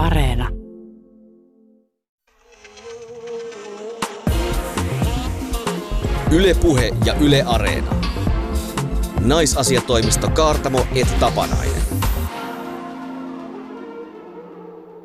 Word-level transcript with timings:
Areena. 0.00 0.48
Ylepuhe 6.30 6.90
ja 7.04 7.14
Yle 7.14 7.42
Areena. 7.46 7.94
Naisasiatoimisto 9.20 10.30
Kaartamo 10.30 10.86
et 10.94 11.20
Tapanainen. 11.20 11.82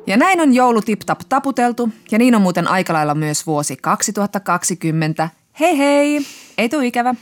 Ja 0.06 0.16
näin 0.16 0.40
on 0.40 0.54
joulu 0.54 0.82
tip-tap 0.82 1.20
taputeltu, 1.28 1.88
ja 2.10 2.18
niin 2.18 2.34
on 2.34 2.42
muuten 2.42 2.68
aika 2.68 2.92
lailla 2.92 3.14
myös 3.14 3.46
vuosi 3.46 3.76
2020. 3.76 5.28
Hei 5.60 5.78
hei, 5.78 6.26
ei 6.58 6.68
tule 6.68 6.86
ikävä. 6.86 7.14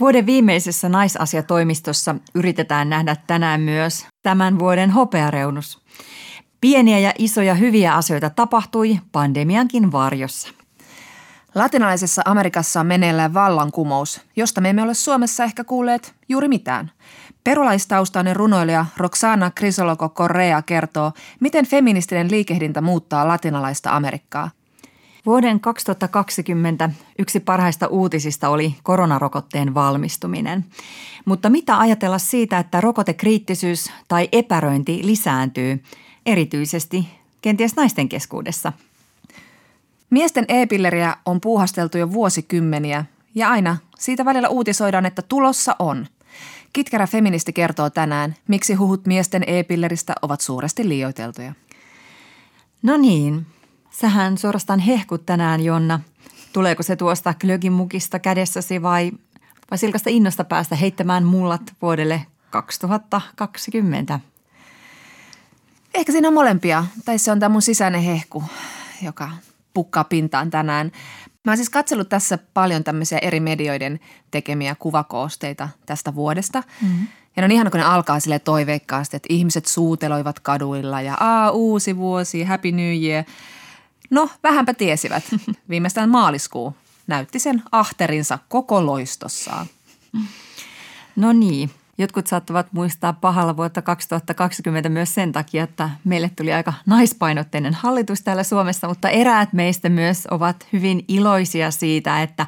Vuoden 0.00 0.26
viimeisessä 0.26 0.88
naisasiatoimistossa 0.88 2.14
yritetään 2.34 2.90
nähdä 2.90 3.16
tänään 3.26 3.60
myös 3.60 4.06
tämän 4.22 4.58
vuoden 4.58 4.90
hopeareunus. 4.90 5.82
Pieniä 6.62 6.98
ja 6.98 7.12
isoja 7.18 7.54
hyviä 7.54 7.94
asioita 7.94 8.30
tapahtui 8.30 8.98
pandemiankin 9.12 9.92
varjossa. 9.92 10.48
Latinalaisessa 11.54 12.22
Amerikassa 12.24 12.80
on 12.80 12.86
meneillään 12.86 13.34
vallankumous, 13.34 14.20
josta 14.36 14.60
me 14.60 14.70
emme 14.70 14.82
ole 14.82 14.94
Suomessa 14.94 15.44
ehkä 15.44 15.64
kuulleet 15.64 16.14
juuri 16.28 16.48
mitään. 16.48 16.90
Perulaistaustainen 17.44 18.36
runoilija 18.36 18.86
Roxana 18.96 19.50
Crisologo 19.50 20.08
Correa 20.08 20.62
kertoo, 20.62 21.12
miten 21.40 21.66
feministinen 21.66 22.30
liikehdintä 22.30 22.80
muuttaa 22.80 23.28
latinalaista 23.28 23.96
Amerikkaa– 23.96 24.50
Vuoden 25.26 25.60
2020 25.60 26.90
yksi 27.18 27.40
parhaista 27.40 27.86
uutisista 27.86 28.48
oli 28.48 28.74
koronarokotteen 28.82 29.74
valmistuminen. 29.74 30.64
Mutta 31.24 31.50
mitä 31.50 31.78
ajatella 31.78 32.18
siitä, 32.18 32.58
että 32.58 32.80
rokotekriittisyys 32.80 33.92
tai 34.08 34.28
epäröinti 34.32 35.00
lisääntyy, 35.04 35.82
erityisesti 36.26 37.08
kenties 37.42 37.76
naisten 37.76 38.08
keskuudessa? 38.08 38.72
Miesten 40.10 40.44
e-pilleriä 40.48 41.16
on 41.26 41.40
puuhasteltu 41.40 41.98
jo 41.98 42.12
vuosikymmeniä 42.12 43.04
ja 43.34 43.50
aina 43.50 43.76
siitä 43.98 44.24
välillä 44.24 44.48
uutisoidaan, 44.48 45.06
että 45.06 45.22
tulossa 45.22 45.76
on. 45.78 46.06
Kitkerä 46.72 47.06
feministi 47.06 47.52
kertoo 47.52 47.90
tänään, 47.90 48.36
miksi 48.48 48.74
huhut 48.74 49.06
miesten 49.06 49.44
e-pilleristä 49.46 50.14
ovat 50.22 50.40
suuresti 50.40 50.88
liioiteltuja. 50.88 51.52
No 52.82 52.96
niin, 52.96 53.46
Sähän 53.92 54.38
suorastaan 54.38 54.78
hehkut 54.78 55.26
tänään, 55.26 55.60
Jonna. 55.60 56.00
Tuleeko 56.52 56.82
se 56.82 56.96
tuosta 56.96 57.34
klögin 57.34 57.72
mukista 57.72 58.18
kädessäsi 58.18 58.82
vai, 58.82 59.12
vai 59.70 59.78
silkasta 59.78 60.10
innosta 60.10 60.44
päästä 60.44 60.76
heittämään 60.76 61.24
mullat 61.24 61.62
vuodelle 61.82 62.26
2020? 62.50 64.20
Ehkä 65.94 66.12
siinä 66.12 66.28
on 66.28 66.34
molempia. 66.34 66.84
Tai 67.04 67.18
se 67.18 67.32
on 67.32 67.40
tämä 67.40 67.52
mun 67.52 67.62
sisäinen 67.62 68.02
hehku, 68.02 68.44
joka 69.02 69.30
pukkaa 69.74 70.04
pintaan 70.04 70.50
tänään. 70.50 70.92
Mä 71.44 71.52
oon 71.52 71.56
siis 71.56 71.70
katsellut 71.70 72.08
tässä 72.08 72.38
paljon 72.54 72.84
tämmöisiä 72.84 73.18
eri 73.18 73.40
medioiden 73.40 74.00
tekemiä 74.30 74.74
kuvakoosteita 74.74 75.68
tästä 75.86 76.14
vuodesta. 76.14 76.62
Mm-hmm. 76.82 77.06
Ja 77.36 77.48
no 77.48 77.54
ihan 77.54 77.70
kun 77.70 77.80
ne 77.80 77.86
alkaa 77.86 78.20
sille 78.20 78.38
toiveikkaasti, 78.38 79.16
että 79.16 79.26
ihmiset 79.30 79.66
suuteloivat 79.66 80.40
kaduilla 80.40 81.00
ja 81.00 81.16
aa 81.20 81.50
uusi 81.50 81.96
vuosi, 81.96 82.44
happy 82.44 82.72
new 82.72 83.02
year– 83.02 83.24
No, 84.12 84.28
vähänpä 84.42 84.74
tiesivät. 84.74 85.24
Viimeistään 85.70 86.08
maaliskuu 86.08 86.76
näytti 87.06 87.38
sen 87.38 87.62
ahterinsa 87.72 88.38
koko 88.48 88.86
loistossaan. 88.86 89.66
No 91.16 91.32
niin, 91.32 91.70
jotkut 91.98 92.26
saattavat 92.26 92.66
muistaa 92.72 93.12
pahalla 93.12 93.56
vuotta 93.56 93.82
2020 93.82 94.88
myös 94.88 95.14
sen 95.14 95.32
takia, 95.32 95.64
että 95.64 95.90
meille 96.04 96.30
tuli 96.36 96.52
aika 96.52 96.72
naispainotteinen 96.86 97.74
hallitus 97.74 98.22
täällä 98.22 98.42
Suomessa, 98.42 98.88
mutta 98.88 99.08
eräät 99.08 99.52
meistä 99.52 99.88
myös 99.88 100.28
ovat 100.30 100.66
hyvin 100.72 101.04
iloisia 101.08 101.70
siitä, 101.70 102.22
että 102.22 102.46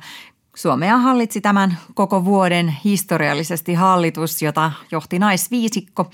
Suomea 0.57 0.99
hallitsi 0.99 1.41
tämän 1.41 1.79
koko 1.95 2.25
vuoden 2.25 2.75
historiallisesti 2.85 3.75
hallitus, 3.75 4.43
jota 4.43 4.73
johti 4.93 5.19
naisviisikko 5.19 6.11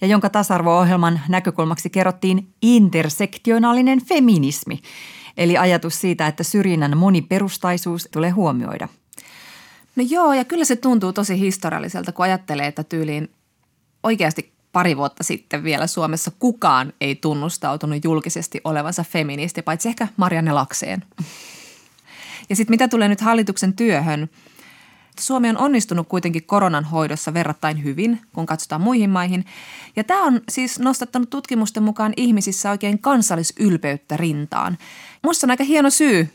ja 0.00 0.06
jonka 0.06 0.30
tasa-arvo-ohjelman 0.30 1.20
näkökulmaksi 1.28 1.90
kerrottiin 1.90 2.48
intersektionaalinen 2.62 4.04
feminismi, 4.04 4.80
eli 5.36 5.58
ajatus 5.58 6.00
siitä, 6.00 6.26
että 6.26 6.42
syrjinnän 6.42 6.96
moniperustaisuus 6.96 8.08
tulee 8.12 8.30
huomioida. 8.30 8.88
No 9.96 10.04
joo, 10.08 10.32
ja 10.32 10.44
kyllä 10.44 10.64
se 10.64 10.76
tuntuu 10.76 11.12
tosi 11.12 11.40
historialliselta, 11.40 12.12
kun 12.12 12.24
ajattelee, 12.24 12.66
että 12.66 12.84
tyyliin 12.84 13.30
oikeasti 14.02 14.52
pari 14.72 14.96
vuotta 14.96 15.24
sitten 15.24 15.64
vielä 15.64 15.86
Suomessa 15.86 16.32
kukaan 16.38 16.92
ei 17.00 17.14
tunnustautunut 17.14 18.04
julkisesti 18.04 18.60
olevansa 18.64 19.04
feministi, 19.04 19.62
paitsi 19.62 19.88
ehkä 19.88 20.08
Marianne 20.16 20.52
Lakseen. 20.52 21.04
Ja 22.48 22.56
sitten 22.56 22.72
mitä 22.72 22.88
tulee 22.88 23.08
nyt 23.08 23.20
hallituksen 23.20 23.72
työhön, 23.72 24.28
Suomi 25.20 25.48
on 25.48 25.58
onnistunut 25.58 26.08
kuitenkin 26.08 26.44
koronan 26.44 26.84
hoidossa 26.84 27.34
verrattain 27.34 27.84
hyvin, 27.84 28.20
kun 28.32 28.46
katsotaan 28.46 28.80
muihin 28.80 29.10
maihin. 29.10 29.44
Ja 29.96 30.04
tämä 30.04 30.24
on 30.24 30.40
siis 30.48 30.78
nostattanut 30.78 31.30
tutkimusten 31.30 31.82
mukaan 31.82 32.12
ihmisissä 32.16 32.70
oikein 32.70 32.98
kansallisylpeyttä 32.98 34.16
rintaan. 34.16 34.78
Musta 35.22 35.46
on 35.46 35.50
aika 35.50 35.64
hieno 35.64 35.90
syy 35.90 36.28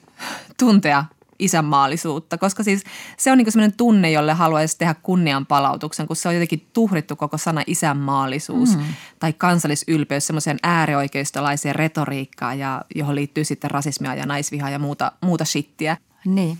tuntea 0.59 1.05
isänmaallisuutta, 1.39 2.37
koska 2.37 2.63
siis 2.63 2.83
se 3.17 3.31
on 3.31 3.37
niin 3.37 3.51
semmoinen 3.51 3.77
tunne, 3.77 4.11
jolle 4.11 4.33
haluaisi 4.33 4.77
tehdä 4.77 4.95
kunnianpalautuksen, 5.03 6.07
kun 6.07 6.15
se 6.15 6.27
on 6.27 6.35
jotenkin 6.35 6.67
tuhrittu 6.73 7.15
koko 7.15 7.37
sana 7.37 7.63
isänmaallisuus 7.67 8.77
mm. 8.77 8.83
tai 9.19 9.33
kansallisylpeys 9.33 10.27
semmoiseen 10.27 10.57
äärioikeistolaiseen 10.63 11.75
retoriikkaan, 11.75 12.59
ja 12.59 12.81
johon 12.95 13.15
liittyy 13.15 13.43
sitten 13.43 13.71
rasismia 13.71 14.15
ja 14.15 14.25
naisvihaa 14.25 14.69
ja 14.69 14.79
muuta, 14.79 15.11
muuta 15.21 15.45
shittiä. 15.45 15.97
Niin. 16.25 16.57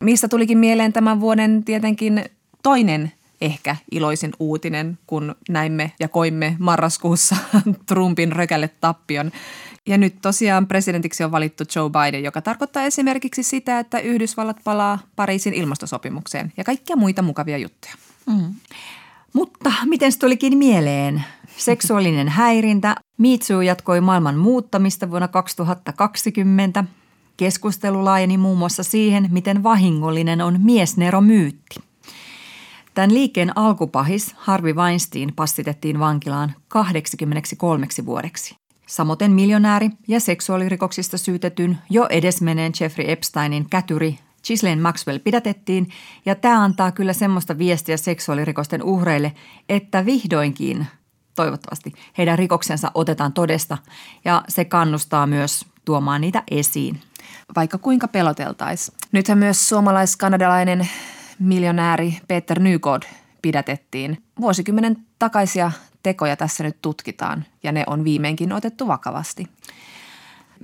Mistä 0.00 0.28
tulikin 0.28 0.58
mieleen 0.58 0.92
tämän 0.92 1.20
vuoden 1.20 1.64
tietenkin 1.64 2.24
toinen 2.62 3.12
ehkä 3.40 3.76
iloisin 3.90 4.32
uutinen, 4.38 4.98
kun 5.06 5.34
näimme 5.48 5.92
ja 6.00 6.08
koimme 6.08 6.56
marraskuussa 6.58 7.36
Trumpin 7.88 8.32
rökälle 8.32 8.70
tappion 8.80 9.32
ja 9.86 9.98
nyt 9.98 10.14
tosiaan 10.22 10.66
presidentiksi 10.66 11.24
on 11.24 11.32
valittu 11.32 11.64
Joe 11.76 11.90
Biden, 11.90 12.24
joka 12.24 12.42
tarkoittaa 12.42 12.82
esimerkiksi 12.82 13.42
sitä, 13.42 13.78
että 13.78 13.98
Yhdysvallat 13.98 14.56
palaa 14.64 14.98
Pariisin 15.16 15.54
ilmastosopimukseen 15.54 16.52
ja 16.56 16.64
kaikkia 16.64 16.96
muita 16.96 17.22
mukavia 17.22 17.58
juttuja. 17.58 17.94
Mm. 18.26 18.54
Mutta 19.32 19.72
miten 19.84 20.12
se 20.12 20.18
tulikin 20.18 20.58
mieleen? 20.58 21.24
Seksuaalinen 21.56 22.28
häirintä. 22.28 22.96
Mitsu 23.18 23.60
jatkoi 23.60 24.00
maailman 24.00 24.36
muuttamista 24.36 25.10
vuonna 25.10 25.28
2020. 25.28 26.84
Keskustelu 27.36 28.04
laajeni 28.04 28.38
muun 28.38 28.58
muassa 28.58 28.82
siihen, 28.82 29.28
miten 29.30 29.62
vahingollinen 29.62 30.40
on 30.40 30.60
miesneromyytti. 30.60 31.80
Tämän 32.94 33.14
liikkeen 33.14 33.58
alkupahis 33.58 34.34
Harvey 34.36 34.72
Weinstein 34.72 35.32
passitettiin 35.36 35.98
vankilaan 35.98 36.54
83 36.68 37.86
vuodeksi. 38.06 38.56
Samoin 38.86 39.30
miljonääri 39.30 39.90
ja 40.08 40.20
seksuaalirikoksista 40.20 41.18
syytetyn 41.18 41.78
jo 41.90 42.06
edesmeneen 42.10 42.72
Jeffrey 42.80 43.10
Epsteinin 43.10 43.70
kätyri 43.70 44.18
Ghislaine 44.46 44.82
Maxwell 44.82 45.18
pidätettiin 45.18 45.88
ja 46.26 46.34
tämä 46.34 46.64
antaa 46.64 46.92
kyllä 46.92 47.12
semmoista 47.12 47.58
viestiä 47.58 47.96
seksuaalirikosten 47.96 48.82
uhreille, 48.82 49.32
että 49.68 50.06
vihdoinkin 50.06 50.86
toivottavasti 51.34 51.92
heidän 52.18 52.38
rikoksensa 52.38 52.90
otetaan 52.94 53.32
todesta 53.32 53.78
ja 54.24 54.42
se 54.48 54.64
kannustaa 54.64 55.26
myös 55.26 55.66
tuomaan 55.84 56.20
niitä 56.20 56.42
esiin. 56.50 57.00
Vaikka 57.56 57.78
kuinka 57.78 58.08
peloteltaisiin. 58.08 58.98
Nythän 59.12 59.38
myös 59.38 59.68
suomalais-kanadalainen 59.68 60.88
miljonääri 61.38 62.18
Peter 62.28 62.60
Nygod 62.60 63.02
pidätettiin. 63.42 64.22
Vuosikymmenen 64.40 64.96
takaisia 65.18 65.72
tekoja 66.06 66.36
tässä 66.36 66.64
nyt 66.64 66.76
tutkitaan 66.82 67.44
ja 67.62 67.72
ne 67.72 67.84
on 67.86 68.04
viimeinkin 68.04 68.52
otettu 68.52 68.86
vakavasti. 68.86 69.46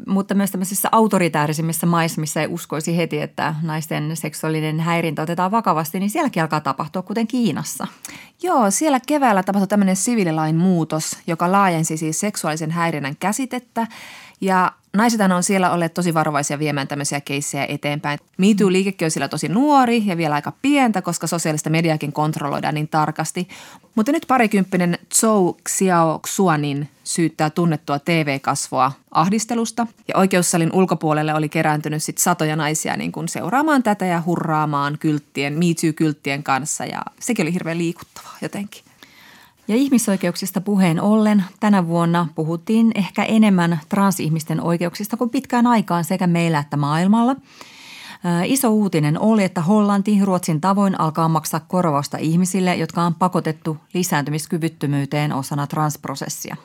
Mutta 0.07 0.35
myös 0.35 0.51
tämmöisissä 0.51 0.89
autoritaarisimmissa 0.93 1.87
maissa, 1.87 2.21
missä 2.21 2.41
ei 2.41 2.47
uskoisi 2.47 2.97
heti, 2.97 3.21
että 3.21 3.55
naisten 3.63 4.17
seksuaalinen 4.17 4.81
häirintä 4.81 5.23
otetaan 5.23 5.51
vakavasti, 5.51 6.01
niin 6.01 6.11
sielläkin 6.11 6.43
alkaa 6.43 6.61
tapahtua, 6.61 7.03
kuten 7.03 7.27
Kiinassa. 7.27 7.87
Joo, 8.43 8.71
siellä 8.71 9.01
keväällä 9.07 9.43
tapahtui 9.43 9.69
tämmöinen 9.69 9.97
siviililain 9.97 10.57
muutos, 10.57 11.19
joka 11.27 11.53
laajensi 11.53 11.97
siis 11.97 12.21
seksuaalisen 12.21 12.71
häirinnän 12.71 13.17
käsitettä 13.17 13.87
ja 14.41 14.73
naisethan 14.97 15.33
on 15.33 15.43
siellä 15.43 15.71
olleet 15.71 15.95
tosi 15.95 16.15
varovaisia 16.15 16.59
viemään 16.59 16.89
tämmöisiä 16.89 17.21
keissejä 17.21 17.67
eteenpäin. 17.69 18.19
MeToo-liikekin 18.39 19.05
on 19.05 19.11
siellä 19.11 19.29
tosi 19.29 19.49
nuori 19.49 20.03
ja 20.07 20.17
vielä 20.17 20.35
aika 20.35 20.53
pientä, 20.63 21.03
koska 21.03 21.27
sosiaalista 21.27 21.71
mediakin 21.71 22.13
kontrolloidaan 22.13 22.75
niin 22.75 22.89
tarkasti. 22.89 23.49
Mutta 23.95 24.13
nyt 24.13 24.25
parikymppinen 24.29 24.99
Zhou 25.15 25.57
Xiao 25.69 26.21
Xuanin 26.27 26.89
syyttää 27.05 27.51
tunnettua 27.51 27.99
TV-kasvoa 27.99 28.93
ahdistelusta. 29.11 29.87
Ja 30.09 30.17
oikeussalin 30.17 30.73
ulkopuolelle 30.73 31.35
oli 31.35 31.49
kerääntynyt 31.49 32.03
sit 32.03 32.19
satoja 32.19 32.57
naisia 32.57 32.97
niin 32.97 33.13
kuin 33.13 33.29
seuraamaan 33.29 33.83
tätä 33.83 34.07
ja 34.07 34.23
hurraamaan 34.27 34.97
kylttien, 35.01 35.55
MeToo-kylttien 35.55 36.43
kanssa. 36.43 36.85
Ja 36.85 37.03
sekin 37.21 37.45
oli 37.45 37.55
hirveän 37.55 37.79
liikuttavaa 37.79 38.37
jotenkin. 38.43 38.85
Ja 39.73 39.79
ihmisoikeuksista 39.79 40.61
puheen 40.61 41.01
ollen 41.01 41.45
tänä 41.61 41.87
vuonna 41.87 42.29
puhuttiin 42.35 42.93
ehkä 42.95 43.25
enemmän 43.25 43.81
transihmisten 43.89 44.61
oikeuksista 44.61 45.17
kuin 45.17 45.31
pitkään 45.31 45.67
aikaan 45.67 46.05
sekä 46.05 46.27
meillä 46.27 46.59
että 46.59 46.77
maailmalla. 46.77 47.37
Iso 48.45 48.71
uutinen 48.71 49.21
oli, 49.21 49.45
että 49.45 49.61
Hollanti 49.61 50.19
Ruotsin 50.25 50.61
tavoin 50.61 51.01
alkaa 51.01 51.29
maksaa 51.29 51.61
korvausta 51.61 52.19
ihmisille, 52.19 52.75
jotka 52.75 53.03
on 53.03 53.15
pakotettu 53.15 53.77
lisääntymiskyvyttömyyteen 53.95 55.33
osana 55.33 55.67
transprosessia. 55.67 56.57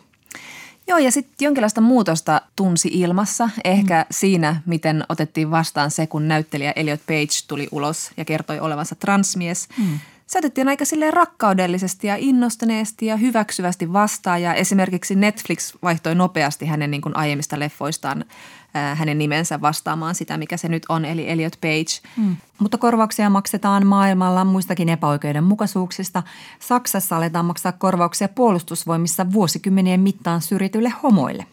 Joo, 0.87 0.97
ja 0.97 1.11
sitten 1.11 1.45
jonkinlaista 1.45 1.81
muutosta 1.81 2.41
tunsi 2.55 2.89
ilmassa. 2.93 3.49
Ehkä 3.63 4.01
mm. 4.01 4.07
siinä, 4.11 4.61
miten 4.65 5.03
otettiin 5.09 5.51
vastaan 5.51 5.91
se, 5.91 6.07
kun 6.07 6.27
näyttelijä 6.27 6.73
Elliot 6.75 7.01
Page 7.05 7.45
tuli 7.47 7.67
ulos 7.71 8.11
ja 8.17 8.25
kertoi 8.25 8.59
olevansa 8.59 8.95
transmies. 8.95 9.67
Mm 9.77 9.99
se 10.27 10.39
otettiin 10.39 10.67
aika 10.67 10.85
silleen 10.85 11.13
rakkaudellisesti 11.13 12.07
ja 12.07 12.15
innostuneesti 12.15 13.05
ja 13.05 13.17
hyväksyvästi 13.17 13.93
vastaan. 13.93 14.41
Ja 14.41 14.53
esimerkiksi 14.53 15.15
Netflix 15.15 15.73
vaihtoi 15.81 16.15
nopeasti 16.15 16.65
hänen 16.65 16.91
niin 16.91 17.01
kuin 17.01 17.17
aiemmista 17.17 17.59
leffoistaan 17.59 18.25
ää, 18.73 18.95
hänen 18.95 19.17
nimensä 19.17 19.61
vastaamaan 19.61 20.15
sitä, 20.15 20.37
mikä 20.37 20.57
se 20.57 20.67
nyt 20.67 20.83
on, 20.89 21.05
eli 21.05 21.29
Elliot 21.29 21.57
Page. 21.61 22.09
Mm. 22.17 22.35
Mutta 22.59 22.77
korvauksia 22.77 23.29
maksetaan 23.29 23.87
maailmalla 23.87 24.45
muistakin 24.45 24.89
epäoikeudenmukaisuuksista. 24.89 26.23
Saksassa 26.59 27.17
aletaan 27.17 27.45
maksaa 27.45 27.71
korvauksia 27.71 28.27
puolustusvoimissa 28.27 29.31
vuosikymmenien 29.33 29.99
mittaan 29.99 30.41
syrjityille 30.41 30.93
homoille. 31.03 31.45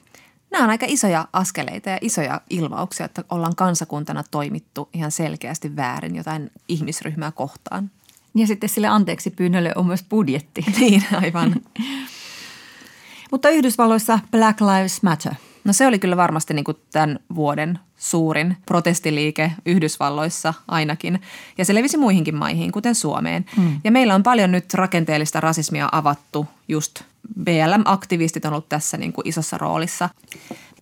Nämä 0.50 0.64
on 0.64 0.70
aika 0.70 0.86
isoja 0.88 1.28
askeleita 1.32 1.90
ja 1.90 1.98
isoja 2.00 2.40
ilmauksia, 2.50 3.06
että 3.06 3.24
ollaan 3.30 3.56
kansakuntana 3.56 4.24
toimittu 4.30 4.88
ihan 4.92 5.10
selkeästi 5.10 5.76
väärin 5.76 6.16
jotain 6.16 6.50
ihmisryhmää 6.68 7.32
kohtaan. 7.32 7.90
Ja 8.34 8.46
sitten 8.46 8.68
sille 8.68 8.86
anteeksi 8.86 9.30
pyynnölle 9.30 9.72
on 9.76 9.86
myös 9.86 10.04
budjetti. 10.10 10.64
Niin, 10.80 11.04
aivan. 11.22 11.54
Mutta 13.30 13.50
Yhdysvalloissa 13.50 14.18
Black 14.30 14.60
Lives 14.60 15.02
Matter. 15.02 15.32
No 15.64 15.72
se 15.72 15.86
oli 15.86 15.98
kyllä 15.98 16.16
varmasti 16.16 16.54
niin 16.54 16.64
kuin 16.64 16.76
tämän 16.92 17.18
vuoden 17.34 17.78
suurin 17.96 18.56
protestiliike 18.66 19.52
Yhdysvalloissa 19.66 20.54
ainakin. 20.68 21.20
Ja 21.58 21.64
se 21.64 21.74
levisi 21.74 21.96
muihinkin 21.96 22.34
maihin, 22.34 22.72
kuten 22.72 22.94
Suomeen. 22.94 23.46
Hmm. 23.56 23.80
Ja 23.84 23.90
meillä 23.90 24.14
on 24.14 24.22
paljon 24.22 24.52
nyt 24.52 24.74
rakenteellista 24.74 25.40
rasismia 25.40 25.88
avattu 25.92 26.46
just 26.68 27.02
BLM-aktivistit 27.44 28.44
on 28.44 28.52
ollut 28.52 28.68
tässä 28.68 28.96
niin 28.96 29.12
kuin 29.12 29.28
isossa 29.28 29.58
roolissa 29.58 30.08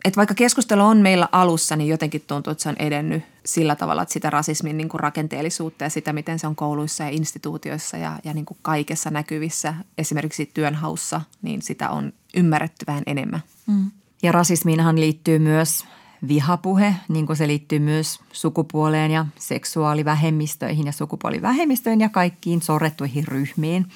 että 0.05 0.17
vaikka 0.17 0.35
keskustelu 0.35 0.83
on 0.83 0.99
meillä 0.99 1.29
alussa, 1.33 1.77
niin 1.77 1.89
jotenkin 1.89 2.25
tuntuu, 2.27 2.51
että 2.51 2.63
se 2.63 2.69
on 2.69 2.77
edennyt 2.79 3.23
sillä 3.45 3.77
tavalla, 3.77 4.03
että 4.03 4.13
sitä 4.13 4.31
rasismin 4.31 4.77
niin 4.77 4.89
kuin 4.89 5.01
rakenteellisuutta 5.01 5.85
ja 5.85 5.91
sitä, 5.91 6.13
miten 6.13 6.39
se 6.39 6.47
on 6.47 6.57
kouluissa 6.57 7.05
ja 7.05 7.11
instituutioissa 7.11 7.97
ja, 7.97 8.19
ja 8.25 8.35
niin 8.35 8.45
kuin 8.45 8.59
kaikessa 8.63 9.11
näkyvissä, 9.11 9.75
esimerkiksi 9.99 10.51
työnhaussa, 10.55 11.21
niin 11.43 11.63
sitä 11.63 11.91
on 11.91 12.13
ymmärretty 12.35 12.87
vähän 12.87 13.03
enemmän. 13.07 13.41
Mm. 13.67 13.91
Ja 14.23 14.33
rasismiinhan 14.33 15.01
liittyy 15.01 15.39
myös 15.39 15.85
vihapuhe, 16.29 16.95
niin 17.09 17.27
kuin 17.27 17.37
se 17.37 17.47
liittyy 17.47 17.79
myös 17.79 18.21
sukupuoleen 18.33 19.11
ja 19.11 19.27
seksuaalivähemmistöihin 19.39 20.87
ja 20.87 20.93
sukupuolivähemmistöihin 20.93 22.01
ja 22.01 22.09
kaikkiin 22.09 22.63
sorrettuihin 22.63 23.29
ryhmiin. 23.29 23.87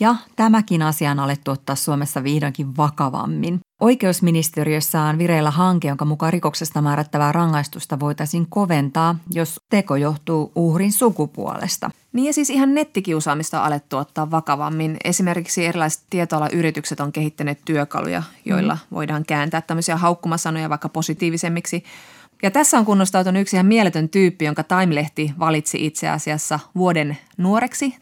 Ja 0.00 0.14
tämäkin 0.36 0.82
asia 0.82 1.10
on 1.10 1.18
alettu 1.18 1.50
ottaa 1.50 1.76
Suomessa 1.76 2.24
vihdoinkin 2.24 2.76
vakavammin. 2.76 3.60
Oikeusministeriössä 3.80 5.00
on 5.00 5.18
vireillä 5.18 5.50
hanke, 5.50 5.88
jonka 5.88 6.04
mukaan 6.04 6.32
rikoksesta 6.32 6.82
määrättävää 6.82 7.32
rangaistusta 7.32 8.00
voitaisiin 8.00 8.46
koventaa, 8.46 9.16
jos 9.30 9.60
teko 9.70 9.96
johtuu 9.96 10.52
uhrin 10.54 10.92
sukupuolesta. 10.92 11.90
Niin 12.12 12.26
ja 12.26 12.32
siis 12.32 12.50
ihan 12.50 12.74
nettikiusaamista 12.74 13.60
on 13.60 13.66
alettu 13.66 13.96
ottaa 13.96 14.30
vakavammin. 14.30 14.96
Esimerkiksi 15.04 15.66
erilaiset 15.66 16.02
tietoalayritykset 16.10 17.00
on 17.00 17.12
kehittäneet 17.12 17.58
työkaluja, 17.64 18.22
joilla 18.44 18.74
mm. 18.74 18.94
voidaan 18.94 19.24
kääntää 19.24 19.60
tämmöisiä 19.60 19.96
haukkumasanoja 19.96 20.70
vaikka 20.70 20.88
positiivisemmiksi. 20.88 21.84
Ja 22.42 22.50
tässä 22.50 22.78
on 22.78 22.84
kunnostautunut 22.84 23.40
yksi 23.40 23.56
ihan 23.56 23.66
mieletön 23.66 24.08
tyyppi, 24.08 24.44
jonka 24.44 24.62
Time-lehti 24.62 25.34
valitsi 25.38 25.86
itse 25.86 26.08
asiassa 26.08 26.58
vuoden 26.74 27.18
nuoreksi– 27.36 27.94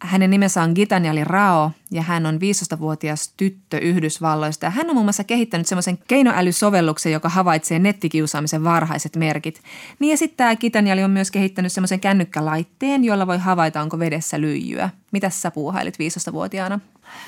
hänen 0.00 0.30
nimensä 0.30 0.62
on 0.62 0.72
Gitanjali 0.74 1.24
Rao 1.24 1.70
ja 1.90 2.02
hän 2.02 2.26
on 2.26 2.34
15-vuotias 2.34 3.32
tyttö 3.36 3.78
Yhdysvalloista. 3.78 4.66
Ja 4.66 4.70
hän 4.70 4.90
on 4.90 4.96
muun 4.96 5.06
muassa 5.06 5.24
kehittänyt 5.24 5.66
semmoisen 5.66 5.98
keinoälysovelluksen, 6.08 7.12
joka 7.12 7.28
havaitsee 7.28 7.78
nettikiusaamisen 7.78 8.64
varhaiset 8.64 9.16
merkit. 9.16 9.62
Niin 9.98 10.10
ja 10.10 10.16
sitten 10.16 10.36
tämä 10.36 10.56
Gitanjali 10.56 11.04
on 11.04 11.10
myös 11.10 11.30
kehittänyt 11.30 11.72
semmoisen 11.72 12.00
kännykkälaitteen, 12.00 13.04
jolla 13.04 13.26
voi 13.26 13.38
havaita, 13.38 13.82
onko 13.82 13.98
vedessä 13.98 14.40
lyijyä. 14.40 14.90
Mitä 15.12 15.30
sä 15.30 15.50
puuhailit 15.50 15.94
15-vuotiaana? 15.94 16.80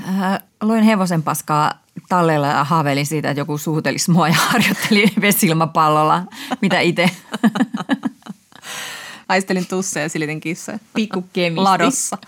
Äh, 0.08 0.38
luin 0.62 0.84
hevosen 0.84 1.22
paskaa 1.22 1.82
tallella 2.08 2.46
ja 2.46 2.64
haaveilin 2.64 3.06
siitä, 3.06 3.30
että 3.30 3.40
joku 3.40 3.58
suutelisi 3.58 4.10
mua 4.10 4.28
ja 4.28 4.34
harjoitteli 4.34 5.04
vesilmapallolla, 5.20 6.22
mitä 6.60 6.80
itse. 6.80 7.10
Haistelin 9.32 9.66
tusseja 9.66 10.04
ja 10.04 10.08
silitin 10.08 10.40
kissoja. 10.40 10.78
Pikku 10.94 11.24
kemisti. 11.32 11.62
Ladossa. 11.62 12.18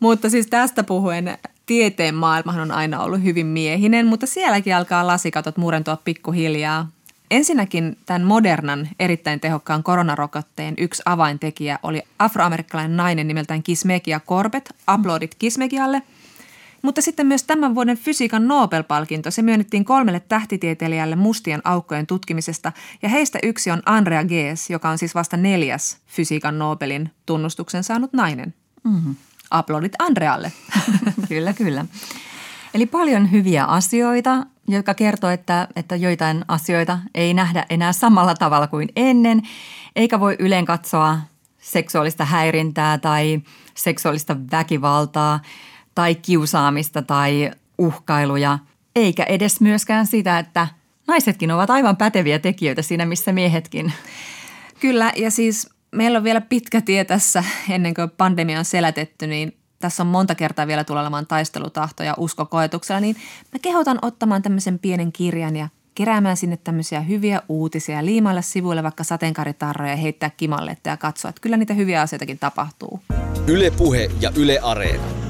mutta 0.00 0.30
siis 0.30 0.46
tästä 0.46 0.84
puhuen 0.84 1.38
tieteen 1.66 2.14
maailmahan 2.14 2.60
on 2.60 2.70
aina 2.70 3.00
ollut 3.00 3.22
hyvin 3.22 3.46
miehinen, 3.46 4.06
mutta 4.06 4.26
sielläkin 4.26 4.76
alkaa 4.76 5.06
lasikatot 5.06 5.56
murentua 5.56 5.96
pikkuhiljaa. 5.96 6.88
Ensinnäkin 7.30 7.96
tämän 8.06 8.22
modernan, 8.22 8.88
erittäin 9.00 9.40
tehokkaan 9.40 9.82
koronarokotteen 9.82 10.74
yksi 10.78 11.02
avaintekijä 11.04 11.78
oli 11.82 12.02
afroamerikkalainen 12.18 12.96
nainen 12.96 13.28
nimeltään 13.28 13.62
Kismekia 13.62 14.20
Corbett. 14.20 14.70
Uploadit 14.94 15.34
Kismekialle– 15.34 16.02
mutta 16.82 17.02
sitten 17.02 17.26
myös 17.26 17.42
tämän 17.42 17.74
vuoden 17.74 17.96
fysiikan 17.96 18.48
Nobel-palkinto, 18.48 19.30
se 19.30 19.42
myönnettiin 19.42 19.84
kolmelle 19.84 20.20
tähtitieteilijälle 20.20 21.16
mustien 21.16 21.60
aukkojen 21.64 22.06
tutkimisesta 22.06 22.72
ja 23.02 23.08
heistä 23.08 23.38
yksi 23.42 23.70
on 23.70 23.82
Andrea 23.86 24.24
Gees, 24.24 24.70
joka 24.70 24.88
on 24.88 24.98
siis 24.98 25.14
vasta 25.14 25.36
neljäs 25.36 25.98
fysiikan 26.06 26.58
Nobelin 26.58 27.10
tunnustuksen 27.26 27.84
saanut 27.84 28.12
nainen. 28.12 28.54
Mm-hmm. 28.84 29.14
Aplodit 29.50 29.92
Andrealle. 29.98 30.52
kyllä, 31.28 31.52
kyllä. 31.52 31.86
Eli 32.74 32.86
paljon 32.86 33.30
hyviä 33.30 33.64
asioita, 33.64 34.46
jotka 34.68 34.94
kertoo, 34.94 35.30
että, 35.30 35.68
että 35.76 35.96
joitain 35.96 36.44
asioita 36.48 36.98
ei 37.14 37.34
nähdä 37.34 37.66
enää 37.70 37.92
samalla 37.92 38.34
tavalla 38.34 38.66
kuin 38.66 38.88
ennen, 38.96 39.42
eikä 39.96 40.20
voi 40.20 40.36
yleen 40.38 40.64
katsoa 40.64 41.18
seksuaalista 41.60 42.24
häirintää 42.24 42.98
tai 42.98 43.40
seksuaalista 43.74 44.36
väkivaltaa– 44.50 45.40
tai 45.96 46.14
kiusaamista 46.14 47.02
tai 47.02 47.50
uhkailuja, 47.78 48.58
eikä 48.96 49.24
edes 49.24 49.60
myöskään 49.60 50.06
sitä, 50.06 50.38
että 50.38 50.68
naisetkin 51.06 51.50
ovat 51.50 51.70
aivan 51.70 51.96
päteviä 51.96 52.38
tekijöitä 52.38 52.82
siinä, 52.82 53.06
missä 53.06 53.32
miehetkin. 53.32 53.92
Kyllä, 54.80 55.12
ja 55.16 55.30
siis 55.30 55.70
meillä 55.90 56.18
on 56.18 56.24
vielä 56.24 56.40
pitkä 56.40 56.80
tie 56.80 57.04
tässä 57.04 57.44
ennen 57.70 57.94
kuin 57.94 58.10
pandemia 58.10 58.58
on 58.58 58.64
selätetty, 58.64 59.26
niin 59.26 59.56
tässä 59.78 60.02
on 60.02 60.06
monta 60.06 60.34
kertaa 60.34 60.66
vielä 60.66 60.84
tulee 60.84 61.00
olemaan 61.00 61.26
taistelutahto 61.26 62.02
ja 62.02 62.14
uskokoetuksella, 62.16 63.00
niin 63.00 63.16
mä 63.52 63.58
kehotan 63.62 63.98
ottamaan 64.02 64.42
tämmöisen 64.42 64.78
pienen 64.78 65.12
kirjan 65.12 65.56
ja 65.56 65.68
keräämään 65.94 66.36
sinne 66.36 66.56
tämmöisiä 66.56 67.00
hyviä 67.00 67.42
uutisia, 67.48 68.04
liimailla 68.04 68.42
sivuille 68.42 68.82
vaikka 68.82 69.04
sateenkaaritarroja 69.04 69.90
ja 69.90 69.96
heittää 69.96 70.30
kimalle 70.30 70.76
ja 70.84 70.96
katsoa, 70.96 71.28
että 71.28 71.40
kyllä 71.40 71.56
niitä 71.56 71.74
hyviä 71.74 72.00
asioitakin 72.00 72.38
tapahtuu. 72.38 73.00
Yle 73.46 73.70
Puhe 73.70 74.10
ja 74.20 74.32
Yle 74.36 74.58
Areena. 74.62 75.25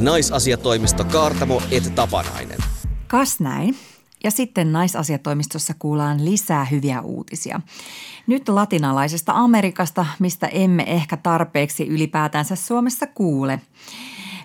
Naisasiatoimisto 0.00 1.04
Kaartamo 1.04 1.62
et 1.70 1.94
Tapanainen. 1.94 2.58
Kas 3.06 3.40
näin. 3.40 3.76
Ja 4.24 4.30
sitten 4.30 4.72
naisasiatoimistossa 4.72 5.74
kuullaan 5.78 6.24
lisää 6.24 6.64
hyviä 6.64 7.00
uutisia. 7.00 7.60
Nyt 8.26 8.48
latinalaisesta 8.48 9.32
Amerikasta, 9.32 10.06
mistä 10.18 10.46
emme 10.46 10.82
ehkä 10.86 11.16
tarpeeksi 11.16 11.86
ylipäätänsä 11.86 12.56
Suomessa 12.56 13.06
kuule. 13.06 13.60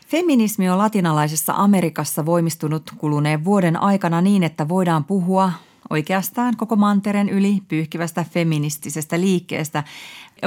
Feminismi 0.08 0.70
on 0.70 0.78
latinalaisessa 0.78 1.54
Amerikassa 1.54 2.26
voimistunut 2.26 2.92
kuluneen 2.98 3.46
vuoden 3.46 3.82
aikana 3.82 4.22
niin, 4.22 4.44
että 4.44 4.68
voidaan 4.68 5.04
puhua 5.04 5.52
oikeastaan 5.90 6.58
koko 6.58 6.76
manteren 6.76 7.30
yli 7.30 7.62
pyyhkivästä 7.68 8.26
feministisestä 8.32 9.20
liikkeestä. 9.20 9.84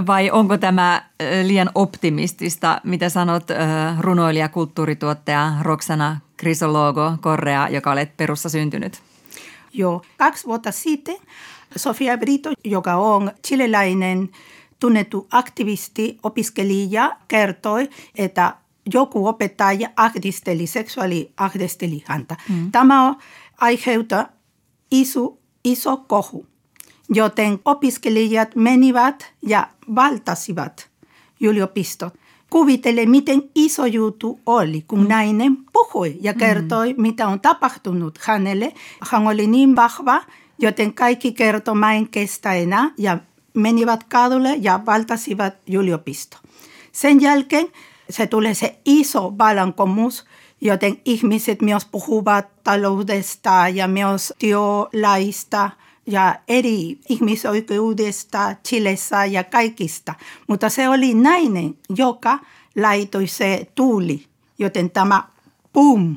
Vai 0.06 0.30
onko 0.30 0.58
tämä 0.58 1.02
liian 1.42 1.70
optimistista, 1.74 2.80
mitä 2.84 3.08
sanot 3.08 3.44
runoilija, 4.00 4.48
kulttuurituottaja 4.48 5.52
Roxana 5.62 6.20
Crisologo 6.40 7.12
Correa, 7.20 7.68
joka 7.68 7.92
olet 7.92 8.16
perussa 8.16 8.48
syntynyt? 8.48 9.02
Joo, 9.72 10.02
kaksi 10.16 10.46
vuotta 10.46 10.72
sitten 10.72 11.16
Sofia 11.76 12.18
Brito, 12.18 12.50
joka 12.64 12.94
on 12.94 13.30
chileläinen 13.46 14.28
tunnettu 14.80 15.26
aktivisti, 15.32 16.18
opiskelija, 16.22 17.16
kertoi, 17.28 17.88
että 18.16 18.54
joku 18.94 19.26
opettaja 19.26 19.88
ahdisteli, 19.96 20.66
seksuaaliahdisteli 20.66 22.04
häntä. 22.06 22.36
Mm. 22.48 22.72
Tämä 22.72 23.14
aiheuttaa 23.60 24.26
iso, 24.90 25.38
iso 25.64 25.96
kohu, 25.96 26.46
joten 27.14 27.58
opiskelijat 27.64 28.56
menivät 28.56 29.32
ja 29.42 29.68
valtasivat 29.94 30.88
yliopistot. 31.40 32.14
Kuvittele, 32.50 33.06
miten 33.06 33.42
iso 33.54 33.86
juttu 33.86 34.40
oli, 34.46 34.84
kun 34.88 35.08
nainen 35.08 35.56
puhui 35.72 36.16
ja 36.20 36.34
kertoi, 36.34 36.94
mitä 36.98 37.28
on 37.28 37.40
tapahtunut 37.40 38.18
hänelle. 38.22 38.72
Hän 39.10 39.26
oli 39.26 39.46
niin 39.46 39.76
vahva, 39.76 40.22
joten 40.58 40.94
kaikki 40.94 41.32
kertoi, 41.32 41.74
mä 41.74 41.94
en 41.94 42.08
kestä 42.08 42.52
enää 42.52 42.90
ja 42.98 43.18
menivät 43.54 44.04
kadulle 44.04 44.56
ja 44.60 44.80
valtasivat 44.86 45.54
yliopisto. 45.72 46.36
Sen 46.92 47.20
jälkeen 47.20 47.66
se 48.10 48.26
tulee 48.26 48.54
se 48.54 48.78
iso 48.84 49.38
vallankumous, 49.38 50.24
joten 50.60 51.00
ihmiset 51.04 51.62
myös 51.62 51.84
puhuvat 51.84 52.46
taloudesta 52.64 53.68
ja 53.74 53.88
myös 53.88 54.34
työlaista 54.38 55.70
ja 56.08 56.36
eri 56.48 56.98
ihmisoikeudesta 57.08 58.54
Chilessä 58.68 59.24
ja 59.24 59.44
kaikista. 59.44 60.14
Mutta 60.46 60.68
se 60.68 60.88
oli 60.88 61.14
nainen, 61.14 61.74
joka 61.96 62.38
laitoi 62.76 63.26
se 63.26 63.66
tuuli, 63.74 64.24
joten 64.58 64.90
tämä 64.90 65.22
boom, 65.72 66.16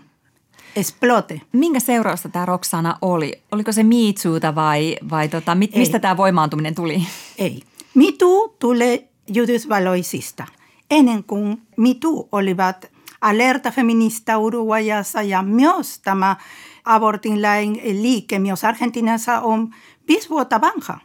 explote. 0.76 1.42
Minkä 1.52 1.80
seurausta 1.80 2.30
tämä 2.30 2.46
Roksana 2.46 2.98
oli? 3.02 3.42
Oliko 3.52 3.72
se 3.72 3.84
miitsuuta 3.84 4.56
vai, 4.56 4.98
vai 5.10 5.30
tota, 5.30 5.56
mit, 5.56 5.76
mistä 5.76 6.00
tämä 6.00 6.18
voimaantuminen 6.18 6.76
tuli? 6.76 7.04
Ei. 7.38 7.62
Mitu 7.96 8.56
tulee 8.60 9.08
Yhdysvalloisista. 9.38 10.48
Ennen 10.92 11.24
kuin 11.24 11.62
Mitu 11.78 12.30
olivat 12.32 12.92
alerta 13.22 13.72
feminista 13.72 14.38
Uruguayassa 14.38 15.22
ja 15.22 15.42
myös 15.42 16.00
tämä 16.00 16.36
abortin 16.86 17.42
lain 17.42 17.82
liike 17.84 18.40
myös 18.40 18.64
Argentiinassa 18.64 19.40
on 19.40 19.76
viisi 20.08 20.30
vuotta 20.30 20.62
vanha. 20.62 21.00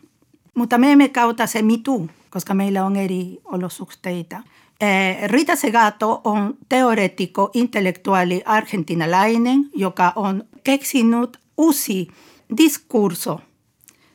Mutta 0.55 0.79
me 0.79 0.93
emme 0.93 1.09
kautta 1.09 1.47
se 1.47 1.63
Mitu, 1.63 2.11
koska 2.31 2.55
meillä 2.55 2.85
on 2.85 2.97
eri 2.97 3.39
olosuhteita. 3.45 4.43
Eh, 4.81 5.29
Rita 5.29 5.57
Segato 5.57 6.21
on 6.25 6.55
teoreetikko, 6.69 7.51
intellektuaali 7.55 8.43
argentinalainen, 8.45 9.71
joka 9.75 10.13
on 10.17 10.45
keksinyt 10.65 11.39
uusi 11.57 12.09
diskurso, 12.57 13.41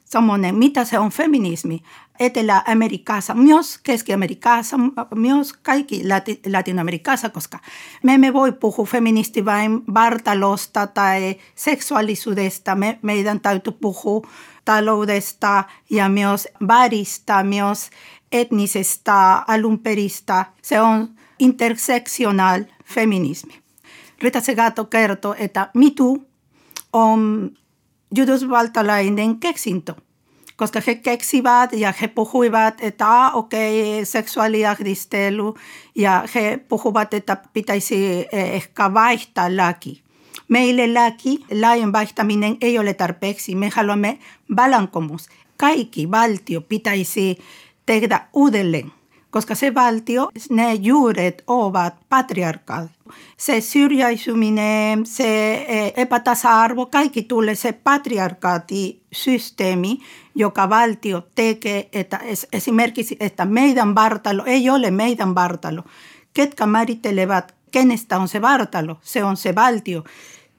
semmoinen, 0.05 0.55
mitä 0.55 0.85
se 0.85 0.99
on 0.99 1.09
feminismi. 1.09 1.81
Etelä-Amerikassa, 2.21 3.33
myös 3.33 3.77
Keski-Amerikassa, 3.77 4.77
myös 5.15 5.53
kaikki 5.53 6.03
Latin-Amerikassa, 6.51 7.29
koska 7.29 7.59
me 8.03 8.13
emme 8.13 8.33
voi 8.33 8.51
puhua 8.51 8.85
feministi 8.85 9.45
vain 9.45 9.81
vartalosta 9.93 10.87
tai 10.87 11.35
seksuaalisuudesta. 11.55 12.75
Me, 12.75 12.99
meidän 13.01 13.39
täytyy 13.39 13.73
puhua 13.81 14.27
taloudesta 14.65 15.63
ja 15.89 16.09
myös 16.09 16.47
väristä, 16.67 17.43
myös 17.43 17.89
etnisestä 18.31 19.43
alunperistä. 19.47 20.45
Se 20.61 20.81
on 20.81 21.09
intersektional 21.39 22.63
feminismi. 22.85 23.53
Rita 24.21 24.41
Segato 24.41 24.85
kertoo, 24.85 25.35
että 25.37 25.69
mitu 25.73 26.27
on 26.93 27.51
yhdysvaltalainen 28.17 29.39
keksintö 29.39 29.95
koska 30.61 30.81
he 30.87 30.95
keksivät 30.95 31.73
ja 31.73 31.93
he 32.01 32.07
puhuivat, 32.07 32.73
että 32.81 33.23
ah, 33.25 33.35
okei, 33.35 33.93
okay, 33.93 34.05
seksuaaliahdistelu 34.05 35.57
ja 35.95 36.23
he 36.35 36.59
puhuvat, 36.69 37.13
että 37.13 37.37
pitäisi 37.53 38.27
ehkä 38.31 38.93
vaihtaa 38.93 39.57
laki. 39.57 40.01
Meille 40.47 40.93
laki, 40.93 41.45
lain 41.61 41.93
vaihtaminen 41.93 42.57
ei 42.61 42.79
ole 42.79 42.93
tarpeeksi. 42.93 43.55
Me 43.55 43.69
haluamme 43.75 44.19
vallankumous. 44.55 45.29
Kaikki 45.57 46.11
valtio 46.11 46.61
pitäisi 46.61 47.37
tehdä 47.85 48.21
uudelleen, 48.33 48.91
koska 49.31 49.55
se 49.55 49.73
valtio, 49.73 50.29
ne 50.49 50.73
juuret 50.73 51.43
ovat 51.47 51.93
patriarkaat. 52.09 52.91
Se 53.37 53.61
syrjäisyminen, 53.61 55.05
se 55.05 55.53
e, 55.53 55.93
epätasa-arvo, 56.01 56.85
kaikki 56.85 57.23
tulee 57.23 57.55
se 57.55 57.71
patriarkaatisysteemi, 57.71 59.99
joka 60.35 60.69
valtio 60.69 61.27
tekee, 61.35 61.89
että 61.93 62.19
esimerkiksi, 62.53 63.17
että 63.19 63.45
meidän 63.45 63.95
vartalo 63.95 64.43
ei 64.45 64.69
ole 64.69 64.91
meidän 64.91 65.35
vartalo. 65.35 65.83
Ketkä 66.33 66.65
määrittelevät, 66.65 67.55
kenestä 67.71 68.19
on 68.19 68.27
se 68.27 68.41
vartalo, 68.41 68.97
se 69.01 69.23
on 69.23 69.37
se 69.37 69.55
valtio. 69.55 70.03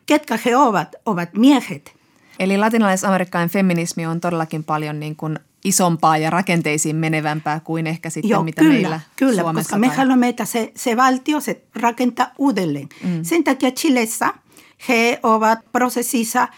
Ketkä 0.06 0.38
he 0.44 0.56
ovat, 0.56 0.94
ovat 1.06 1.28
miehet. 1.36 1.94
Eli 2.38 2.58
latinalais-amerikkalainen 2.58 3.50
feminismi 3.50 4.06
on 4.06 4.20
todellakin 4.20 4.64
paljon 4.64 5.00
niin 5.00 5.16
kuin 5.16 5.38
isompaa 5.64 6.18
ja 6.18 6.30
rakenteisiin 6.30 6.96
menevämpää 6.96 7.60
kuin 7.60 7.86
ehkä 7.86 8.10
sitten 8.10 8.28
Joo, 8.28 8.42
mitä 8.42 8.60
kyllä, 8.60 8.72
meillä 8.74 9.00
Kyllä, 9.16 9.42
Suomessa 9.42 9.68
koska 9.68 9.78
me 9.78 9.88
haluamme, 9.88 10.28
että 10.28 10.44
se, 10.44 10.72
se 10.76 10.96
valtio 10.96 11.40
se 11.40 11.62
rakentaa 11.74 12.30
uudelleen. 12.38 12.88
Mm. 13.04 13.22
Sen 13.22 13.44
takia 13.44 13.70
Chilessä 13.70 14.34
he 14.88 15.20
ovat 15.22 15.58
prosessissa, 15.72 16.48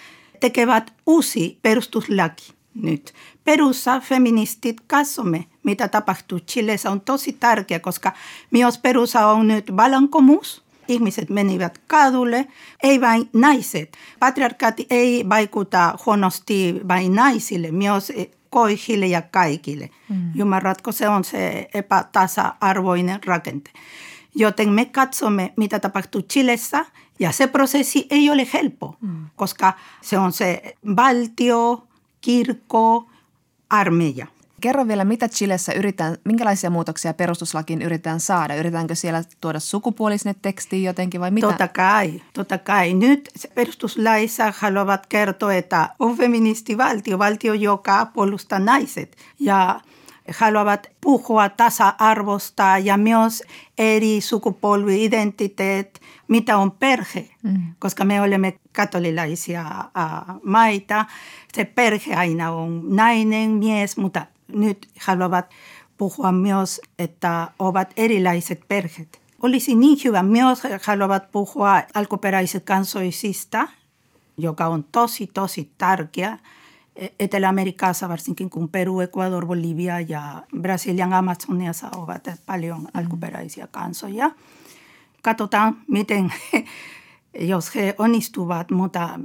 tekevät 0.41 0.93
uusi 1.07 1.59
perustuslaki 1.63 2.53
nyt. 2.75 3.15
Perussa 3.45 4.01
feministit 4.01 4.81
katsomme, 4.87 5.45
mitä 5.63 5.89
tapahtuu 5.89 6.41
Chilessä 6.41 6.91
on 6.91 7.01
tosi 7.01 7.33
tärkeä, 7.33 7.79
koska 7.79 8.13
myös 8.51 8.79
perussa 8.79 9.27
on 9.27 9.49
nyt 9.49 9.77
vallankumous. 9.77 10.65
Ihmiset 10.89 11.31
menivät 11.31 11.81
kadulle, 11.87 12.47
ei 12.83 13.01
vain 13.01 13.29
naiset. 13.33 13.97
Patriarkaatti 14.19 14.87
ei 14.91 15.29
vaikuta 15.29 15.99
huonosti 16.07 16.81
vain 16.89 17.15
naisille, 17.15 17.71
myös 17.71 18.13
koihille 18.55 19.07
ja 19.07 19.23
kaikille. 19.23 19.91
Mm. 20.09 20.33
Ymmärrätkö, 20.37 20.93
se 20.93 21.09
on 21.09 21.25
se 21.25 21.69
epätasa-arvoinen 21.75 23.25
rakente. 23.25 23.71
Joten 24.35 24.69
me 24.69 24.85
katsomme, 24.85 25.53
mitä 25.57 25.81
tapahtuu 25.81 26.23
Chilessä, 26.23 26.87
ja 27.19 27.33
se 27.33 27.47
prosessi 27.47 28.07
ei 28.11 28.31
ole 28.31 28.47
helppo, 28.53 28.97
mm. 29.01 29.27
koska 29.37 29.73
se 30.01 30.19
on 30.19 30.33
se 30.33 30.75
valtio, 30.97 31.87
kirkko, 32.21 33.11
armeija. 33.71 34.27
Kerro 34.65 34.89
vielä, 34.89 35.05
mitä 35.05 35.29
Chilessä 35.29 35.73
yritetään, 35.73 36.17
minkälaisia 36.25 36.71
muutoksia 36.71 37.15
perustuslakiin 37.15 37.83
yritetään 37.83 38.21
saada? 38.21 38.55
Yritetäänkö 38.55 38.95
siellä 38.95 39.23
tuoda 39.41 39.61
sukupuolisne 39.61 40.35
tekstiin 40.43 40.83
jotenkin 40.83 41.21
vai 41.21 41.31
mitä? 41.31 41.47
Totta 41.47 41.69
kai, 41.69 42.23
totta 42.33 42.59
kai. 42.59 42.95
Nyt 42.95 43.31
perustuslaissa 43.55 44.53
haluavat 44.59 45.07
kertoa, 45.07 45.55
että 45.55 45.89
on 45.99 46.17
feministivaltio, 46.17 47.19
valtio, 47.19 47.55
joka 47.55 48.07
puolustaa 48.07 48.59
naiset. 48.59 49.17
Ja 49.41 49.81
haluavat 50.39 50.87
puhua 51.01 51.49
tasa-arvosta 51.49 52.79
ja 52.83 52.97
myös 52.97 53.43
eri 53.79 54.21
sukupolvi-identiteet, 54.21 56.01
mitä 56.29 56.57
on 56.59 56.71
perhe, 56.71 57.29
mm. 57.43 57.63
koska 57.79 58.05
me 58.05 58.23
olemme 58.23 58.55
katolilaisia 58.73 59.65
uh, 59.69 60.41
maita. 60.45 61.05
Se 61.55 61.65
perhe 61.65 62.15
aina 62.15 62.51
on 62.51 62.83
nainen, 62.97 63.51
mies, 63.51 63.97
mutta 63.97 64.27
nyt 64.55 64.89
haluavat 65.01 65.51
puhua 65.99 66.33
myös, 66.33 66.81
että 66.99 67.49
ovat 67.59 67.93
erilaiset 67.97 68.61
perheet. 68.69 69.21
Olisi 69.43 69.75
niin 69.75 69.99
hyvä 70.05 70.23
myös 70.23 70.63
haluavat 70.87 71.33
puhua 71.33 71.83
alkuperäiset 71.95 72.65
kansoisista, 72.65 73.69
joka 74.37 74.67
on 74.67 74.85
tosi, 74.93 75.27
tosi 75.27 75.71
tärkeä. 75.79 76.39
Etelä-Amerikassa 77.21 78.09
varsinkin 78.09 78.51
kuin 78.51 78.69
Peru, 78.69 79.01
Ecuador, 79.01 79.47
Bolivia 79.47 80.01
ja 80.01 80.43
Brasilian 80.61 81.13
Amazoniassa 81.13 81.89
ovat 81.97 82.29
paljon 82.47 82.81
mm. 82.81 82.87
alkuperäisiä 82.95 83.67
kansoja. 83.67 84.31
Katsotaan, 85.23 85.77
miten, 85.89 86.33
jos 87.41 87.75
he 87.75 87.95
onnistuvat, 87.99 88.71
mutta 88.71 89.21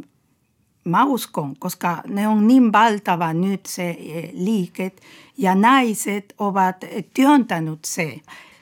Mä 0.90 1.04
uskon, 1.04 1.56
koska 1.60 2.02
ne 2.08 2.28
on 2.28 2.48
niin 2.48 2.72
valtava 2.72 3.34
nyt 3.34 3.66
se 3.66 3.90
e, 3.90 4.30
liiket 4.34 5.02
ja 5.38 5.56
naiset 5.56 6.34
ovat 6.38 6.76
työntänyt 7.14 7.80
se. 7.86 8.20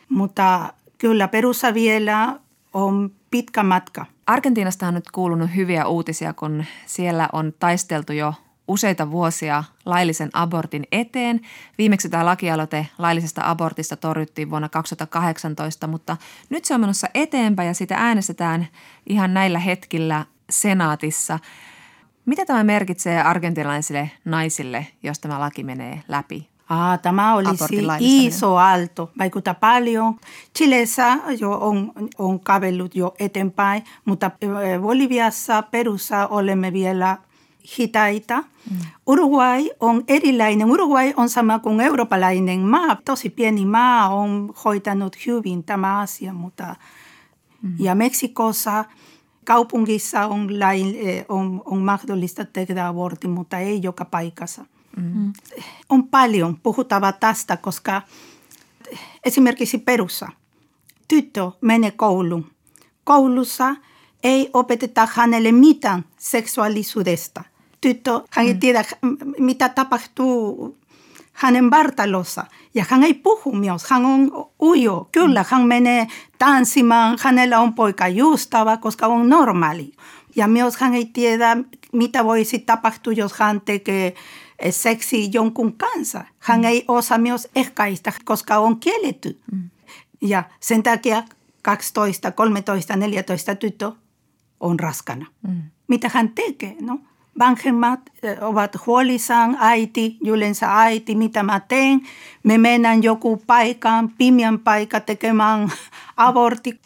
Mutta 0.10 0.74
kyllä 0.98 1.28
perussa 1.28 1.74
vielä 1.74 2.40
on 2.74 3.12
pitkä 3.32 3.64
matka. 3.64 4.06
Argentiinasta 4.28 4.88
on 4.88 4.94
nyt 4.94 5.12
kuulunut 5.12 5.50
hyviä 5.56 5.86
uutisia, 5.86 6.34
kun 6.34 6.64
siellä 6.86 7.30
on 7.34 7.54
taisteltu 7.60 8.14
jo 8.14 8.34
useita 8.68 9.12
vuosia 9.12 9.64
laillisen 9.86 10.30
abortin 10.34 10.84
eteen. 10.92 11.42
Viimeksi 11.78 12.10
tämä 12.10 12.26
lakialoite 12.26 12.88
laillisesta 12.98 13.42
abortista 13.46 13.96
torjuttiin 13.96 14.50
vuonna 14.50 14.70
2018, 14.70 15.88
mutta 15.88 16.18
nyt 16.50 16.66
se 16.66 16.74
on 16.74 16.82
menossa 16.82 17.08
eteenpäin 17.14 17.68
ja 17.68 17.74
sitä 17.74 17.96
äänestetään 17.98 18.68
ihan 19.10 19.34
näillä 19.34 19.60
hetkillä 19.60 20.26
senaatissa– 20.50 21.40
mitä 22.28 22.46
tämä 22.46 22.64
merkitsee 22.64 23.22
argentinalaisille 23.22 24.12
naisille, 24.26 24.88
jos 25.04 25.20
tämä 25.20 25.40
laki 25.40 25.64
menee 25.64 26.04
läpi? 26.08 26.50
Ah, 26.70 27.00
tämä 27.00 27.36
olisi 27.36 27.66
iso 28.00 28.56
aalto, 28.56 29.12
vaikuttaa 29.20 29.54
paljon. 29.54 30.16
Chilessä 30.58 31.18
jo 31.40 31.52
on, 31.52 31.92
on 32.18 32.40
kavellut 32.40 32.96
jo 32.96 33.16
eteenpäin, 33.20 33.84
mutta 34.06 34.32
Boliviassa, 34.82 35.62
Perussa 35.62 36.28
olemme 36.28 36.74
vielä 36.74 37.18
hitaita. 37.78 38.44
Uruguay 39.06 39.70
on 39.80 40.04
erilainen. 40.08 40.72
Uruguay 40.72 41.14
on 41.18 41.30
sama 41.30 41.60
kuin 41.60 41.82
eurooppalainen 41.82 42.60
maa. 42.60 42.98
Tosi 43.06 43.30
pieni 43.30 43.66
maa 43.66 44.10
on 44.10 44.54
hoitanut 44.66 45.16
hyvin 45.26 45.64
tämä 45.64 46.00
asia, 46.00 46.34
mutta 46.34 46.76
ja 47.80 47.96
Meksikossa 47.96 48.86
kaupungissa 49.48 50.26
on, 50.28 50.60
lain, 50.60 50.96
eh, 50.96 51.26
on, 51.30 51.62
on 51.66 51.78
mahdollista 51.78 52.46
tehdä 52.46 52.88
abortti, 52.88 53.28
mutta 53.28 53.58
ei 53.58 53.80
joka 53.84 54.06
paikassa. 54.06 54.66
Mm. 54.98 55.34
On 55.90 56.08
paljon 56.08 56.60
puhuttavaa 56.64 57.12
tästä, 57.12 57.58
koska 57.58 58.02
esimerkiksi 59.26 59.78
Perussa 59.78 60.30
tyttö 61.08 61.52
menee 61.62 61.92
kouluun. 61.92 62.52
Koulussa 63.04 63.76
ei 64.24 64.50
opeteta 64.54 65.08
hänelle 65.14 65.52
mitään 65.52 66.06
seksuaalisuudesta. 66.18 67.44
Tyttö, 67.82 68.22
hän 68.30 68.46
ei 68.46 68.56
tiedä, 68.56 68.86
mitä 69.40 69.70
tapahtuu 69.70 70.78
hänen 71.38 71.72
vartalossa. 71.72 72.46
Ja 72.74 72.86
hän 72.90 73.04
ei 73.04 73.14
puhu 73.14 73.52
myös, 73.52 73.90
hän 73.90 74.06
on 74.06 74.32
ujo. 74.62 75.10
Kyllä, 75.12 75.46
hän 75.50 75.68
menee 75.68 76.08
tanssimaan, 76.38 77.18
hänellä 77.22 77.60
on 77.60 77.74
poika 77.74 78.08
justava, 78.08 78.78
koska 78.78 79.08
on 79.08 79.30
normaali. 79.30 79.92
Ja 80.36 80.48
myös 80.48 80.78
hän 80.78 80.94
ei 80.94 81.06
tiedä, 81.06 81.58
mitä 81.94 82.24
voisi 82.24 82.60
tapahtua, 82.60 83.14
jos 83.14 83.34
hän 83.34 83.62
tekee 83.62 84.14
seksi 84.70 85.30
jonkun 85.34 85.74
kanssa. 85.74 86.26
Hän 86.40 86.66
ei 86.66 86.86
osaa 86.88 87.18
myös 87.18 87.48
ehkäistä, 87.56 88.14
koska 88.26 88.58
on 88.58 88.80
kielletty. 88.80 89.40
Ja 90.22 90.44
sen 90.60 90.84
takia 90.84 91.24
12, 91.62 92.32
13, 92.32 92.96
14 92.96 93.56
tyttö 93.56 93.92
on 94.60 94.80
raskana. 94.80 95.26
Mm. 95.48 95.62
Mitä 95.88 96.12
hän 96.14 96.30
tekee? 96.30 96.76
No? 96.82 97.00
Vanhemmat 97.40 98.00
ovat 98.42 98.86
huolissaan, 98.86 99.58
äiti, 99.60 100.18
yleensä 100.26 100.82
äiti, 100.82 101.16
mitä 101.16 101.44
mä 101.44 101.60
teen. 101.60 102.02
Me 102.44 102.58
mennään 102.58 103.04
joku 103.04 103.44
paikan, 103.48 104.10
pimeän 104.18 104.60
paikka 104.60 105.00
tekemään 105.00 105.72
abortti. 106.18 106.80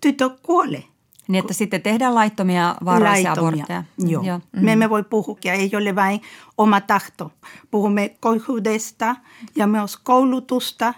Tyttö 0.00 0.30
kuolee. 0.42 0.84
Niin, 1.28 1.40
että 1.40 1.54
sitten 1.54 1.82
tehdään 1.82 2.14
laittomia 2.14 2.74
vaarallisia 2.84 3.32
abortteja. 3.32 3.84
Joo. 3.98 4.22
Joo. 4.22 4.40
Mm. 4.52 4.64
Me 4.64 4.72
emme 4.72 4.90
voi 4.90 5.04
puhua, 5.04 5.36
ei 5.44 5.70
ole 5.76 5.94
vain 5.94 6.20
oma 6.58 6.80
tahto. 6.80 7.32
Puhumme 7.70 8.16
koihuudesta 8.20 9.16
ja 9.56 9.66
myös 9.66 9.96
koulutusta. 9.96 10.94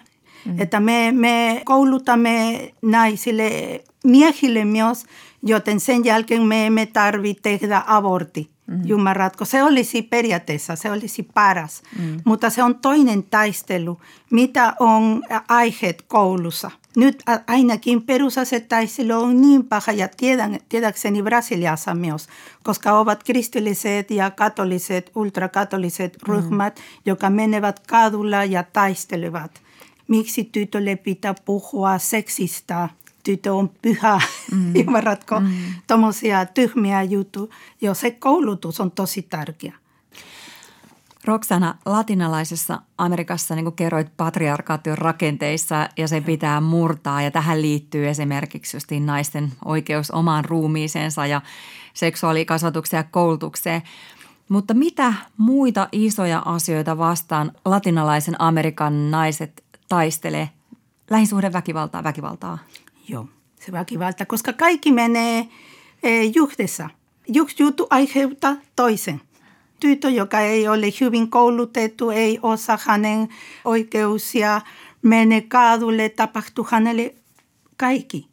Mm. 0.46 0.60
Että 0.60 0.80
me, 0.80 1.12
me 1.12 1.62
koulutamme 1.64 2.68
naisille, 2.82 3.80
miehille 4.04 4.64
myös, 4.64 5.04
joten 5.42 5.80
sen 5.80 6.04
jälkeen 6.04 6.42
me 6.42 6.66
emme 6.66 6.86
tarvitse 6.86 7.42
tehdä 7.42 7.82
abortti. 7.86 8.50
Mm. 8.70 8.82
Ymmärrätkö? 8.90 9.44
Se 9.44 9.62
olisi 9.62 10.02
periaatteessa, 10.02 10.76
se 10.76 10.90
olisi 10.90 11.22
paras. 11.34 11.82
Mm. 11.98 12.20
Mutta 12.24 12.50
se 12.50 12.62
on 12.62 12.78
toinen 12.78 13.22
taistelu, 13.22 14.00
mitä 14.30 14.74
on 14.80 15.22
aiheet 15.48 16.02
koulussa. 16.02 16.70
Nyt 16.96 17.22
ainakin 17.46 18.02
perusasetaistelu 18.02 19.12
on 19.12 19.40
niin 19.40 19.64
paha 19.64 19.92
ja 19.92 20.08
tiedän, 20.08 20.58
tiedäkseni 20.68 21.22
Brasiliassa 21.22 21.94
myös, 21.94 22.28
koska 22.62 22.92
ovat 22.92 23.24
kristilliset 23.24 24.10
ja 24.10 24.30
katoliset, 24.30 25.10
ultrakatoliset 25.14 26.18
ryhmät, 26.22 26.76
mm. 26.76 26.82
jotka 27.06 27.30
menevät 27.30 27.80
kadulla 27.86 28.44
ja 28.44 28.62
taistelevat. 28.62 29.62
Miksi 30.08 30.44
tytölle 30.44 30.96
pitää 30.96 31.34
puhua 31.44 31.98
seksistä? 31.98 32.88
Tytö 33.24 33.54
on 33.54 33.70
pyhä, 33.82 34.20
mm. 34.52 34.76
ymmärrätkö? 34.80 35.40
Mm. 35.40 35.50
Tuommoisia 35.86 36.46
tyhmiä 36.46 37.02
juttuja. 37.02 37.54
Jo 37.80 37.94
se 37.94 38.10
koulutus 38.10 38.80
on 38.80 38.90
tosi 38.90 39.22
tärkeä. 39.22 39.72
Roksana, 41.24 41.74
latinalaisessa 41.86 42.82
Amerikassa, 42.98 43.54
niin 43.54 43.64
kuin 43.64 43.76
kerroit, 43.76 44.16
patriarkaation 44.16 44.98
rakenteissa 44.98 45.88
ja 45.96 46.08
se 46.08 46.20
pitää 46.20 46.60
murtaa. 46.60 47.22
Ja 47.22 47.30
tähän 47.30 47.62
liittyy 47.62 48.08
esimerkiksi 48.08 48.76
justiin 48.76 49.06
naisten 49.06 49.52
oikeus 49.64 50.10
omaan 50.10 50.44
ruumiiseensa 50.44 51.26
ja 51.26 51.40
seksuaalikasvatukseen 51.94 52.98
ja 52.98 53.04
koulutukseen. 53.10 53.82
Mutta 54.48 54.74
mitä 54.74 55.14
muita 55.36 55.88
isoja 55.92 56.42
asioita 56.44 56.98
vastaan 56.98 57.52
latinalaisen 57.64 58.40
Amerikan 58.40 59.10
naiset 59.10 59.64
taistelee? 59.88 60.50
Lähisuhdeväkivaltaa, 61.10 62.04
väkivaltaa? 62.04 62.58
Joo, 63.10 63.28
se 63.60 63.72
väkivalta, 63.72 64.26
koska 64.26 64.52
kaikki 64.52 64.92
menee 64.92 65.48
eh, 66.02 66.32
juhdessa. 66.34 66.90
Yksi 67.36 67.62
juttu 67.62 67.86
aiheuttaa 67.90 68.56
toisen 68.76 69.20
tyttö, 69.80 70.10
joka 70.10 70.40
ei 70.40 70.68
ole 70.68 70.86
hyvin 71.00 71.30
koulutettu, 71.30 72.10
ei 72.10 72.38
osaa 72.42 72.78
hänen 72.86 73.28
oikeuksia, 73.64 74.60
menee 75.02 75.40
kadulle, 75.40 76.08
tapahtuu 76.08 76.66
hänelle 76.70 77.14
kaikki. 77.76 78.28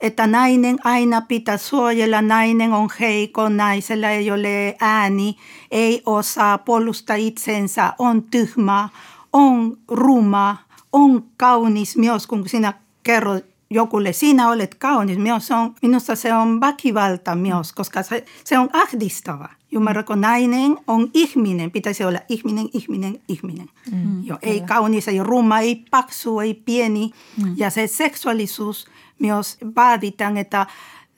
Että 0.00 0.26
nainen 0.26 0.78
aina 0.84 1.20
pitää 1.20 1.56
suojella, 1.56 2.22
nainen 2.22 2.72
on 2.72 2.88
heikko, 3.00 3.48
naisella 3.48 4.08
ei 4.08 4.30
ole 4.30 4.76
ääni, 4.80 5.36
ei 5.70 6.02
osaa 6.06 6.58
puolustaa 6.58 7.16
itsensä, 7.16 7.92
on 7.98 8.22
tyhmä, 8.22 8.88
on 9.32 9.76
ruma, 9.88 10.56
on 10.92 11.24
kaunis 11.36 11.96
myös, 11.96 12.26
kun 12.26 12.48
sinä 12.48 12.72
kerrot 13.02 13.51
jokulle, 13.74 14.12
sinä 14.12 14.48
olet 14.48 14.74
kaunis, 14.74 15.18
myös 15.18 15.50
on, 15.50 15.74
minusta 15.82 16.16
se 16.16 16.34
on 16.34 16.60
väkivalta 16.60 17.34
myös, 17.34 17.72
koska 17.72 18.02
se, 18.02 18.24
se 18.44 18.58
on 18.58 18.70
ahdistava. 18.72 19.48
Ymmärrätkö, 19.72 20.16
nainen 20.16 20.76
on 20.86 21.10
ihminen, 21.14 21.70
pitäisi 21.70 22.04
olla 22.04 22.18
ihminen, 22.28 22.68
ihminen, 22.72 23.20
ihminen. 23.28 23.68
Mm, 23.92 24.24
jo, 24.24 24.38
ei 24.42 24.60
kaunis, 24.60 25.08
ei 25.08 25.22
ruma, 25.22 25.58
ei 25.58 25.84
paksu, 25.90 26.40
ei 26.40 26.54
pieni. 26.54 27.10
Mm. 27.42 27.54
Ja 27.56 27.70
se 27.70 27.86
seksuaalisuus 27.86 28.86
myös 29.18 29.58
vaaditaan, 29.76 30.36
että 30.36 30.66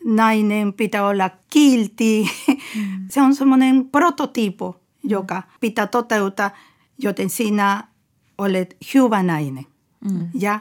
nainen 0.04 0.72
pitää 0.72 1.06
olla 1.06 1.30
kilti. 1.50 2.30
Mm. 2.76 3.06
Se 3.10 3.22
on 3.22 3.34
semmoinen 3.34 3.88
prototipo, 3.88 4.80
joka 5.02 5.42
pitää 5.60 5.86
toteuttaa, 5.86 6.50
joten 6.98 7.30
sinä 7.30 7.84
olet 8.38 8.76
hyvä 8.94 9.22
nainen. 9.22 9.66
Mm. 10.10 10.28
Ja 10.34 10.60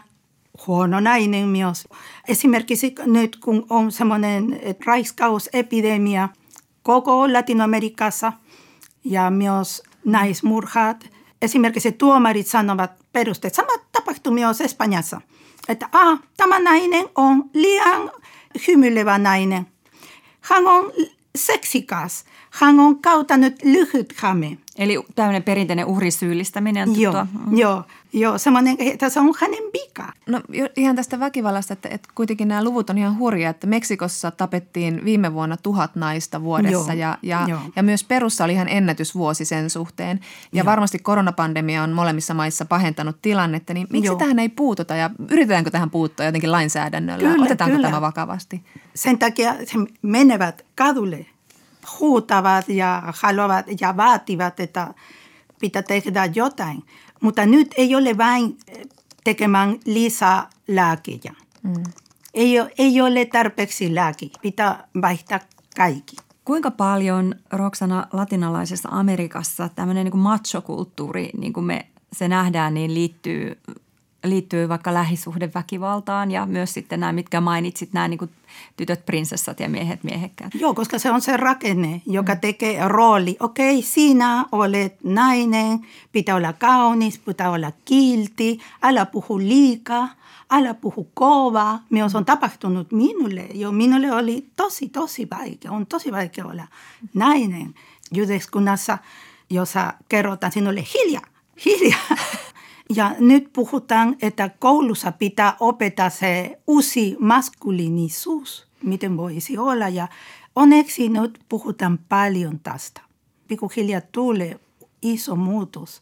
huono 0.67 0.99
nainen 0.99 1.47
myös. 1.47 1.87
Esimerkiksi 2.27 2.95
nyt 3.05 3.35
kun 3.35 3.65
on 3.69 3.91
semmoinen 3.91 4.59
raiskausepidemia– 4.85 6.29
koko 6.83 7.33
Latinoamerikassa 7.33 8.33
ja 9.03 9.29
myös 9.29 9.83
naismurhat. 10.05 11.09
Esimerkiksi 11.41 11.91
tuomarit 11.91 12.47
sanovat 12.47 12.91
perusteet. 13.13 13.53
Sama 13.53 13.71
tapahtui 13.91 14.33
myös 14.33 14.61
Espanjassa. 14.61 15.21
Että 15.67 15.89
ah, 15.91 16.19
tämä 16.37 16.59
nainen 16.59 17.05
on 17.15 17.49
liian 17.53 18.11
hymyilevä 18.67 19.17
nainen. 19.17 19.67
Hän 20.41 20.67
on 20.67 20.91
seksikas. 21.35 22.25
Hän 22.51 22.79
on 22.79 23.01
kautanut 23.01 23.53
lyhyt 23.63 24.13
hame. 24.19 24.57
Eli 24.77 25.05
tämmöinen 25.15 25.43
perinteinen 25.43 25.85
uhrisyyllistäminen. 25.85 27.01
Joo, 27.01 27.25
mm. 27.45 27.57
joo, 27.57 27.83
joo, 28.13 28.37
semmoinen, 28.37 28.75
että 28.79 29.09
se 29.09 29.19
on 29.19 29.33
hänen 29.39 29.63
vika. 29.63 30.13
No 30.27 30.41
ihan 30.75 30.95
tästä 30.95 31.19
väkivallasta, 31.19 31.73
että, 31.73 31.89
että 31.89 32.09
kuitenkin 32.15 32.47
nämä 32.47 32.63
luvut 32.63 32.89
on 32.89 32.97
ihan 32.97 33.17
hurjia, 33.17 33.49
että 33.49 33.67
Meksikossa 33.67 34.31
tapettiin 34.31 35.05
viime 35.05 35.33
vuonna 35.33 35.57
tuhat 35.57 35.95
naista 35.95 36.41
vuodessa 36.41 36.93
joo, 36.93 36.99
ja, 36.99 37.17
ja, 37.21 37.45
joo. 37.47 37.59
ja 37.75 37.83
myös 37.83 38.03
Perussa 38.03 38.43
oli 38.43 38.53
ihan 38.53 38.69
ennätysvuosi 38.69 39.45
sen 39.45 39.69
suhteen. 39.69 40.19
Ja 40.53 40.59
joo. 40.59 40.65
varmasti 40.65 40.99
koronapandemia 40.99 41.83
on 41.83 41.91
molemmissa 41.91 42.33
maissa 42.33 42.65
pahentanut 42.65 43.17
tilannetta, 43.21 43.73
niin 43.73 43.87
miksi 43.89 44.07
joo. 44.07 44.15
tähän 44.15 44.39
ei 44.39 44.49
puututa 44.49 44.95
ja 44.95 45.09
yritetäänkö 45.29 45.71
tähän 45.71 45.89
puuttua 45.89 46.25
jotenkin 46.25 46.51
lainsäädännöllä? 46.51 47.29
Kyllä, 47.29 47.45
Otetaanko 47.45 47.75
kyllä. 47.75 47.87
tämä 47.87 48.01
vakavasti? 48.01 48.63
Sen 48.95 49.19
takia 49.19 49.53
he 49.53 49.79
menevät 50.01 50.65
kadulle 50.75 51.25
huutavat 51.99 52.69
ja 52.69 53.03
haluavat 53.05 53.65
ja 53.81 53.97
vaativat, 53.97 54.59
että 54.59 54.93
pitää 55.59 55.81
tehdä 55.81 56.29
jotain. 56.35 56.83
Mutta 57.21 57.45
nyt 57.45 57.73
ei 57.77 57.95
ole 57.95 58.17
vain 58.17 58.57
tekemään 59.23 59.79
lisää 59.85 60.49
lääkejä. 60.67 61.33
Mm. 61.63 61.83
Ei, 62.33 62.55
ei 62.77 63.01
ole 63.01 63.25
tarpeeksi 63.25 63.95
lääke. 63.95 64.29
Pitää 64.41 64.87
vaihtaa 65.01 65.39
kaikki. 65.75 66.15
Kuinka 66.45 66.71
paljon, 66.71 67.35
Roksana, 67.51 68.07
latinalaisessa 68.13 68.89
Amerikassa 68.91 69.69
tämmöinen 69.69 70.05
niin 70.05 70.17
machokulttuuri, 70.17 71.29
niin 71.37 71.53
kuin 71.53 71.65
me 71.65 71.87
se 72.13 72.27
nähdään, 72.27 72.73
niin 72.73 72.93
liittyy 72.93 73.59
liittyy 74.23 74.69
vaikka 74.69 74.93
lähisuhdeväkivaltaan 74.93 76.31
ja 76.31 76.45
myös 76.45 76.73
sitten 76.73 76.99
nämä, 76.99 77.11
mitkä 77.13 77.41
mainitsit, 77.41 77.93
nämä 77.93 78.07
niin 78.07 78.17
kuin 78.17 78.31
tytöt, 78.77 79.05
prinsessat 79.05 79.59
ja 79.59 79.69
miehet, 79.69 80.03
miehekkäät. 80.03 80.55
Joo, 80.55 80.73
koska 80.73 80.99
se 80.99 81.11
on 81.11 81.21
se 81.21 81.37
rakenne, 81.37 82.01
joka 82.05 82.33
mm. 82.33 82.39
tekee 82.39 82.87
rooli. 82.87 83.37
Okei, 83.39 83.77
okay, 83.77 83.89
sinä 83.89 84.45
olet 84.51 85.03
nainen, 85.03 85.79
pitää 86.11 86.35
olla 86.35 86.53
kaunis, 86.53 87.19
pitää 87.19 87.51
olla 87.51 87.71
kilti, 87.85 88.59
älä 88.81 89.05
puhu 89.05 89.39
liikaa, 89.39 90.09
älä 90.49 90.73
puhu 90.73 91.11
kovaa. 91.13 91.79
Myös 91.89 92.15
on 92.15 92.25
tapahtunut 92.25 92.91
minulle. 92.91 93.47
Jo, 93.53 93.71
minulle 93.71 94.11
oli 94.11 94.45
tosi, 94.55 94.89
tosi 94.89 95.27
vaikea, 95.31 95.71
on 95.71 95.85
tosi 95.85 96.11
vaikea 96.11 96.45
olla 96.45 96.67
nainen. 97.13 97.73
yhteiskunnassa, 98.17 98.97
jossa 99.49 99.93
kerrotaan 100.09 100.51
sinulle 100.51 100.83
hiljaa, 100.93 101.25
hiljaa. 101.65 102.17
Ja 102.89 103.15
nyt 103.19 103.49
puhutaan, 103.53 104.15
että 104.21 104.49
koulussa 104.59 105.11
pitää 105.11 105.55
opettaa 105.59 106.09
se 106.09 106.59
uusi 106.67 107.15
maskuliinisuus, 107.19 108.67
miten 108.83 109.17
voisi 109.17 109.57
olla. 109.57 109.89
Ja 109.89 110.07
onneksi 110.55 111.09
nyt 111.09 111.39
puhutaan 111.49 111.99
paljon 112.09 112.59
tästä. 112.59 113.01
Pikkuhiljaa 113.47 114.01
tulee 114.11 114.59
iso 115.01 115.35
muutos. 115.35 116.01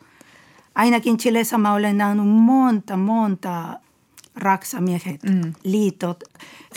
Ainakin 0.75 1.17
Chilessä 1.17 1.57
mä 1.57 1.73
olen 1.73 1.97
nähnyt 1.97 2.27
monta, 2.27 2.97
monta 2.97 3.79
raksamiehet, 4.35 5.23
mm. 5.23 5.53
liitot. 5.63 6.23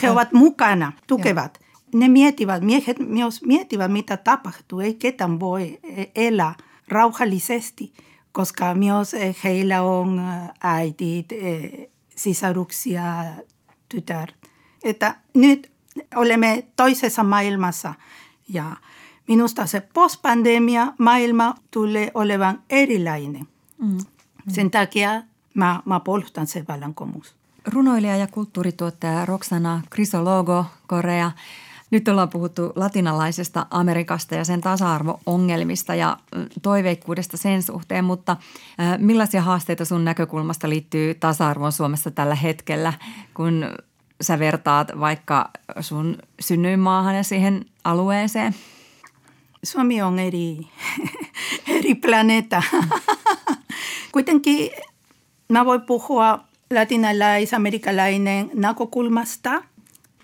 He 0.01 0.11
ovat 0.11 0.33
mukana, 0.33 0.91
tukevat. 1.07 1.59
Ja. 1.61 1.65
Ne 1.99 2.07
miettivät, 2.07 2.63
miehet 2.63 2.99
myös 2.99 3.41
miettivät, 3.41 3.91
mitä 3.91 4.17
tapahtuu. 4.17 4.79
Ei 4.79 4.93
ketään 4.93 5.39
voi 5.39 5.79
elää 6.15 6.55
rauhallisesti, 6.87 7.93
koska 8.35 8.73
myös 8.73 9.15
heillä 9.43 9.81
on 9.81 10.21
äitit, 10.63 11.29
sisaruksia, 12.15 13.03
tytär. 13.89 14.29
Että 14.83 15.15
nyt 15.33 15.71
olemme 16.15 16.67
toisessa 16.75 17.23
maailmassa 17.23 17.93
ja 18.49 18.75
minusta 19.27 19.65
se 19.65 19.81
postpandemia 19.93 20.93
maailma 20.99 21.55
tulee 21.71 22.11
olevan 22.13 22.63
erilainen. 22.69 23.47
Mm. 23.77 23.97
Sen 24.47 24.71
takia 24.71 25.23
mä, 25.53 25.81
mä 25.85 25.99
puolustan 25.99 26.47
se 26.47 26.65
vallankumous. 26.67 27.35
Runoilija 27.65 28.17
ja 28.17 28.27
kulttuurituottaja 28.27 29.25
Roxana 29.25 29.81
Crisologo 29.91 30.65
Korea. 30.87 31.31
Nyt 31.95 32.07
ollaan 32.07 32.29
puhuttu 32.29 32.73
latinalaisesta 32.75 33.65
Amerikasta 33.69 34.35
ja 34.35 34.45
sen 34.45 34.61
tasa-arvo-ongelmista 34.61 35.95
ja 35.95 36.17
toiveikkuudesta 36.61 37.37
sen 37.37 37.63
suhteen, 37.63 38.05
mutta 38.05 38.37
millaisia 38.97 39.41
haasteita 39.41 39.85
sun 39.85 40.05
näkökulmasta 40.05 40.69
liittyy 40.69 41.13
tasa-arvoon 41.13 41.71
Suomessa 41.71 42.11
tällä 42.11 42.35
hetkellä, 42.35 42.93
kun 43.33 43.65
sä 44.21 44.39
vertaat 44.39 44.91
vaikka 44.99 45.49
sun 45.79 46.17
synnyinmaahan 46.39 47.15
ja 47.15 47.23
siihen 47.23 47.65
alueeseen? 47.83 48.55
Suomi 49.63 50.01
on 50.01 50.19
eri, 50.19 50.57
eri 51.67 51.95
planeetta. 51.95 52.63
Kuitenkin 54.11 54.71
mä 55.49 55.65
voin 55.65 55.81
puhua 55.81 56.39
latinalais-amerikkalainen 56.73 58.51
näkökulmasta, 58.53 59.63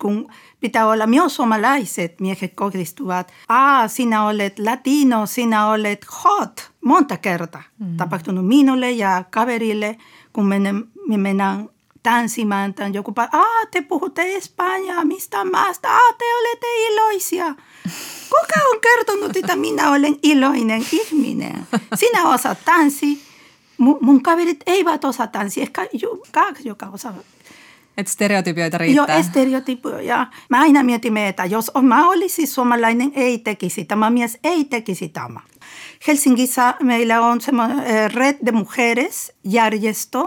kun 0.02 0.32
pitää 0.60 0.86
olla 0.86 1.06
myös 1.06 1.34
suomalaiset 1.34 2.20
miehet 2.20 2.52
kohdistuvat. 2.54 3.32
Ah, 3.48 3.90
sinä 3.90 4.26
olet 4.26 4.58
latino, 4.58 5.26
sinä 5.26 5.66
olet 5.66 6.06
hot. 6.24 6.70
Monta 6.84 7.16
kertaa 7.16 7.62
mm. 7.78 7.96
tapahtunut 7.96 8.46
minulle 8.48 8.90
ja 8.90 9.24
kaverille, 9.30 9.96
kun 10.32 10.46
me, 10.46 10.58
me 11.08 11.16
mennään 11.16 11.68
tanssimaan. 12.02 12.74
Joku 12.92 13.10
pa- 13.10 13.28
ah, 13.32 13.68
te 13.70 13.80
puhutte 13.80 14.36
espanjaa, 14.36 15.04
mistä 15.04 15.44
maasta? 15.44 15.88
Ah, 15.88 16.16
te 16.18 16.24
olette 16.40 16.66
iloisia. 16.88 17.54
Kuka 18.28 18.60
on 18.72 18.80
kertonut, 18.80 19.36
että 19.36 19.56
minä 19.56 19.90
olen 19.90 20.16
iloinen 20.22 20.86
ihminen? 20.92 21.66
Sinä 21.94 22.28
osaat 22.28 22.58
tanssia 22.64 23.16
mun 24.00 24.22
kaverit 24.22 24.60
eivät 24.66 25.04
osaa 25.04 25.26
tanssia, 25.26 25.62
ehkä 25.62 25.88
kaksi, 26.32 26.68
joka 26.68 26.86
osaa. 26.86 27.14
Että 27.96 28.12
stereotypioita 28.12 28.78
riittää. 28.78 29.14
Joo, 29.14 29.22
stereotypioja. 29.22 30.26
Mä 30.50 30.60
aina 30.60 30.82
mietin, 30.82 31.16
että 31.16 31.44
jos 31.44 31.70
mä 31.82 32.08
olisin 32.08 32.46
suomalainen, 32.48 33.12
ei 33.14 33.38
tekisi 33.38 33.84
tämä 33.84 34.10
mies, 34.10 34.38
ei 34.44 34.64
tekisi 34.64 35.08
tämä. 35.08 35.40
Helsingissä 36.06 36.74
meillä 36.82 37.20
on 37.20 37.40
semmoinen 37.40 37.78
eh, 37.78 38.10
Red 38.10 38.36
de 38.46 38.52
Mujeres 38.52 39.32
järjestö. 39.44 40.18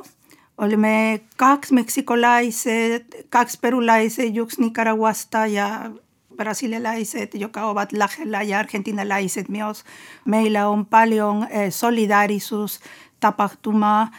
Olimme 0.57 1.21
kaksi 1.37 1.73
meksikolaiset, 1.73 3.15
kaksi 3.29 3.57
perulaiset, 3.61 4.37
yksi 4.37 4.61
Nicaraguasta 4.61 5.45
ja 5.45 5.91
brasilialaiset, 6.35 7.33
jotka 7.33 7.65
ovat 7.65 7.91
lähellä 7.91 8.41
ja 8.41 8.59
argentinalaiset 8.59 9.49
myös. 9.49 9.83
Meillä 10.25 10.67
on 10.67 10.85
paljon 10.85 11.47
eh, 11.49 11.73
solidaarisuus 11.73 12.79
tapahtumaa, 13.19 14.11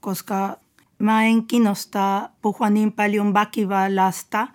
koska 0.00 0.56
mä 0.98 1.24
en 1.24 1.46
kiinnosta 1.46 2.28
puhua 2.42 2.70
niin 2.70 2.92
paljon 2.92 3.34
väkivallasta. 3.34 4.48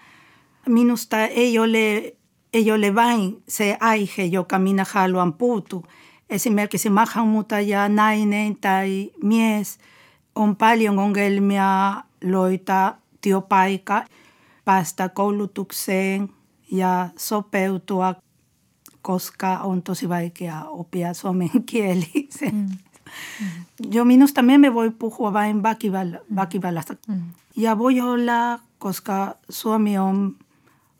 Minusta 0.68 1.20
ei 1.20 1.60
ole, 1.60 2.14
ei 2.54 2.72
ole 2.72 2.96
vain 2.96 3.44
se 3.48 3.78
aihe, 3.80 4.24
joka 4.24 4.60
minä 4.60 4.86
haluan 4.92 5.34
puuttua. 5.34 5.84
Esimerkiksi 6.30 6.90
maahanmuuttaja, 6.90 7.90
nainen 7.90 8.56
tai 8.56 9.12
mies 9.24 9.78
on 10.36 10.56
paljon 10.56 11.00
ongelmia 11.00 12.04
löytää 12.24 12.98
työpaikka, 13.22 14.06
päästä 14.66 15.10
koulutukseen 15.10 16.30
ja 16.72 17.10
sopeutua, 17.18 18.16
koska 19.02 19.58
on 19.58 19.84
tosi 19.84 20.10
vaikea 20.10 20.64
oppia 20.66 21.14
suomen 21.14 21.64
kieli. 21.66 22.12
Mm. 22.52 22.68
Jo 23.92 24.06
minusta 24.06 24.42
me 24.42 24.54
emme 24.54 24.74
voi 24.74 24.92
puhua 24.92 25.34
vain 25.34 25.64
väkivallasta. 26.36 26.96
Mm. 27.08 27.22
Ja 27.56 27.78
voi 27.78 28.02
olla, 28.02 28.60
koska 28.80 29.36
Suomi 29.50 29.98
on 29.98 30.36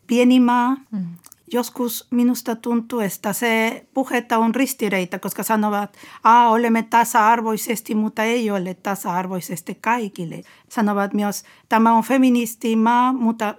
pieni 0.06 0.40
maa, 0.40 0.76
mm. 0.90 1.06
joskus 1.52 2.06
minusta 2.10 2.56
tuntuu, 2.56 3.00
että 3.00 3.32
se 3.32 3.86
puhetta 3.94 4.38
on 4.38 4.54
ristireitä, 4.54 5.18
koska 5.18 5.42
sanovat, 5.42 5.84
että 5.84 6.48
olemme 6.48 6.82
tasa-arvoisesti, 6.82 7.94
mutta 7.94 8.22
ei 8.22 8.50
ole 8.50 8.74
tasa-arvoisesti 8.74 9.78
kaikille. 9.80 10.42
Sanovat 10.68 11.14
myös, 11.14 11.44
tämä 11.68 11.94
on 11.94 12.02
feministimaa, 12.02 13.12
mutta 13.12 13.54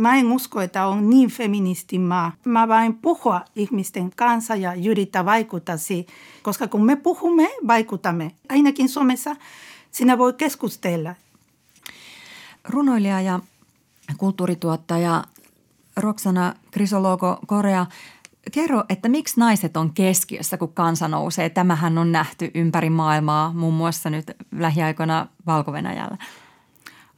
Mä 0.00 0.16
en 0.16 0.32
usko, 0.32 0.60
että 0.60 0.86
on 0.86 1.10
niin 1.10 1.30
feministimaa. 1.30 2.32
Mä 2.44 2.68
vain 2.68 2.94
puhua 2.94 3.44
ihmisten 3.56 4.10
kanssa 4.16 4.56
ja 4.56 4.74
yritä 4.74 5.24
vaikuttaa 5.24 5.76
siihen. 5.76 6.06
Koska 6.42 6.68
kun 6.68 6.84
me 6.84 6.96
puhumme, 6.96 7.48
vaikutamme. 7.66 8.32
Ainakin 8.48 8.88
Suomessa 8.88 9.36
sinä 9.90 10.18
voi 10.18 10.32
keskustella. 10.32 11.14
Runoilija 12.68 13.20
ja 13.20 13.40
kulttuurituottaja 14.16 15.24
Roksana 15.96 16.54
Krisologo 16.70 17.38
Korea, 17.46 17.86
kerro, 18.52 18.84
että 18.88 19.08
miksi 19.08 19.40
naiset 19.40 19.76
on 19.76 19.92
keskiössä, 19.92 20.56
kun 20.56 20.72
kansa 20.72 21.08
nousee? 21.08 21.50
Tämähän 21.50 21.98
on 21.98 22.12
nähty 22.12 22.50
ympäri 22.54 22.90
maailmaa, 22.90 23.52
muun 23.52 23.74
muassa 23.74 24.10
nyt 24.10 24.30
lähiaikoina 24.58 25.26
valko. 25.46 25.72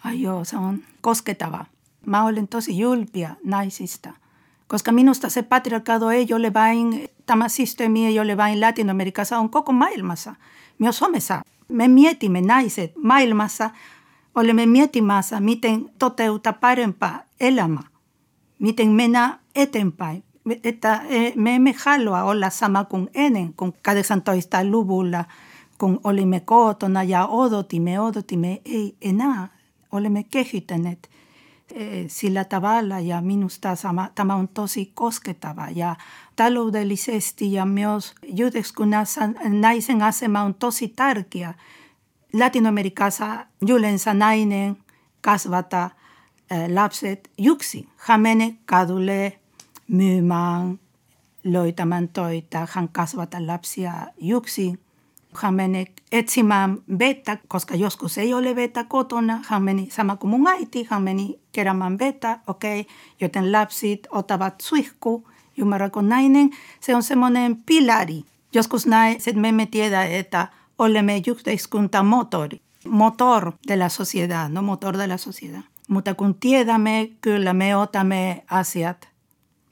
Ai 0.05 0.21
joo, 0.21 0.45
se 0.45 0.57
on 0.57 0.79
kosketava. 1.01 1.65
Mä 2.07 2.25
olen 2.25 2.49
tosi 2.49 2.79
julpia 2.79 3.31
naisista, 3.45 4.13
koska 4.67 4.93
minusta 4.93 5.29
se 5.29 5.43
patriarkaado 5.43 6.11
ei 6.11 6.27
ole 6.35 6.55
vain, 6.55 7.09
tämä 7.27 7.49
systeemi 7.49 8.07
ei 8.07 8.21
ole 8.21 8.37
vain 8.37 8.61
Latinoamerikassa, 8.61 9.39
on 9.39 9.51
koko 9.51 9.73
maailmassa. 9.73 10.35
Myös 10.79 10.99
Suomessa 10.99 11.43
me 11.69 11.89
mietimme 11.89 12.41
naiset 12.41 12.93
maailmassa, 13.03 13.71
olemme 14.35 14.67
miettimässä, 14.67 15.41
miten 15.41 15.91
toteuttaa 15.99 16.53
parempaa 16.53 17.23
elämää, 17.41 17.85
miten 18.59 18.89
mennä 18.89 19.39
eteenpäin. 19.55 20.25
Että 20.65 21.01
me 21.35 21.55
emme 21.55 21.75
halua 21.85 22.23
olla 22.23 22.51
sama 22.51 22.85
kuin 22.85 23.11
ennen, 23.15 23.55
kuin 23.55 23.73
18-luvulla, 23.73 25.25
kun 25.79 26.01
olimme 26.05 26.41
kotona 26.41 27.03
ja 27.03 27.27
odotimme, 27.27 28.01
odotimme, 28.01 28.61
ei 28.65 28.97
enää. 29.03 29.49
Olemme 29.93 30.23
kehittäneet 30.23 31.12
Eh, 31.12 31.12
sillä 32.07 32.45
tavalla 32.45 33.01
ja 33.01 33.21
minusta 33.21 33.77
sama, 33.77 34.09
tämä 34.15 34.35
on 34.35 34.49
tosi 34.49 34.93
koskettava 34.95 35.67
ja 35.75 35.97
taloudellisesti 36.37 37.53
ja 37.53 37.65
myös 37.65 38.15
yhteiskunnassa 38.39 39.21
naisen 39.61 40.03
asema 40.03 40.43
on 40.43 40.55
tosi 40.55 40.89
tärkeä. 40.89 41.55
Latinoamerikassa 42.33 43.47
yleensä 43.69 44.15
nainen 44.15 44.77
kasvata 45.21 45.91
eh, 46.51 46.69
lapset 46.75 47.31
yksin. 47.39 47.89
Hän 47.97 48.21
menee 48.21 48.55
kadulle 48.67 49.39
myymään, 49.89 50.79
löytämään 51.45 52.09
toita, 52.09 52.69
hän 52.71 52.89
kasvata 52.89 53.47
lapsia 53.47 53.93
yksin 54.23 54.79
hän 55.35 55.55
meni 55.55 55.87
etsimään 56.13 56.79
vettä, 56.99 57.39
koska 57.49 57.75
joskus 57.75 58.19
ei 58.19 58.35
ole 58.35 58.57
vettä 58.57 58.85
kotona. 58.85 59.41
Hän 59.49 59.63
meni 59.63 59.89
sama 59.91 60.17
kuin 60.17 60.31
mun 60.31 60.47
äiti, 60.47 60.87
hän 60.91 61.03
meni 61.03 61.41
keräämään 61.53 61.99
vettä, 61.99 62.39
okei, 62.47 62.81
okay, 62.81 62.95
joten 63.21 63.53
lapset 63.53 64.09
ottavat 64.11 64.55
suihku. 64.61 65.29
Ymmärrätkö 65.59 66.03
nainen? 66.03 66.51
Se 66.81 66.97
on 66.97 67.03
semmoinen 67.03 67.57
pilari. 67.67 68.23
Joskus 68.55 68.87
naiset 68.87 69.37
me 69.37 69.49
emme 69.49 69.67
tiedä, 69.67 70.05
että 70.05 70.49
olemme 70.79 71.23
yhteiskuntamotori. 71.27 72.61
Motor 72.89 73.53
de 73.69 73.77
la 73.77 73.89
sociedad, 73.89 74.49
no 74.49 74.63
motor 74.63 74.99
de 74.99 75.07
la 75.07 75.17
sociedad. 75.17 75.63
Mutta 75.89 76.15
kun 76.15 76.35
tiedämme, 76.35 77.11
kyllä 77.21 77.53
me 77.53 77.77
otamme 77.77 78.45
asiat 78.51 79.09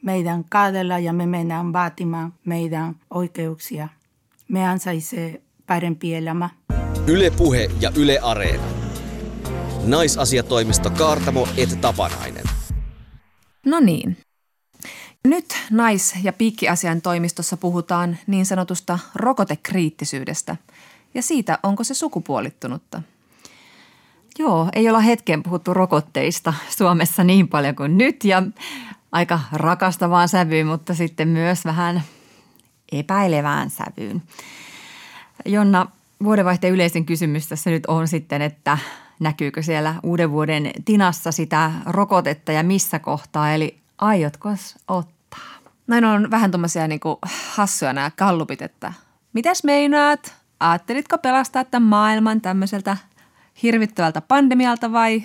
meidän 0.02 0.44
kaadella 0.48 0.98
ja 0.98 1.12
me 1.12 1.26
mennään 1.26 1.72
vaatimaan 1.72 2.34
meidän 2.44 2.96
oikeuksia. 3.10 3.88
Me 4.48 4.68
ansaitsee 4.68 5.42
parempi 5.70 6.14
elämä. 6.14 6.50
Yle 7.06 7.30
Puhe 7.30 7.70
ja 7.80 7.90
Yle 7.96 8.18
Areena. 8.22 8.62
Naisasiatoimisto 9.84 10.90
Kaartamo 10.90 11.48
et 11.56 11.80
Tapanainen. 11.80 12.44
No 13.66 13.80
niin. 13.80 14.16
Nyt 15.24 15.56
nais- 15.70 16.14
ja 16.22 16.32
piikkiasian 16.32 17.02
toimistossa 17.02 17.56
puhutaan 17.56 18.18
niin 18.26 18.46
sanotusta 18.46 18.98
rokotekriittisyydestä 19.14 20.56
ja 21.14 21.22
siitä, 21.22 21.58
onko 21.62 21.84
se 21.84 21.94
sukupuolittunutta. 21.94 23.02
Joo, 24.38 24.68
ei 24.72 24.88
olla 24.88 25.00
hetken 25.00 25.42
puhuttu 25.42 25.74
rokotteista 25.74 26.54
Suomessa 26.76 27.24
niin 27.24 27.48
paljon 27.48 27.76
kuin 27.76 27.98
nyt 27.98 28.24
ja 28.24 28.42
aika 29.12 29.40
rakastavaan 29.52 30.28
sävyyn, 30.28 30.66
mutta 30.66 30.94
sitten 30.94 31.28
myös 31.28 31.64
vähän 31.64 32.02
epäilevään 32.92 33.70
sävyyn. 33.70 34.22
Jonna, 35.50 35.86
vuodenvaihteen 36.24 36.72
yleisin 36.72 37.06
kysymys 37.06 37.48
tässä 37.48 37.70
nyt 37.70 37.86
on 37.86 38.08
sitten, 38.08 38.42
että 38.42 38.78
näkyykö 39.20 39.62
siellä 39.62 39.94
uuden 40.02 40.30
vuoden 40.30 40.70
tinassa 40.84 41.32
sitä 41.32 41.72
rokotetta 41.86 42.52
ja 42.52 42.62
missä 42.62 42.98
kohtaa, 42.98 43.52
eli 43.52 43.78
aiotko 43.98 44.48
ottaa? 44.88 45.40
Näin 45.86 46.04
on 46.04 46.30
vähän 46.30 46.50
tuommoisia 46.50 46.88
niin 46.88 47.00
hassuja 47.50 47.92
nämä 47.92 48.10
kallupit, 48.10 48.62
että 48.62 48.92
mitäs 49.32 49.64
meinaat? 49.64 50.34
Ajattelitko 50.60 51.18
pelastaa 51.18 51.64
tämän 51.64 51.88
maailman 51.88 52.40
tämmöiseltä 52.40 52.96
hirvittävältä 53.62 54.20
pandemialta 54.20 54.92
vai 54.92 55.22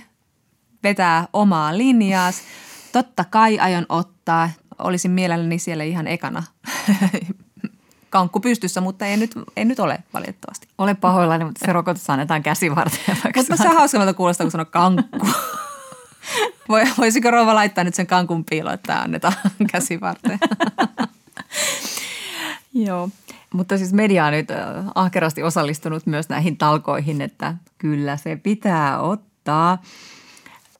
vetää 0.83 1.27
omaa 1.33 1.77
linjaas? 1.77 2.41
Totta 2.91 3.23
kai 3.23 3.59
aion 3.59 3.85
ottaa. 3.89 4.49
Olisin 4.79 5.11
mielelläni 5.11 5.59
siellä 5.59 5.83
ihan 5.83 6.07
ekana 6.07 6.43
kankku 8.15 8.39
pystyssä, 8.39 8.81
mutta 8.81 9.05
ei 9.05 9.17
nyt, 9.17 9.31
ei 9.55 9.65
nyt 9.65 9.79
ole 9.79 9.99
valitettavasti. 10.13 10.67
Ole 10.77 10.93
pahoillani, 10.93 11.45
mutta 11.45 11.65
se 11.65 11.73
rokotus 11.73 12.09
annetaan 12.09 12.43
käsivarteen. 12.43 13.17
Mutta 13.35 13.57
se 13.57 13.67
hauskalta 13.67 14.13
kuulostaa, 14.13 14.45
kun 14.45 14.51
sanoo 14.51 14.65
kankku. 14.65 15.27
Voisiko 16.97 17.31
rouva 17.31 17.55
laittaa 17.55 17.83
nyt 17.83 17.95
sen 17.95 18.07
kankun 18.07 18.45
piilo, 18.45 18.71
että 18.71 19.01
annetaan 19.01 19.33
käsivarteen? 19.71 20.39
Joo, 22.87 23.09
mutta 23.53 23.77
siis 23.77 23.93
media 23.93 24.25
on 24.25 24.31
nyt 24.31 24.51
äh, 24.51 24.57
ahkerasti 24.95 25.43
osallistunut 25.43 26.05
myös 26.05 26.29
näihin 26.29 26.57
talkoihin, 26.57 27.21
että 27.21 27.53
kyllä 27.77 28.17
se 28.17 28.35
pitää 28.35 28.99
ottaa– 28.99 29.77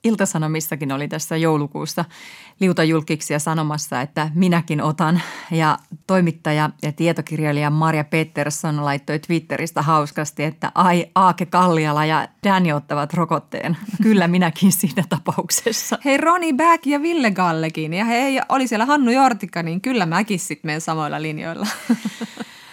Iltasanomissakin 0.06 0.92
oli 0.92 1.08
tässä 1.08 1.38
joulukuussa 1.38 2.06
ja 3.30 3.40
sanomassa, 3.40 4.02
että 4.02 4.32
minäkin 4.36 4.82
otan. 4.82 5.22
Ja 5.52 5.78
toimittaja 6.08 6.70
ja 6.84 6.92
tietokirjailija 6.92 7.70
Maria 7.70 8.04
Pettersson 8.04 8.86
laittoi 8.86 9.20
Twitteristä 9.20 9.82
hauskasti, 9.82 10.44
että 10.44 10.72
ai 10.76 11.06
Aake 11.16 11.46
Kalliala 11.46 12.06
ja 12.06 12.28
Danny 12.44 12.72
ottavat 12.72 13.14
rokotteen. 13.14 13.78
Kyllä 14.04 14.28
minäkin 14.28 14.72
siinä 14.72 15.04
tapauksessa. 15.10 15.98
Hei 16.06 16.18
Roni 16.18 16.54
Back 16.54 16.86
ja 16.86 17.02
Ville 17.02 17.32
Gallekin 17.32 17.94
ja 17.94 18.06
hei 18.06 18.40
oli 18.50 18.68
siellä 18.68 18.86
Hannu 18.86 19.12
Jortikka, 19.12 19.64
niin 19.64 19.82
kyllä 19.82 20.06
mäkin 20.06 20.40
sitten 20.40 20.68
menen 20.68 20.82
samoilla 20.82 21.22
linjoilla. 21.22 21.68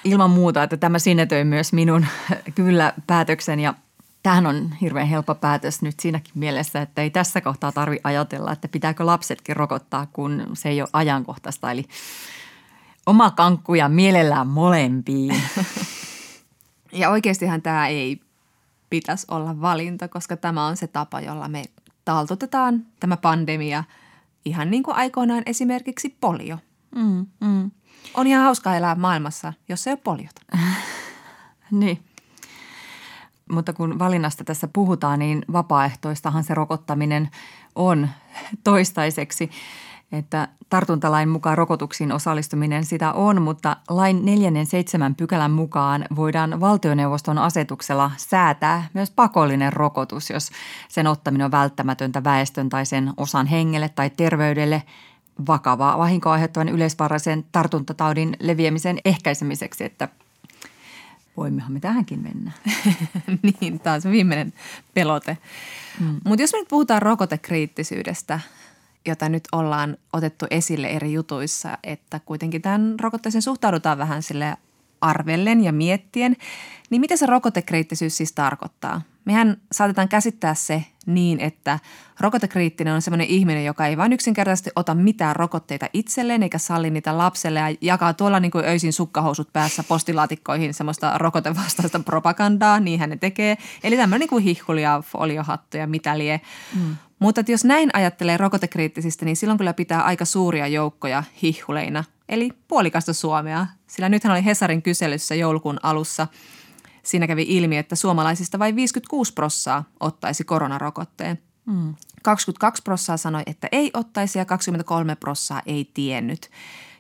Ilman 0.05 0.31
muuta, 0.31 0.63
että 0.63 0.77
tämä 0.77 0.99
sinetöi 0.99 1.45
myös 1.45 1.73
minun 1.73 2.07
kyllä 2.55 2.93
päätöksen 3.07 3.61
ja 3.61 3.75
Tämähän 4.23 4.47
on 4.47 4.73
hirveän 4.81 5.07
helppo 5.07 5.35
päätös 5.35 5.83
nyt 5.83 6.01
siinäkin 6.01 6.33
mielessä, 6.35 6.83
että 6.83 7.03
ei 7.03 7.11
tässä 7.11 7.41
kohtaa 7.41 7.73
tarvi 7.73 8.01
ajatella, 8.05 8.53
että 8.53 8.69
pitääkö 8.69 9.07
lapsetkin 9.07 9.57
rokottaa, 9.57 10.07
kun 10.13 10.51
se 10.53 10.69
ei 10.69 10.83
ole 10.83 10.89
ajankohtaista. 10.93 11.71
Eli 11.71 11.85
oma 13.07 13.31
kankku 13.31 13.75
ja 13.75 13.89
mielellään 13.89 14.47
molempiin. 14.47 15.43
Ja 16.93 17.11
oikeastihan 17.11 17.63
tämä 17.63 17.89
ei 17.89 18.21
pitäisi 18.91 19.27
olla 19.31 19.61
valinta, 19.61 20.09
koska 20.09 20.37
tämä 20.37 20.67
on 20.67 20.77
se 20.77 20.87
tapa, 20.87 21.21
jolla 21.21 21.49
me 21.49 21.65
taltutetaan 22.05 22.87
tämä 23.01 23.17
pandemia 23.17 23.85
ihan 24.45 24.71
niin 24.71 24.83
kuin 24.83 24.97
aikoinaan 24.97 25.43
esimerkiksi 25.47 26.17
polio. 26.21 26.59
Mm, 26.95 27.27
mm. 27.41 27.71
On 28.15 28.27
ihan 28.27 28.45
hauska 28.45 28.77
elää 28.77 28.95
maailmassa, 28.95 29.53
jos 29.69 29.87
ei 29.87 29.93
ole 29.93 30.01
poliota. 30.05 30.43
niin 31.71 32.05
mutta 33.53 33.73
kun 33.73 33.99
valinnasta 33.99 34.45
tässä 34.45 34.69
puhutaan, 34.73 35.19
niin 35.19 35.45
vapaaehtoistahan 35.53 36.45
se 36.45 36.55
rokottaminen 36.55 37.31
on 37.75 38.09
toistaiseksi. 38.65 39.51
Että 40.13 40.49
tartuntalain 40.71 41.29
mukaan 41.29 41.59
rokotuksiin 41.59 42.13
osallistuminen 42.13 42.85
sitä 42.85 43.13
on, 43.13 43.43
mutta 43.43 43.77
lain 43.89 44.25
47 44.25 45.15
pykälän 45.15 45.51
mukaan 45.51 46.05
voidaan 46.17 46.61
valtioneuvoston 46.61 47.39
asetuksella 47.39 48.11
säätää 48.17 48.89
myös 48.95 49.11
pakollinen 49.11 49.73
rokotus, 49.73 50.31
jos 50.31 50.51
sen 50.89 51.07
ottaminen 51.07 51.45
on 51.45 51.51
välttämätöntä 51.51 52.25
väestön 52.25 52.69
tai 52.69 52.87
sen 52.87 53.13
osan 53.17 53.47
hengelle 53.47 53.89
tai 53.89 54.11
terveydelle 54.11 54.83
vakavaa 55.47 55.99
vahinkoa 55.99 56.33
aiheuttavan 56.33 56.69
yleisvaraisen 56.69 57.45
tartuntataudin 57.53 58.37
leviämisen 58.41 58.99
ehkäisemiseksi, 59.05 59.85
että– 59.85 60.09
voimmehan 61.37 61.73
me 61.73 61.81
tähänkin 61.81 62.23
mennä. 62.23 62.53
niin, 63.61 63.81
taas 63.81 64.05
viimeinen 64.05 64.53
pelote. 64.95 65.39
Mm. 66.01 66.21
Mutta 66.25 66.43
jos 66.43 66.53
me 66.53 66.59
nyt 66.59 66.69
puhutaan 66.69 67.03
rokotekriittisyydestä, 67.03 68.41
jota 69.07 69.29
nyt 69.29 69.49
ollaan 69.53 69.97
otettu 70.13 70.47
esille 70.51 70.89
eri 70.89 71.13
jutuissa, 71.13 71.79
että 71.83 72.21
kuitenkin 72.25 72.63
tämän 72.63 72.95
rokotteeseen 73.01 73.43
suhtaudutaan 73.43 73.99
vähän 73.99 74.23
sille 74.23 74.57
arvellen 75.01 75.65
ja 75.65 75.73
miettien, 75.73 76.37
niin 76.91 77.01
mitä 77.01 77.17
se 77.17 77.27
rokotekriittisyys 77.27 78.17
siis 78.17 78.33
tarkoittaa? 78.33 79.03
Mehän 79.25 79.57
saatetaan 79.73 80.09
käsittää 80.09 80.55
se 80.55 80.85
niin, 81.07 81.41
että 81.41 81.79
rokotekriittinen 82.21 82.95
on 82.95 83.03
sellainen 83.03 83.27
ihminen, 83.27 83.65
joka 83.65 83.87
ei 83.87 83.97
vain 83.97 84.13
yksinkertaisesti 84.13 84.71
ota 84.77 84.95
mitään 84.95 85.37
rokotteita 85.37 85.89
itselleen 85.93 86.43
eikä 86.43 86.59
salli 86.59 86.91
niitä 86.91 87.19
lapselle 87.19 87.61
ja 87.61 87.77
jakaa 87.81 88.15
tuolla 88.15 88.41
niin 88.41 88.51
kuin 88.51 88.65
öisin 88.65 88.93
sukkahousut 88.93 89.53
päässä 89.53 89.83
postilaatikkoihin 89.83 90.75
semmoista 90.75 91.19
rokotevastaista 91.19 92.01
propagandaa, 92.01 92.81
niin 92.81 93.01
hän 93.01 93.11
ne 93.11 93.17
tekee. 93.17 93.59
Eli 93.85 93.97
tämmöinen 93.97 94.21
niin 94.21 94.29
kuin 94.29 94.45
hihkulia, 94.45 95.03
foliohattuja, 95.07 95.87
mitä 95.87 96.19
lie. 96.19 96.41
Mm. 96.75 96.97
Mutta 97.19 97.41
että 97.41 97.53
jos 97.53 97.65
näin 97.65 97.91
ajattelee 97.93 98.37
rokotekriittisistä, 98.37 99.25
niin 99.25 99.37
silloin 99.37 99.59
kyllä 99.59 99.75
pitää 99.75 100.03
aika 100.03 100.25
suuria 100.25 100.67
joukkoja 100.67 101.23
hihhuleina, 101.43 102.05
eli 102.29 102.51
puolikasta 102.69 103.13
Suomea. 103.13 103.67
Sillä 103.87 104.09
nythän 104.09 104.33
oli 104.33 104.45
Hesarin 104.45 104.83
kyselyssä 104.83 105.35
joulukuun 105.35 105.79
alussa– 105.83 106.27
Siinä 107.03 107.27
kävi 107.27 107.47
ilmi, 107.49 107.77
että 107.77 107.97
suomalaisista 107.97 108.59
vain 108.59 108.77
56 108.77 109.33
prossaa 109.33 109.85
ottaisi 110.01 110.45
koronarokotteen. 110.45 111.39
Mm. 111.67 111.95
22 112.23 112.83
prossaa 112.83 113.17
sanoi, 113.17 113.43
että 113.47 113.69
ei 113.73 113.91
ottaisi 113.95 114.39
ja 114.39 114.45
23 114.45 115.17
prossaa 115.17 115.63
ei 115.67 115.91
tiennyt, 115.95 116.51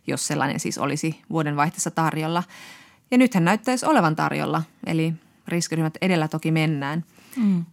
jos 0.06 0.26
sellainen 0.26 0.60
siis 0.60 0.78
olisi 0.78 1.20
vuodenvaihteessa 1.30 1.90
tarjolla. 1.90 2.42
Ja 3.10 3.18
nythän 3.18 3.44
näyttäisi 3.44 3.86
olevan 3.86 4.16
tarjolla, 4.16 4.62
eli 4.86 5.14
riskiryhmät 5.48 5.98
edellä 6.00 6.28
toki 6.28 6.50
mennään. 6.50 7.04
Mm. 7.36 7.64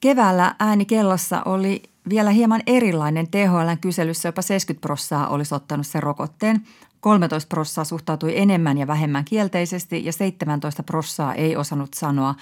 Keväällä 0.00 0.54
ääni 0.58 0.84
kellossa 0.84 1.42
oli 1.44 1.82
vielä 2.08 2.30
hieman 2.30 2.62
erilainen 2.66 3.28
THLn 3.30 3.78
kyselyssä, 3.80 4.28
jopa 4.28 4.42
70 4.42 4.86
prossaa 4.86 5.28
olisi 5.28 5.54
ottanut 5.54 5.86
sen 5.86 6.02
rokotteen. 6.02 6.66
13 7.06 7.48
prossaa 7.48 7.84
suhtautui 7.84 8.38
enemmän 8.38 8.78
ja 8.78 8.86
vähemmän 8.86 9.24
kielteisesti 9.24 10.04
ja 10.04 10.12
17 10.12 10.82
prossaa 10.82 11.34
ei 11.34 11.56
osannut 11.56 11.94
sanoa. 11.94 12.34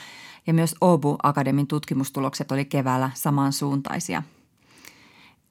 Ja 0.46 0.55
myös 0.55 0.74
Obu 0.81 1.16
Akademin 1.22 1.66
tutkimustulokset 1.66 2.53
oli 2.53 2.64
keväällä 2.64 3.11
samansuuntaisia. 3.14 4.22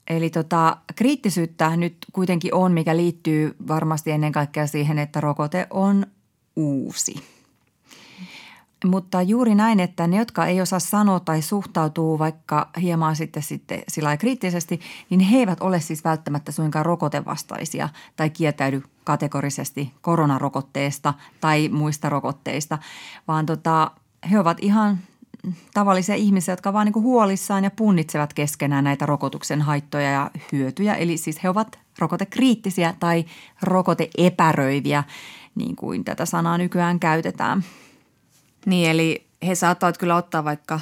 Eli 0.07 0.29
tota, 0.29 0.77
kriittisyyttä 0.95 1.77
nyt 1.77 1.97
kuitenkin 2.13 2.53
on, 2.53 2.71
mikä 2.71 2.97
liittyy 2.97 3.55
varmasti 3.67 4.11
ennen 4.11 4.31
kaikkea 4.31 4.67
siihen, 4.67 4.99
että 4.99 5.21
rokote 5.21 5.67
on 5.69 6.05
uusi– 6.55 7.15
mutta 8.85 9.21
juuri 9.21 9.55
näin, 9.55 9.79
että 9.79 10.07
ne, 10.07 10.17
jotka 10.17 10.45
ei 10.45 10.61
osaa 10.61 10.79
sanoa 10.79 11.19
tai 11.19 11.41
suhtautuu 11.41 12.19
vaikka 12.19 12.69
hieman 12.81 13.15
sitten, 13.15 13.43
sitten 13.43 13.81
sillä 13.87 14.17
kriittisesti, 14.17 14.79
niin 15.09 15.19
he 15.19 15.37
eivät 15.37 15.61
ole 15.61 15.79
siis 15.79 16.03
välttämättä 16.03 16.51
suinkaan 16.51 16.85
rokotevastaisia 16.85 17.89
tai 18.15 18.29
kieltäydy 18.29 18.83
kategorisesti 19.03 19.93
koronarokotteesta 20.01 21.13
tai 21.41 21.69
muista 21.69 22.09
rokotteista, 22.09 22.77
vaan 23.27 23.45
tota, 23.45 23.91
he 24.31 24.39
ovat 24.39 24.57
ihan 24.61 24.99
tavallisia 25.73 26.15
ihmisiä, 26.15 26.51
jotka 26.51 26.73
vaan 26.73 26.85
niin 26.85 27.03
huolissaan 27.03 27.63
ja 27.63 27.71
punnitsevat 27.71 28.33
keskenään 28.33 28.83
näitä 28.83 29.05
rokotuksen 29.05 29.61
haittoja 29.61 30.11
ja 30.11 30.31
hyötyjä. 30.51 30.95
Eli 30.95 31.17
siis 31.17 31.43
he 31.43 31.49
ovat 31.49 31.79
rokotekriittisiä 31.99 32.93
tai 32.99 33.25
rokoteepäröiviä, 33.61 35.03
niin 35.55 35.75
kuin 35.75 36.03
tätä 36.03 36.25
sanaa 36.25 36.57
nykyään 36.57 36.99
käytetään– 36.99 37.63
niin, 38.65 38.89
eli 38.89 39.27
he 39.47 39.55
saattavat 39.55 39.97
kyllä 39.97 40.15
ottaa 40.15 40.43
vaikka 40.43 40.79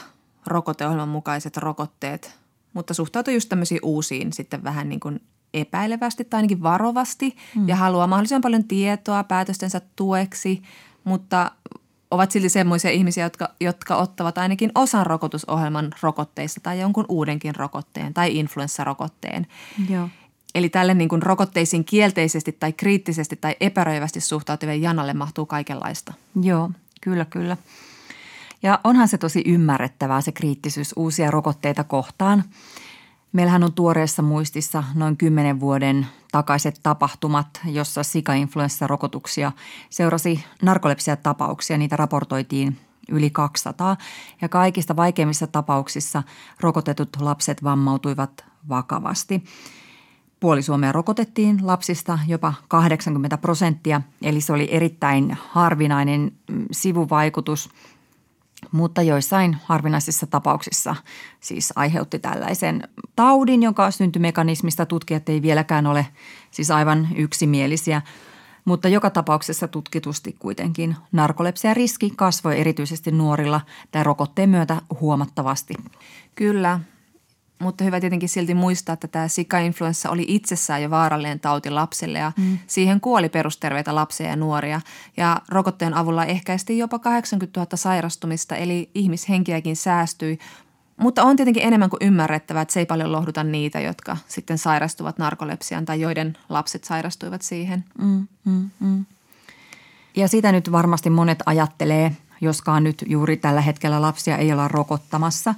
rokoteohjelman 0.48 1.10
mukaiset 1.10 1.58
rokotteet, 1.58 2.36
mutta 2.74 2.94
suhtautuu 2.94 3.34
just 3.34 3.50
tämmöisiin 3.50 3.80
uusiin 3.84 4.34
sitten 4.34 4.64
vähän 4.64 4.90
niin 4.90 5.00
kuin 5.00 5.22
epäilevästi 5.54 6.24
tai 6.24 6.38
ainakin 6.38 6.64
varovasti 6.64 7.36
mm. 7.56 7.68
ja 7.68 7.76
haluaa 7.76 8.08
mahdollisimman 8.08 8.42
paljon 8.42 8.64
tietoa 8.64 9.24
päätöstensä 9.24 9.82
tueksi, 9.96 10.62
mutta 11.04 11.52
ovat 12.12 12.32
silti 12.32 12.50
semmoisia 12.50 12.92
ihmisiä, 12.92 13.26
jotka, 13.26 13.50
jotka 13.62 13.96
ottavat 13.96 14.38
ainakin 14.38 14.72
osan 14.76 15.06
rokotusohjelman 15.06 15.94
rokotteista 16.02 16.60
tai 16.64 16.80
jonkun 16.80 17.06
uudenkin 17.10 17.56
rokotteen 17.56 18.14
tai 18.14 18.38
influenssarokotteen. 18.38 19.48
Joo. 19.90 20.10
Eli 20.56 20.70
tälle 20.70 20.94
niin 20.94 21.10
kuin 21.10 21.24
rokotteisiin 21.24 21.86
kielteisesti 21.86 22.52
tai 22.52 22.74
kriittisesti 22.74 23.36
tai 23.36 23.56
epäröivästi 23.60 24.22
suhtautuvien 24.22 24.82
janalle 24.82 25.14
mahtuu 25.14 25.46
kaikenlaista. 25.46 26.14
Joo, 26.42 26.72
kyllä, 27.02 27.26
kyllä. 27.26 27.58
Ja 28.64 28.80
onhan 28.84 29.08
se 29.08 29.18
tosi 29.18 29.44
ymmärrettävää 29.46 30.22
se 30.22 30.32
kriittisyys 30.32 30.94
uusia 30.96 31.32
rokotteita 31.32 31.84
kohtaan. 31.84 32.44
Meillähän 33.32 33.64
on 33.64 33.74
tuoreessa 33.74 34.22
muistissa 34.22 34.84
noin 34.94 35.18
10 35.18 35.60
vuoden 35.60 36.08
takaiset 36.32 36.80
tapahtumat, 36.84 37.48
jossa 37.66 38.04
sika-influenssarokotuksia 38.04 39.52
seurasi 39.90 40.44
narkolepsia-tapauksia. 40.62 41.78
Niitä 41.78 41.96
raportoitiin 41.96 42.78
yli 43.10 43.30
200 43.30 43.98
ja 44.42 44.50
kaikista 44.50 44.96
vaikeimmissa 44.96 45.48
tapauksissa 45.48 46.24
rokotetut 46.60 47.10
lapset 47.20 47.64
vammautuivat 47.64 48.46
vakavasti. 48.70 49.44
Puoli 50.42 50.62
Suomea 50.62 50.92
rokotettiin 50.92 51.60
lapsista 51.64 52.20
jopa 52.28 52.54
80 52.68 53.38
prosenttia, 53.38 54.02
eli 54.22 54.42
se 54.42 54.54
oli 54.54 54.68
erittäin 54.72 55.38
harvinainen 55.50 56.32
mm, 56.52 56.66
sivuvaikutus– 56.72 57.70
mutta 58.72 59.02
joissain 59.02 59.58
harvinaisissa 59.66 60.28
tapauksissa 60.28 60.96
siis 61.40 61.74
aiheutti 61.76 62.20
tällaisen 62.20 62.90
taudin, 63.16 63.64
jonka 63.64 63.92
syntymekanismista 63.92 64.86
tutkijat 64.86 65.30
ei 65.30 65.42
vieläkään 65.42 65.88
ole 65.88 66.08
siis 66.52 66.72
aivan 66.72 67.08
yksimielisiä. 67.16 68.02
Mutta 68.66 68.88
joka 68.88 69.10
tapauksessa 69.10 69.68
tutkitusti 69.68 70.36
kuitenkin 70.40 70.96
narkolepsia 71.12 71.74
riski 71.74 72.14
kasvoi 72.16 72.60
erityisesti 72.60 73.12
nuorilla 73.12 73.62
tämän 73.92 74.06
rokotteen 74.06 74.50
myötä 74.50 74.82
huomattavasti. 75.02 75.74
Kyllä, 76.36 76.80
mutta 77.62 77.84
hyvä 77.84 78.00
tietenkin 78.00 78.30
silti 78.30 78.54
muistaa, 78.54 78.94
että 78.94 79.08
tämä 79.08 79.28
sika-influenssa 79.28 80.10
oli 80.10 80.26
itsessään 80.28 80.84
jo 80.84 80.90
vaarallinen 80.90 81.40
tauti 81.40 81.70
lapsille 81.70 82.20
ja 82.20 82.32
mm. 82.38 82.58
siihen 82.68 83.02
kuoli 83.02 83.30
perusterveitä 83.30 83.96
lapsia 83.96 84.28
ja 84.28 84.36
nuoria. 84.36 84.82
Ja 85.18 85.42
rokotteen 85.50 85.94
avulla 85.94 86.26
ehkäistiin 86.26 86.80
jopa 86.80 87.00
80 87.00 87.60
000 87.60 87.78
sairastumista, 87.78 88.56
eli 88.56 88.90
ihmishenkiäkin 88.96 89.76
säästyi. 89.76 90.40
Mutta 90.98 91.24
on 91.24 91.36
tietenkin 91.36 91.64
enemmän 91.64 91.90
kuin 91.90 92.04
ymmärrettävää, 92.08 92.62
että 92.62 92.74
se 92.74 92.80
ei 92.80 92.86
paljon 92.86 93.12
lohduta 93.12 93.44
niitä, 93.44 93.80
jotka 93.80 94.18
sitten 94.28 94.58
sairastuvat 94.58 95.18
narkolepsiaan 95.18 95.86
tai 95.86 96.02
joiden 96.02 96.38
lapset 96.50 96.84
sairastuivat 96.84 97.42
siihen. 97.42 97.84
Mm, 98.02 98.28
mm, 98.46 98.70
mm. 98.80 99.06
Ja 100.16 100.28
sitä 100.28 100.52
nyt 100.52 100.72
varmasti 100.72 101.10
monet 101.10 101.40
ajattelee, 101.46 102.12
joskaan 102.42 102.84
nyt 102.84 103.04
juuri 103.08 103.38
tällä 103.38 103.62
hetkellä 103.62 104.02
lapsia 104.02 104.38
ei 104.38 104.52
olla 104.52 104.68
rokottamassa. 104.68 105.56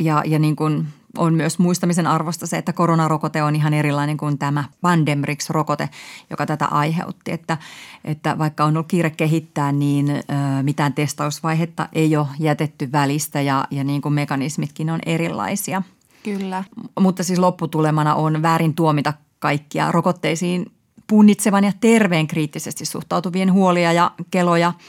Ja, 0.00 0.22
ja 0.26 0.38
niin 0.38 0.56
kuin 0.56 0.86
on 1.16 1.34
myös 1.34 1.58
muistamisen 1.58 2.06
arvosta 2.06 2.46
se, 2.46 2.58
että 2.58 2.72
koronarokote 2.72 3.42
on 3.42 3.56
ihan 3.56 3.74
erilainen 3.74 4.16
kuin 4.16 4.38
tämä 4.38 4.64
Pandemrix-rokote, 4.80 5.88
joka 6.30 6.46
tätä 6.46 6.66
aiheutti. 6.66 7.32
Että, 7.32 7.58
että 8.04 8.38
vaikka 8.38 8.64
on 8.64 8.76
ollut 8.76 8.88
kiire 8.88 9.10
kehittää, 9.10 9.72
niin 9.72 10.10
ö, 10.10 10.22
mitään 10.62 10.92
testausvaihetta 10.92 11.88
ei 11.92 12.16
ole 12.16 12.26
jätetty 12.38 12.92
välistä 12.92 13.40
ja, 13.40 13.64
ja 13.70 13.84
niin 13.84 14.02
kuin 14.02 14.12
mekanismitkin 14.12 14.90
on 14.90 15.00
erilaisia. 15.06 15.82
Kyllä. 16.22 16.64
Mutta 17.00 17.24
siis 17.24 17.38
lopputulemana 17.38 18.14
on 18.14 18.42
väärin 18.42 18.74
tuomita 18.74 19.12
kaikkia 19.38 19.92
rokotteisiin 19.92 20.66
punnitsevan 21.06 21.64
ja 21.64 21.72
terveen 21.80 22.26
kriittisesti 22.26 22.84
suhtautuvien 22.84 23.52
huolia 23.52 23.92
ja 23.92 24.10
keloja– 24.30 24.72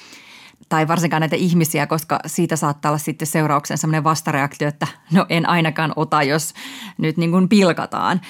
tai 0.70 0.88
varsinkaan 0.88 1.22
näitä 1.22 1.36
ihmisiä, 1.36 1.88
koska 1.88 2.20
siitä 2.26 2.56
saattaa 2.56 2.90
olla 2.90 2.98
sitten 2.98 3.28
seurauksen 3.28 3.78
sellainen 3.78 4.04
vastareaktio, 4.04 4.68
että 4.68 4.88
no 5.12 5.26
en 5.30 5.50
ainakaan 5.50 5.94
ota, 5.96 6.24
jos 6.24 6.54
nyt 6.98 7.18
niin 7.18 7.32
kuin 7.32 7.50
pilkataan. 7.50 8.22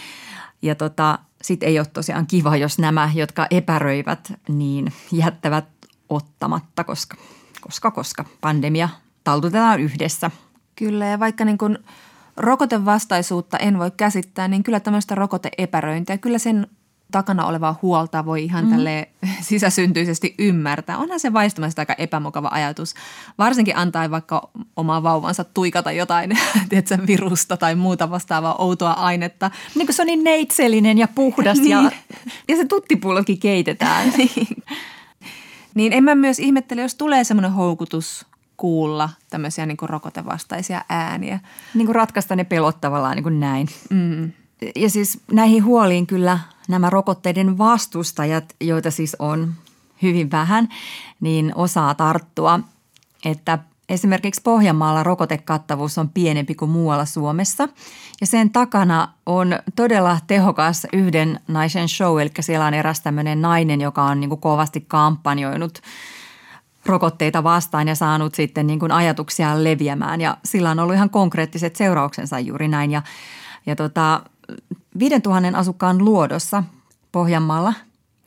Ja 0.62 0.76
tota, 0.76 1.20
sitten 1.42 1.70
ei 1.70 1.80
ole 1.80 1.88
tosiaan 1.94 2.28
kiva, 2.28 2.58
jos 2.58 2.80
nämä, 2.80 3.12
jotka 3.16 3.48
epäröivät, 3.52 4.34
niin 4.50 4.94
jättävät 5.12 5.66
ottamatta, 6.10 6.84
koska, 6.84 7.18
koska, 7.62 7.92
koska 7.92 8.26
pandemia 8.42 8.90
taltutetaan 9.24 9.80
yhdessä. 9.80 10.32
Kyllä 10.76 11.06
ja 11.06 11.20
vaikka 11.20 11.46
niin 11.46 11.58
kuin 11.58 11.78
rokotevastaisuutta 12.38 13.58
en 13.58 13.80
voi 13.80 13.92
käsittää, 13.98 14.48
niin 14.48 14.64
kyllä 14.64 14.80
tämmöistä 14.80 15.16
rokoteepäröintiä, 15.16 16.18
kyllä 16.18 16.38
sen 16.38 16.68
takana 17.12 17.46
olevaa 17.46 17.80
huolta 17.82 18.26
voi 18.26 18.44
ihan 18.44 18.66
mm. 18.66 18.72
tälle 18.72 19.10
sisäsyntyisesti 19.42 20.36
ymmärtää. 20.40 20.98
Onhan 20.98 21.20
se 21.20 21.34
vaistumasta 21.34 21.82
aika 21.82 21.96
epämukava 21.98 22.50
ajatus. 22.52 22.94
Varsinkin 23.38 23.78
antaa 23.78 24.12
vaikka 24.12 24.50
omaa 24.76 25.04
vauvansa 25.04 25.44
tuikata 25.44 25.92
jotain 25.92 26.40
tiedätkö, 26.70 26.98
virusta 27.08 27.58
tai 27.58 27.76
muuta 27.76 28.10
vastaavaa 28.10 28.56
outoa 28.56 28.92
ainetta. 28.92 29.52
Niin 29.76 29.88
kuin 29.88 29.96
se 29.96 30.02
on 30.02 30.06
niin 30.06 30.24
neitsellinen 30.24 30.98
ja 30.98 31.08
puhdas 31.08 31.58
niin. 31.62 31.72
ja, 31.72 31.92
ja 32.48 32.56
se 32.56 32.66
tuttipullokin 32.66 33.40
keitetään. 33.40 34.14
niin. 34.18 34.64
niin 35.76 35.94
en 35.94 36.04
mä 36.04 36.16
myös 36.16 36.40
ihmettele, 36.40 36.82
jos 36.82 36.96
tulee 36.96 37.24
semmoinen 37.24 37.52
houkutus 37.52 38.26
kuulla 38.58 39.10
tämmöisiä 39.30 39.66
niin 39.66 39.78
rokotevastaisia 39.82 40.82
ääniä. 40.90 41.40
Niin 41.74 41.86
kuin 41.86 41.96
ratkaista 41.96 42.36
ne 42.36 42.44
pelottavalla 42.44 43.16
niin 43.16 43.24
kuin 43.24 43.40
näin. 43.40 43.68
Mm. 43.90 44.32
Ja 44.76 44.90
siis 44.90 45.20
näihin 45.32 45.64
huoliin 45.64 46.08
kyllä 46.08 46.40
nämä 46.68 46.90
rokotteiden 46.90 47.58
vastustajat, 47.58 48.56
joita 48.62 48.92
siis 48.92 49.16
on 49.20 49.54
hyvin 50.02 50.32
vähän, 50.32 50.70
niin 51.20 51.52
osaa 51.56 51.96
tarttua, 51.96 52.60
että 53.26 53.60
Esimerkiksi 53.90 54.42
Pohjanmaalla 54.42 55.04
rokotekattavuus 55.04 55.98
on 55.98 56.10
pienempi 56.10 56.56
kuin 56.56 56.72
muualla 56.72 57.06
Suomessa. 57.06 57.70
Ja 58.22 58.28
sen 58.28 58.50
takana 58.50 59.08
on 59.26 59.60
todella 59.76 60.18
tehokas 60.28 60.88
yhden 60.94 61.40
naisen 61.48 61.90
show, 61.90 62.22
eli 62.22 62.32
siellä 62.40 62.66
on 62.66 62.74
eräs 62.74 63.02
tämmöinen 63.02 63.42
nainen, 63.42 63.82
joka 63.82 64.04
on 64.04 64.20
niin 64.20 64.30
kuin 64.30 64.42
kovasti 64.42 64.86
kampanjoinut 64.88 65.82
rokotteita 66.86 67.44
vastaan 67.44 67.88
ja 67.88 67.96
saanut 67.96 68.36
sitten 68.36 68.68
niin 68.68 68.80
kuin 68.80 68.92
ajatuksia 68.92 69.64
leviämään. 69.64 70.22
Ja 70.22 70.38
sillä 70.46 70.72
on 70.72 70.80
ollut 70.80 70.96
ihan 70.96 71.10
konkreettiset 71.10 71.76
seurauksensa 71.76 72.40
juuri 72.40 72.68
näin. 72.68 72.92
Ja, 72.92 73.02
ja 73.66 73.76
tota, 73.76 74.22
5000 75.00 75.58
asukkaan 75.60 76.06
luodossa 76.06 76.64
Pohjanmaalla 77.12 77.74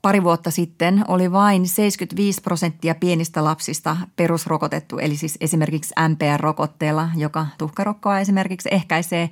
pari 0.02 0.22
vuotta 0.22 0.50
sitten 0.50 1.04
oli 1.09 1.33
vain 1.33 1.68
75 1.68 2.40
prosenttia 2.40 2.94
pienistä 2.94 3.44
lapsista 3.44 3.96
perusrokotettu, 4.16 4.98
eli 4.98 5.16
siis 5.16 5.38
esimerkiksi 5.40 5.94
MPR-rokotteella, 6.09 7.09
joka 7.16 7.46
tuhkarokkoa 7.59 8.18
esimerkiksi 8.18 8.68
ehkäisee, 8.72 9.30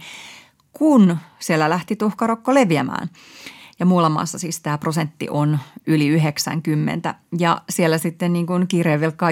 kun 0.73 1.17
siellä 1.39 1.71
lähti 1.71 1.97
tuhkarokko 1.97 2.55
leviämään. 2.55 3.11
Ja 3.81 3.87
muulla 3.87 4.09
maassa 4.09 4.39
siis 4.39 4.61
tämä 4.61 4.79
prosentti 4.79 5.29
on 5.31 5.59
yli 5.87 6.09
90 6.09 7.15
ja 7.39 7.63
siellä 7.71 7.99
sitten 7.99 8.33
niin 8.33 8.47
kuin 8.47 8.67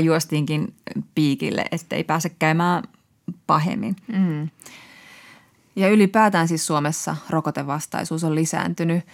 juostiinkin 0.04 0.74
piikille, 1.14 1.64
ettei 1.70 2.04
pääse 2.04 2.28
käymään 2.28 2.82
pahemmin. 3.46 3.96
Mm. 4.12 4.48
Ja 5.76 5.88
ylipäätään 5.88 6.48
siis 6.48 6.66
Suomessa 6.66 7.16
rokotevastaisuus 7.30 8.24
on 8.24 8.34
lisääntynyt. 8.34 9.04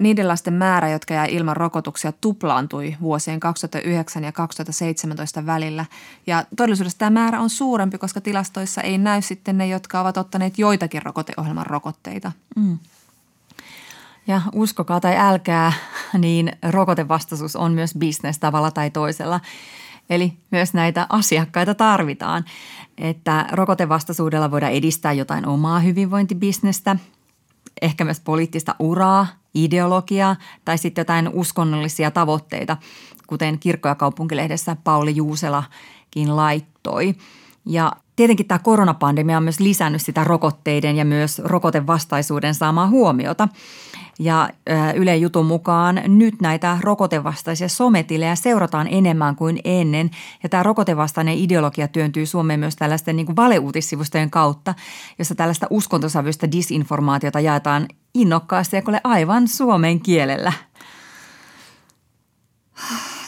Niiden 0.00 0.28
lasten 0.28 0.54
määrä, 0.54 0.88
jotka 0.88 1.14
jäi 1.14 1.34
ilman 1.34 1.56
rokotuksia, 1.56 2.12
tuplaantui 2.12 2.96
vuosien 3.00 3.40
2009 3.40 4.24
ja 4.24 4.32
2017 4.32 5.46
välillä. 5.46 5.84
Ja 6.26 6.44
todellisuudessa 6.56 6.98
tämä 6.98 7.20
määrä 7.20 7.40
on 7.40 7.50
suurempi, 7.50 7.98
koska 7.98 8.20
tilastoissa 8.20 8.82
ei 8.82 8.98
näy 8.98 9.22
sitten 9.22 9.58
ne, 9.58 9.66
jotka 9.66 10.00
ovat 10.00 10.16
ottaneet 10.16 10.58
joitakin 10.58 11.02
rokoteohjelman 11.02 11.66
rokotteita. 11.66 12.32
Mm. 12.56 12.78
Ja 14.26 14.42
uskokaa 14.52 15.00
tai 15.00 15.16
älkää, 15.16 15.72
niin 16.18 16.52
rokotevastaisuus 16.70 17.56
on 17.56 17.72
myös 17.72 17.94
bisnes 17.98 18.38
tavalla 18.38 18.70
tai 18.70 18.90
toisella. 18.90 19.40
Eli 20.10 20.32
myös 20.50 20.74
näitä 20.74 21.06
asiakkaita 21.08 21.74
tarvitaan, 21.74 22.44
että 22.98 23.46
rokotevastaisuudella 23.52 24.50
voidaan 24.50 24.72
edistää 24.72 25.12
jotain 25.12 25.46
omaa 25.46 25.80
hyvinvointibisnestä, 25.80 26.96
ehkä 27.82 28.04
myös 28.04 28.20
poliittista 28.20 28.74
uraa, 28.78 29.26
ideologiaa 29.54 30.36
tai 30.64 30.78
sitten 30.78 31.00
jotain 31.00 31.28
uskonnollisia 31.28 32.10
tavoitteita, 32.10 32.76
kuten 33.26 33.58
kirkko- 33.58 33.88
ja 33.88 33.94
kaupunkilehdessä 33.94 34.76
Pauli 34.84 35.16
Juuselakin 35.16 36.36
laittoi. 36.36 37.14
Ja 37.66 37.92
Tietenkin 38.18 38.46
tämä 38.46 38.58
koronapandemia 38.58 39.36
on 39.36 39.42
myös 39.42 39.60
lisännyt 39.60 40.02
sitä 40.02 40.24
rokotteiden 40.24 40.96
ja 40.96 41.04
myös 41.04 41.38
rokotevastaisuuden 41.44 42.54
saamaa 42.54 42.88
huomiota. 42.88 43.48
Ja 44.18 44.50
Yle 44.94 45.16
Jutun 45.16 45.46
mukaan 45.46 46.00
nyt 46.06 46.40
näitä 46.40 46.78
rokotevastaisia 46.80 47.68
sometilejä 47.68 48.34
seurataan 48.34 48.86
enemmän 48.90 49.36
kuin 49.36 49.60
ennen. 49.64 50.10
Ja 50.42 50.48
tämä 50.48 50.62
rokotevastainen 50.62 51.38
ideologia 51.38 51.88
työntyy 51.88 52.26
Suomeen 52.26 52.60
myös 52.60 52.76
tällaisten 52.76 53.16
niin 53.16 53.36
valeuutissivustojen 53.36 54.30
kautta, 54.30 54.74
jossa 55.18 55.34
tällaista 55.34 55.66
uskontosävyistä 55.70 56.52
disinformaatiota 56.52 57.40
jaetaan 57.40 57.86
innokkaasti 58.14 58.76
ja 58.76 58.82
kuule 58.82 59.00
aivan 59.04 59.48
suomen 59.48 60.00
kielellä. 60.00 60.52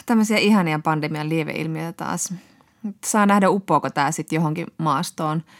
Tämmöisiä 0.05 0.37
ihania 0.37 0.79
pandemian 0.83 1.29
lieveilmiöitä 1.29 2.05
taas. 2.05 2.33
Saa 3.05 3.25
nähdä, 3.25 3.49
uppoako 3.49 3.89
tämä 3.89 4.11
sitten 4.11 4.35
johonkin 4.35 4.67
maastoon– 4.77 5.43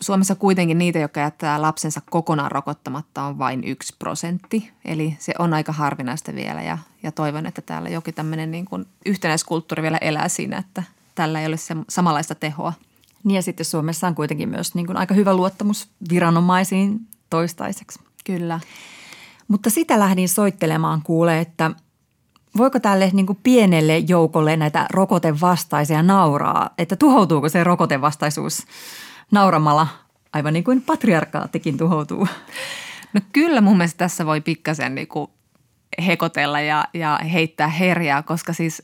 Suomessa 0.00 0.34
kuitenkin 0.34 0.78
niitä, 0.78 0.98
jotka 0.98 1.20
jättää 1.20 1.62
lapsensa 1.62 2.00
kokonaan 2.10 2.50
rokottamatta, 2.50 3.22
on 3.22 3.38
vain 3.38 3.64
yksi 3.64 3.94
prosentti. 3.98 4.70
Eli 4.84 5.16
se 5.18 5.32
on 5.38 5.54
aika 5.54 5.72
harvinaista 5.72 6.34
vielä 6.34 6.62
ja, 6.62 6.78
ja 7.02 7.12
toivon, 7.12 7.46
että 7.46 7.62
täällä 7.62 7.88
jokin 7.88 8.14
tämmöinen 8.14 8.50
niin 8.50 8.64
kuin 8.64 8.86
yhtenäiskulttuuri 9.06 9.82
vielä 9.82 9.98
elää 9.98 10.28
siinä, 10.28 10.58
että 10.58 10.82
tällä 11.14 11.40
ei 11.40 11.46
ole 11.46 11.56
se 11.56 11.76
samanlaista 11.88 12.34
tehoa. 12.34 12.72
Niin 13.24 13.34
ja 13.34 13.42
sitten 13.42 13.66
Suomessa 13.66 14.06
on 14.06 14.14
kuitenkin 14.14 14.48
myös 14.48 14.74
niin 14.74 14.86
kuin 14.86 14.96
aika 14.96 15.14
hyvä 15.14 15.34
luottamus 15.34 15.88
viranomaisiin 16.10 17.00
toistaiseksi. 17.30 17.98
Kyllä. 18.24 18.60
Mutta 19.48 19.70
sitä 19.70 19.98
lähdin 19.98 20.28
soittelemaan 20.28 21.02
kuule, 21.02 21.40
että 21.40 21.70
voiko 22.56 22.80
tälle 22.80 23.10
niin 23.12 23.26
kuin 23.26 23.38
pienelle 23.42 23.98
joukolle 23.98 24.56
näitä 24.56 24.86
rokotevastaisia 24.92 26.02
nauraa, 26.02 26.70
että 26.78 26.96
tuhoutuuko 26.96 27.48
se 27.48 27.64
rokotevastaisuus– 27.64 28.62
nauramalla, 29.30 29.88
aivan 30.32 30.52
niin 30.52 30.64
kuin 30.64 30.82
patriarkaattikin 30.82 31.76
tuhoutuu. 31.76 32.28
No 33.12 33.20
kyllä 33.32 33.60
mun 33.60 33.76
mielestä 33.76 33.98
tässä 33.98 34.26
voi 34.26 34.40
pikkasen 34.40 34.94
niin 34.94 35.08
kuin 35.08 35.30
hekotella 36.06 36.60
ja, 36.60 36.84
ja 36.94 37.20
heittää 37.32 37.68
herjaa, 37.68 38.22
koska 38.22 38.52
siis 38.52 38.82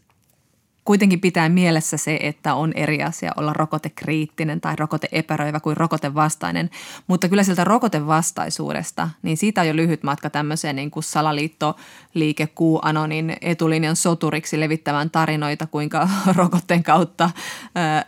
kuitenkin 0.85 1.21
pitää 1.21 1.49
mielessä 1.49 1.97
se, 1.97 2.19
että 2.23 2.55
on 2.55 2.73
eri 2.73 3.03
asia 3.03 3.33
olla 3.37 3.53
rokotekriittinen 3.53 4.61
tai 4.61 4.77
rokoteepäröivä 4.77 5.61
kuin 5.61 5.77
rokotevastainen. 5.77 6.71
Mutta 7.07 7.29
kyllä 7.29 7.43
siltä 7.43 7.65
rokotevastaisuudesta, 7.65 9.09
niin 9.23 9.37
siitä 9.37 9.61
on 9.61 9.69
jo 9.69 9.77
lyhyt 9.77 10.03
matka 10.03 10.31
tämmöiseen 10.31 10.77
niin 10.77 10.91
kuin 10.91 11.05
salaliittoliike 11.05 12.49
QAnonin 12.61 13.37
etulinjan 13.41 13.97
soturiksi 13.97 14.61
levittämään 14.61 15.11
tarinoita, 15.11 15.67
kuinka 15.67 16.09
rokotteen 16.37 16.83
kautta 16.83 17.31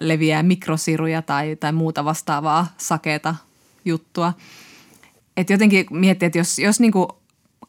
leviää 0.01 0.43
mikrosiruja 0.43 1.23
tai, 1.23 1.57
tai 1.57 1.73
muuta 1.73 2.05
vastaavaa 2.05 2.67
sakeeta 2.77 3.35
juttua. 3.85 4.33
Et 5.37 5.51
jotenkin 5.51 5.87
miettiä, 5.91 6.27
että 6.27 6.39
jos, 6.39 6.59
jos 6.59 6.81
niin 6.81 6.93
kuin 6.93 7.09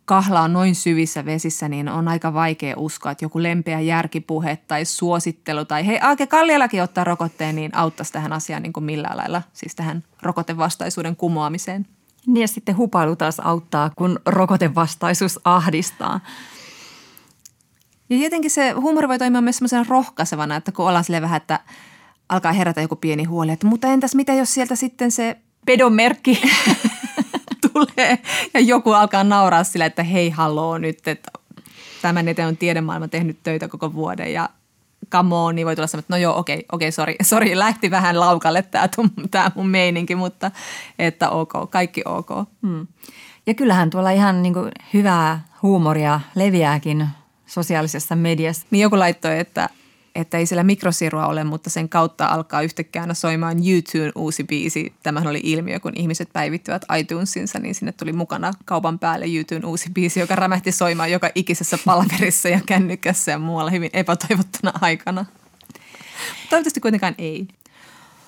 kahlaa 0.06 0.47
noin 0.47 0.76
syvissä 0.76 1.26
vesissä, 1.26 1.70
niin 1.70 1.89
on 1.89 2.08
aika 2.08 2.34
vaikea 2.34 2.74
uskoa, 2.78 3.12
että 3.12 3.26
joku 3.26 3.43
lempeä 3.43 3.80
järkipuhe 3.80 4.58
tai 4.68 4.86
suosittelu 4.86 5.66
tai 5.66 5.88
hei 5.88 5.99
Aake 6.01 6.28
Kallialakin 6.28 6.84
ottaa 6.84 7.03
rokotteen, 7.03 7.56
niin 7.56 7.76
auttaisi 7.78 8.14
tähän 8.14 8.34
asiaan 8.34 8.64
niin 8.64 8.74
kuin 8.74 8.84
millään 8.84 9.18
lailla, 9.18 9.41
siis 9.53 9.76
tähän 9.76 10.03
rokotevastaisuuden 10.22 11.16
kumoamiseen. 11.16 11.86
Niin 12.28 12.41
ja 12.41 12.47
sitten 12.47 12.78
hupailu 12.78 13.16
taas 13.16 13.39
auttaa, 13.39 13.91
kun 13.95 14.20
rokotevastaisuus 14.26 15.39
ahdistaa. 15.43 16.20
Ja 18.10 18.18
jotenkin 18.18 18.51
se 18.51 18.72
huumori 18.72 19.08
voi 19.08 19.18
toimia 19.18 19.41
myös 19.41 19.58
semmoisena 19.58 19.86
rohkaisevana, 19.89 20.56
että 20.56 20.72
kun 20.72 20.88
ollaan 20.88 21.03
sille 21.03 21.22
vähän, 21.22 21.38
että 21.38 21.60
alkaa 22.30 22.51
herätä 22.51 22.82
joku 22.82 22.95
pieni 22.95 23.24
huoli, 23.24 23.51
että 23.51 23.68
mutta 23.68 23.88
entäs 23.88 24.16
mitä 24.16 24.34
jos 24.34 24.53
sieltä 24.53 24.76
sitten 24.76 25.12
se 25.12 25.38
pedon 25.66 25.93
merkki 25.93 26.41
tulee 27.76 28.19
ja 28.53 28.59
joku 28.59 28.91
alkaa 28.91 29.23
nauraa 29.23 29.63
sillä, 29.63 29.86
että 29.86 30.03
hei 30.03 30.30
haloo 30.30 30.78
nyt, 30.78 31.07
että 31.07 31.32
tämän 32.01 32.28
eteen 32.28 32.47
on 32.47 32.57
tiedemaailma 32.57 33.07
tehnyt 33.07 33.38
töitä 33.43 33.67
koko 33.67 33.93
vuoden 33.93 34.34
ja 34.34 34.49
come 35.11 35.36
on, 35.36 35.55
niin 35.55 35.67
voi 35.67 35.76
tulla 35.76 35.88
semmoinen, 35.88 36.03
että 36.05 36.13
no 36.13 36.17
joo, 36.17 36.39
okei, 36.39 36.55
okay, 36.55 36.65
okei, 36.71 36.88
okay, 36.88 36.91
sori, 36.91 37.15
sori, 37.21 37.59
lähti 37.59 37.91
vähän 37.91 38.19
laukalle 38.19 38.61
tämä, 38.61 38.89
tämä 39.32 39.51
mun 39.55 39.67
meininki, 39.67 40.15
mutta 40.15 40.51
että 40.99 41.30
ok, 41.30 41.53
kaikki 41.69 42.01
ok. 42.05 42.30
Hmm. 42.61 42.88
Ja 43.47 43.53
kyllähän 43.53 43.89
tuolla 43.89 44.11
ihan 44.11 44.43
niin 44.43 44.53
kuin 44.53 44.71
hyvää 44.93 45.45
huumoria 45.61 46.19
leviääkin 46.36 47.07
sosiaalisessa 47.45 48.15
mediassa. 48.15 48.67
Niin 48.71 48.82
joku 48.82 48.99
laittoi, 48.99 49.39
että 49.39 49.69
että 50.16 50.38
ei 50.38 50.45
siellä 50.45 50.63
mikrosirua 50.63 51.28
ole, 51.28 51.43
mutta 51.43 51.70
sen 51.70 51.89
kautta 51.89 52.28
alkaa 52.28 52.61
yhtäkkiä 52.61 53.01
aina 53.01 53.13
soimaan 53.13 53.57
YouTuben 53.68 54.11
uusi 54.16 54.43
biisi. 54.43 54.93
Tämähän 55.03 55.30
oli 55.30 55.39
ilmiö, 55.43 55.80
kun 55.80 55.91
ihmiset 55.95 56.30
päivittivät 56.34 56.86
iTunesinsa, 56.99 57.59
niin 57.59 57.76
sinne 57.76 57.91
tuli 57.91 58.13
mukana 58.13 58.51
kaupan 58.66 58.99
päälle 58.99 59.26
YouTuben 59.36 59.66
uusi 59.66 59.89
biisi, 59.93 60.20
joka 60.20 60.36
rämähti 60.36 60.72
soimaan 60.72 61.11
joka 61.11 61.30
ikisessä 61.36 61.78
palverissa 61.86 62.49
ja 62.49 62.59
kännykässä 62.66 63.32
ja 63.32 63.39
muualla 63.39 63.72
hyvin 63.72 63.89
epätoivottuna 63.93 64.74
aikana. 64.82 65.26
Toivottavasti 66.49 66.80
kuitenkaan 66.80 67.16
ei. 67.18 67.47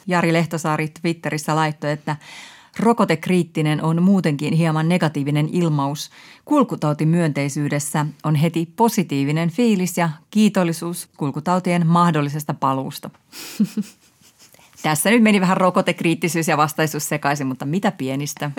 Jari 0.07 0.33
Lehtosaari 0.33 0.88
Twitterissä 1.01 1.55
laittoi, 1.55 1.91
että 1.91 2.15
Rokotekriittinen 2.80 3.84
on 3.84 4.03
muutenkin 4.03 4.53
hieman 4.53 4.89
negatiivinen 4.89 5.49
ilmaus. 5.51 6.09
Kulkutautimyönteisyydessä 6.45 8.05
on 8.23 8.36
heti 8.36 8.73
positiivinen 8.75 9.49
fiilis 9.49 9.97
ja 9.97 10.09
kiitollisuus 10.32 11.09
kulkutautien 11.17 11.88
mahdollisesta 11.88 12.53
paluusta. 12.53 13.09
Tässä 14.84 15.09
nyt 15.09 15.23
meni 15.23 15.41
vähän 15.41 15.57
rokotekriittisyys 15.57 16.47
ja 16.47 16.57
vastaisuus 16.57 17.09
sekaisin, 17.09 17.47
mutta 17.47 17.65
mitä 17.65 17.91
pienistä. 17.91 18.51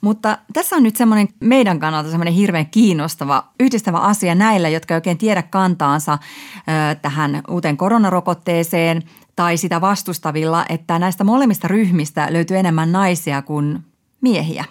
Mutta 0.00 0.38
tässä 0.52 0.76
on 0.76 0.82
nyt 0.82 0.96
semmoinen 0.96 1.28
meidän 1.40 1.78
kannalta 1.80 2.10
semmoinen 2.10 2.34
hirveän 2.34 2.66
kiinnostava, 2.66 3.44
yhdistävä 3.60 3.98
asia 3.98 4.34
näillä, 4.34 4.68
jotka 4.68 4.94
ei 4.94 4.96
oikein 4.96 5.18
tiedä 5.18 5.42
kantaansa 5.42 6.18
tähän 7.02 7.42
uuteen 7.48 7.76
koronarokotteeseen 7.76 9.02
tai 9.40 9.56
sitä 9.56 9.80
vastustavilla, 9.80 10.64
että 10.68 10.98
näistä 10.98 11.24
molemmista 11.24 11.68
ryhmistä 11.68 12.28
löytyy 12.30 12.56
enemmän 12.56 12.92
naisia 12.92 13.42
kuin 13.42 13.78
miehiä. 14.20 14.64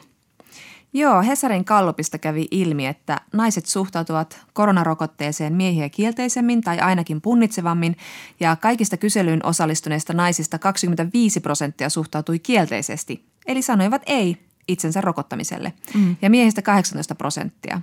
Joo, 0.93 1.21
Hesarin 1.21 1.65
kallupista 1.65 2.17
kävi 2.17 2.47
ilmi, 2.51 2.87
että 2.87 3.21
naiset 3.33 3.65
suhtautuvat 3.65 4.39
koronarokotteeseen 4.53 5.53
miehiä 5.53 5.89
kielteisemmin 5.89 6.61
tai 6.61 6.79
ainakin 6.79 7.21
punnitsevammin 7.21 7.97
ja 8.39 8.55
kaikista 8.55 8.97
kyselyyn 8.97 9.45
osallistuneista 9.45 10.13
naisista 10.13 10.59
25 10.59 11.39
prosenttia 11.39 11.89
suhtautui 11.89 12.39
kielteisesti, 12.39 13.25
eli 13.45 13.61
sanoivat 13.61 14.01
ei 14.05 14.37
itsensä 14.67 15.01
rokottamiselle 15.01 15.73
mm. 15.93 16.15
ja 16.21 16.29
miehistä 16.29 16.61
18 16.61 17.15
prosenttia. 17.15 17.81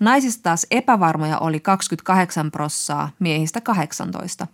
Naisista 0.00 0.42
taas 0.42 0.66
epävarmoja 0.70 1.38
oli 1.38 1.60
28 1.60 2.50
prossaa, 2.50 3.10
miehistä 3.18 3.60
18. 3.60 4.46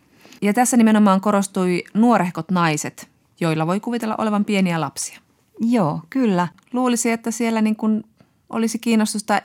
Ja 0.43 0.55
tässä 0.55 0.77
nimenomaan 0.77 1.21
korostui 1.21 1.85
nuorehkot 1.95 2.51
naiset, 2.51 3.09
joilla 3.41 3.67
voi 3.67 3.81
kuvitella 3.81 4.15
olevan 4.19 4.45
pieniä 4.45 4.81
lapsia. 4.81 5.21
Joo, 5.61 6.01
kyllä. 6.11 6.49
Luulisi, 6.73 7.11
että 7.11 7.31
siellä 7.31 7.61
niin 7.61 7.77
kuin 7.77 8.05
olisi 8.51 8.79
kiinnostusta 8.79 9.43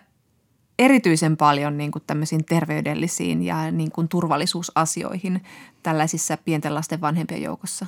erityisen 0.80 1.38
paljon 1.38 1.78
niin 1.78 1.92
kuin 1.92 2.04
tämmöisiin 2.08 2.46
terveydellisiin 2.46 3.44
ja 3.44 3.72
niin 3.72 3.92
kuin 3.92 4.08
turvallisuusasioihin 4.08 5.44
tällaisissa 5.84 6.38
pienten 6.38 6.76
lasten 6.76 7.02
vanhempien 7.02 7.42
joukossa. 7.42 7.86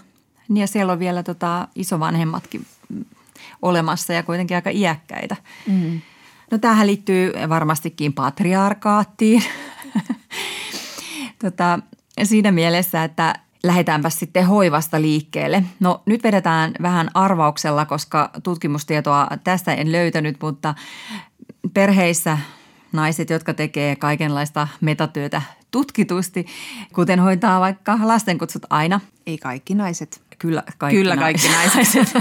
Niin 0.50 0.62
ja 0.62 0.68
siellä 0.68 0.94
on 0.94 1.00
vielä 1.00 1.24
tota 1.24 1.68
isovanhemmatkin 1.76 2.66
olemassa 3.62 4.14
ja 4.14 4.24
kuitenkin 4.24 4.56
aika 4.56 4.70
iäkkäitä. 4.70 5.36
Mm. 5.68 6.02
No 6.52 6.58
tämähän 6.58 6.88
liittyy 6.88 7.34
varmastikin 7.50 8.14
patriarkaattiin. 8.14 9.44
tota, 11.44 11.80
siinä 12.24 12.52
mielessä, 12.52 13.04
että 13.04 13.34
lähdetäänpä 13.64 14.10
sitten 14.10 14.48
hoivasta 14.48 15.02
liikkeelle. 15.02 15.64
No 15.80 16.02
nyt 16.06 16.24
vedetään 16.24 16.72
vähän 16.82 17.10
arvauksella, 17.14 17.86
koska 17.86 18.30
tutkimustietoa 18.44 19.28
tästä 19.44 19.74
en 19.74 19.92
löytänyt, 19.92 20.38
mutta 20.42 20.76
perheissä 21.74 22.38
naiset, 22.92 23.30
jotka 23.30 23.54
tekee 23.54 23.96
kaikenlaista 23.96 24.68
metatyötä 24.82 25.42
tutkitusti, 25.72 26.46
kuten 26.94 27.20
hoitaa 27.20 27.60
vaikka 27.60 28.00
lastenkutsut 28.04 28.66
aina. 28.70 29.00
Ei 29.28 29.38
kaikki 29.38 29.76
naiset. 29.76 30.22
Kyllä 30.40 30.64
kaikki 30.78 30.98
Kyllä 30.98 31.18
kaikki 31.18 31.48
naiset. 31.76 32.14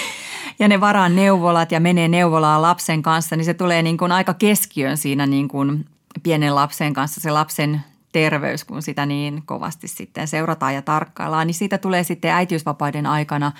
ja 0.60 0.68
ne 0.68 0.80
varaa 0.80 1.08
neuvolat 1.08 1.72
ja 1.72 1.80
menee 1.80 2.08
neuvolaan 2.08 2.62
lapsen 2.62 3.02
kanssa, 3.02 3.36
niin 3.36 3.44
se 3.44 3.54
tulee 3.54 3.82
niin 3.82 3.98
kuin 3.98 4.12
aika 4.12 4.34
keskiön 4.34 4.96
siinä 4.96 5.26
niin 5.26 5.48
kuin 5.48 5.86
pienen 6.22 6.54
lapsen 6.54 6.94
kanssa 6.94 7.20
se 7.20 7.30
lapsen 7.30 7.84
terveys, 8.14 8.64
kun 8.64 8.82
sitä 8.82 9.06
niin 9.06 9.42
kovasti 9.46 9.88
sitten 9.88 10.28
seurataan 10.28 10.74
ja 10.74 10.82
tarkkaillaan, 10.82 11.46
niin 11.46 11.54
siitä 11.54 11.78
tulee 11.78 12.04
sitten 12.04 12.30
äitiysvapaiden 12.30 13.06
aikana 13.06 13.52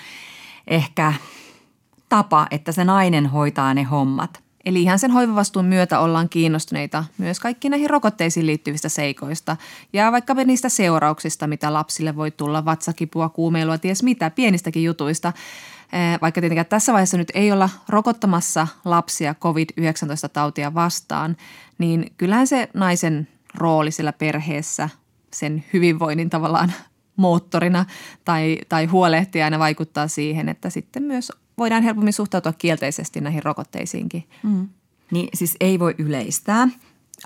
ehkä 0.66 1.12
tapa, 2.08 2.46
että 2.50 2.72
se 2.72 2.84
nainen 2.84 3.26
hoitaa 3.26 3.74
ne 3.74 3.82
hommat. 3.82 4.42
Eli 4.64 4.82
ihan 4.82 4.98
sen 4.98 5.10
hoivavastuun 5.10 5.64
myötä 5.64 6.00
ollaan 6.00 6.28
kiinnostuneita 6.28 7.04
myös 7.18 7.40
kaikki 7.40 7.68
näihin 7.68 7.90
rokotteisiin 7.90 8.46
liittyvistä 8.46 8.88
seikoista 8.88 9.56
ja 9.92 10.12
vaikka 10.12 10.34
niistä 10.34 10.68
seurauksista, 10.68 11.46
mitä 11.46 11.72
lapsille 11.72 12.16
voi 12.16 12.30
tulla, 12.30 12.64
vatsakipua, 12.64 13.28
kuumeilua, 13.28 13.78
ties 13.78 14.02
mitä, 14.02 14.30
pienistäkin 14.30 14.84
jutuista. 14.84 15.32
Vaikka 16.22 16.40
tietenkään 16.40 16.66
tässä 16.66 16.92
vaiheessa 16.92 17.16
nyt 17.16 17.32
ei 17.34 17.52
olla 17.52 17.70
rokottamassa 17.88 18.66
lapsia 18.84 19.34
COVID-19-tautia 19.34 20.74
vastaan, 20.74 21.36
niin 21.78 22.12
kyllähän 22.16 22.46
se 22.46 22.68
naisen 22.74 23.28
rooli 23.54 23.90
sillä 23.90 24.12
perheessä 24.12 24.88
sen 25.32 25.64
hyvinvoinnin 25.72 26.30
tavallaan 26.30 26.72
moottorina 27.16 27.84
tai, 28.24 28.58
tai 28.68 28.84
huolehtijana 28.86 29.58
vaikuttaa 29.58 30.08
siihen, 30.08 30.48
että 30.48 30.70
sitten 30.70 31.02
myös 31.02 31.32
voidaan 31.58 31.82
helpommin 31.82 32.12
suhtautua 32.12 32.52
kielteisesti 32.52 33.20
näihin 33.20 33.42
rokotteisiinkin. 33.42 34.24
Mm. 34.42 34.68
Niin 35.10 35.28
siis 35.34 35.56
ei 35.60 35.78
voi 35.78 35.94
yleistää. 35.98 36.68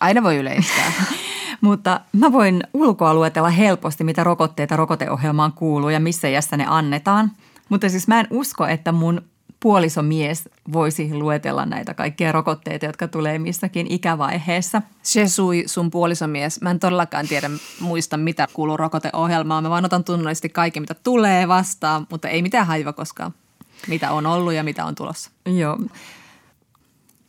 Aina 0.00 0.22
voi 0.22 0.36
yleistää. 0.36 0.92
Mutta 1.60 2.00
mä 2.12 2.32
voin 2.32 2.62
ulkoa 2.74 3.14
luetella 3.14 3.50
helposti, 3.50 4.04
mitä 4.04 4.24
rokotteita 4.24 4.76
rokoteohjelmaan 4.76 5.52
kuuluu 5.52 5.88
ja 5.88 6.00
missä 6.00 6.28
iässä 6.28 6.56
ne 6.56 6.64
annetaan. 6.68 7.32
Mutta 7.68 7.88
siis 7.88 8.08
mä 8.08 8.20
en 8.20 8.26
usko, 8.30 8.66
että 8.66 8.92
mun 8.92 9.22
puolisomies 9.60 10.48
voisi 10.72 11.14
luetella 11.14 11.66
näitä 11.66 11.94
kaikkia 11.94 12.32
rokotteita, 12.32 12.86
jotka 12.86 13.08
tulee 13.08 13.38
missäkin 13.38 13.86
ikävaiheessa. 13.90 14.82
Se 15.02 15.28
sui 15.28 15.64
sun 15.66 15.90
puolisomies. 15.90 16.60
Mä 16.60 16.70
en 16.70 16.80
todellakaan 16.80 17.28
tiedä, 17.28 17.50
muista 17.80 18.16
mitä 18.16 18.48
kuuluu 18.52 18.76
rokoteohjelmaan. 18.76 19.62
Mä 19.62 19.70
vaan 19.70 19.84
otan 19.84 20.04
tunnollisesti 20.04 20.48
kaikki, 20.48 20.80
mitä 20.80 20.94
tulee 20.94 21.48
vastaan, 21.48 22.06
mutta 22.10 22.28
ei 22.28 22.42
mitään 22.42 22.66
haiva 22.66 22.92
koskaan, 22.92 23.34
mitä 23.88 24.10
on 24.10 24.26
ollut 24.26 24.52
ja 24.52 24.64
mitä 24.64 24.84
on 24.84 24.94
tulossa. 24.94 25.30
Joo. 25.46 25.78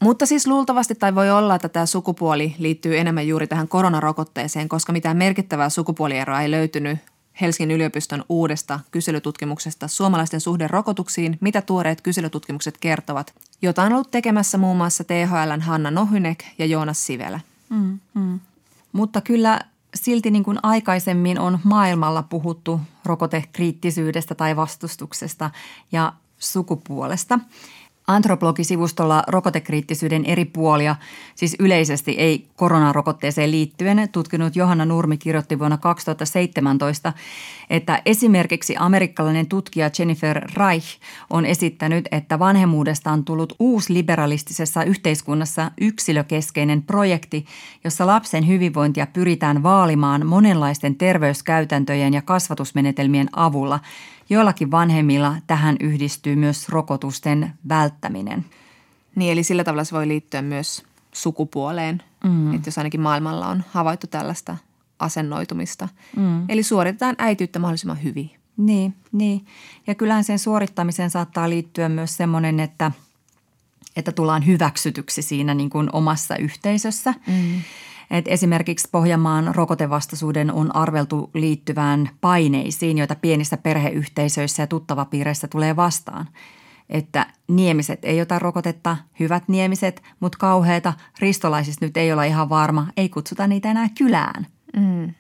Mutta 0.04 0.26
siis 0.26 0.48
luultavasti 0.48 0.96
tai 0.96 1.16
voi 1.16 1.30
olla, 1.30 1.56
että 1.56 1.70
tämä 1.70 1.86
sukupuoli 1.86 2.56
liittyy 2.58 2.98
enemmän 2.98 3.28
juuri 3.28 3.48
tähän 3.48 3.68
koronarokotteeseen, 3.68 4.70
koska 4.70 4.94
mitään 4.94 5.18
merkittävää 5.18 5.70
sukupuolieroa 5.70 6.42
ei 6.42 6.52
löytynyt 6.52 7.00
Helsingin 7.42 7.76
yliopiston 7.76 8.26
uudesta 8.30 8.80
kyselytutkimuksesta 8.92 9.88
suomalaisten 9.88 10.42
suhde 10.42 10.68
rokotuksiin, 10.68 11.38
mitä 11.42 11.62
tuoreet 11.62 12.02
kyselytutkimukset 12.02 12.78
kertovat, 12.78 13.34
jota 13.62 13.84
on 13.84 13.94
ollut 13.94 14.12
tekemässä 14.12 14.58
muun 14.58 14.78
muassa 14.78 15.04
THLn 15.04 15.62
Hanna 15.62 15.92
Nohynek 15.92 16.44
ja 16.58 16.66
Joonas 16.66 17.06
Sivelä. 17.06 17.40
Mm, 17.70 18.00
mm. 18.14 18.40
Mutta 18.92 19.22
kyllä 19.22 19.60
silti 19.96 20.32
niin 20.32 20.44
kuin 20.44 20.60
aikaisemmin 20.64 21.40
on 21.40 21.60
maailmalla 21.64 22.24
puhuttu 22.24 22.82
rokotekriittisyydestä 23.06 24.36
tai 24.36 24.56
vastustuksesta 24.56 25.52
ja 25.92 26.14
sukupuolesta– 26.40 27.40
Antropologisivustolla 28.10 29.24
rokotekriittisyyden 29.28 30.26
eri 30.26 30.46
puolia, 30.46 30.96
siis 31.36 31.56
yleisesti 31.60 32.12
ei 32.12 32.48
koronarokotteeseen 32.56 33.52
liittyen, 33.52 34.10
tutkinut 34.12 34.56
Johanna 34.56 34.86
Nurmi 34.86 35.18
kirjoitti 35.18 35.60
vuonna 35.60 35.78
2017, 35.78 37.14
että 37.70 38.02
esimerkiksi 38.06 38.76
amerikkalainen 38.80 39.48
tutkija 39.48 39.90
Jennifer 40.00 40.42
Reich 40.54 41.00
on 41.30 41.46
esittänyt, 41.46 42.08
että 42.12 42.40
vanhemmuudesta 42.40 43.12
on 43.12 43.26
tullut 43.26 43.54
uusliberalistisessa 43.60 44.84
yhteiskunnassa 44.84 45.72
yksilökeskeinen 45.82 46.84
projekti, 46.84 47.46
jossa 47.84 48.08
lapsen 48.08 48.48
hyvinvointia 48.48 49.08
pyritään 49.08 49.64
vaalimaan 49.64 50.26
monenlaisten 50.26 50.96
terveyskäytäntöjen 50.96 52.14
ja 52.14 52.22
kasvatusmenetelmien 52.22 53.30
avulla– 53.34 53.80
Joillakin 54.30 54.72
vanhemmilla 54.72 55.36
tähän 55.48 55.76
yhdistyy 55.80 56.36
myös 56.36 56.70
rokotusten 56.70 57.54
välttäminen. 57.70 58.46
Niin, 59.16 59.32
eli 59.32 59.44
sillä 59.44 59.64
tavalla 59.64 59.84
se 59.84 59.96
voi 59.96 60.08
liittyä 60.08 60.42
myös 60.42 60.84
sukupuoleen, 61.12 62.04
mm. 62.24 62.54
että 62.54 62.68
jos 62.68 62.78
ainakin 62.78 63.02
maailmalla 63.02 63.48
on 63.48 63.64
havaittu 63.72 64.08
tällaista 64.08 64.58
asennoitumista. 65.00 65.90
Mm. 66.16 66.46
Eli 66.50 66.64
suoritetaan 66.64 67.16
äityyttä 67.18 67.60
mahdollisimman 67.60 68.04
hyvin. 68.04 68.32
Niin, 68.58 68.96
niin. 69.12 69.46
Ja 69.88 69.96
kyllähän 69.96 70.24
sen 70.24 70.40
suorittamiseen 70.40 71.10
saattaa 71.10 71.50
liittyä 71.50 71.90
myös 71.90 72.18
semmoinen, 72.18 72.60
että, 72.60 72.92
että 73.96 74.12
tullaan 74.12 74.46
hyväksytyksi 74.46 75.22
siinä 75.22 75.54
niin 75.54 75.70
kuin 75.70 75.90
omassa 75.94 76.38
yhteisössä. 76.38 77.14
Mm. 77.28 77.62
Et 78.12 78.28
esimerkiksi 78.28 78.90
Pohjanmaan 78.92 79.56
rokotevastaisuuden 79.56 80.54
on 80.54 80.76
arveltu 80.76 81.30
liittyvään 81.34 82.10
paineisiin, 82.22 82.98
joita 82.98 83.16
pienissä 83.16 83.58
perheyhteisöissä 83.58 84.64
ja 84.64 84.68
tuttavapiireissä 84.68 85.48
tulee 85.48 85.76
vastaan. 85.76 86.28
Että 86.90 87.26
niemiset 87.48 88.00
ei 88.06 88.22
ota 88.22 88.40
rokotetta, 88.40 88.98
hyvät 89.20 89.44
niemiset, 89.48 90.04
mutta 90.20 90.38
kauheita 90.38 90.94
ristolaisista 91.20 91.86
nyt 91.86 91.98
ei 91.98 92.12
olla 92.12 92.24
ihan 92.24 92.50
varma, 92.50 92.88
ei 92.98 93.10
kutsuta 93.10 93.48
niitä 93.48 93.72
enää 93.72 93.90
kylään. 93.98 94.48
Mm. 94.76 95.14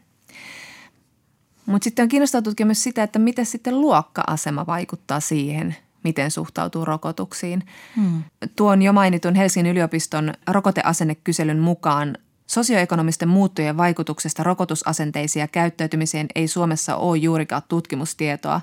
Mutta 1.65 1.83
sitten 1.83 2.03
on 2.03 2.09
kiinnostavaa 2.09 2.41
tutkia 2.41 2.65
myös 2.65 2.83
sitä, 2.83 3.03
että 3.03 3.19
miten 3.19 3.45
sitten 3.45 3.81
luokka-asema 3.81 4.65
vaikuttaa 4.65 5.19
siihen, 5.19 5.75
miten 6.03 6.31
suhtautuu 6.31 6.85
rokotuksiin. 6.85 7.63
Hmm. 7.95 8.23
Tuon 8.55 8.81
jo 8.81 8.93
mainitun 8.93 9.35
Helsingin 9.35 9.71
yliopiston 9.71 10.33
rokoteasennekyselyn 10.47 11.59
mukaan 11.59 12.17
Sosioekonomisten 12.49 13.29
muuttujen 13.29 13.77
vaikutuksesta 13.77 14.43
rokotusasenteisiin 14.43 15.41
ja 15.41 15.47
käyttäytymiseen 15.47 16.27
ei 16.35 16.47
Suomessa 16.47 16.95
ole 16.95 17.17
juurikaan 17.17 17.61
tutkimustietoa. 17.67 18.61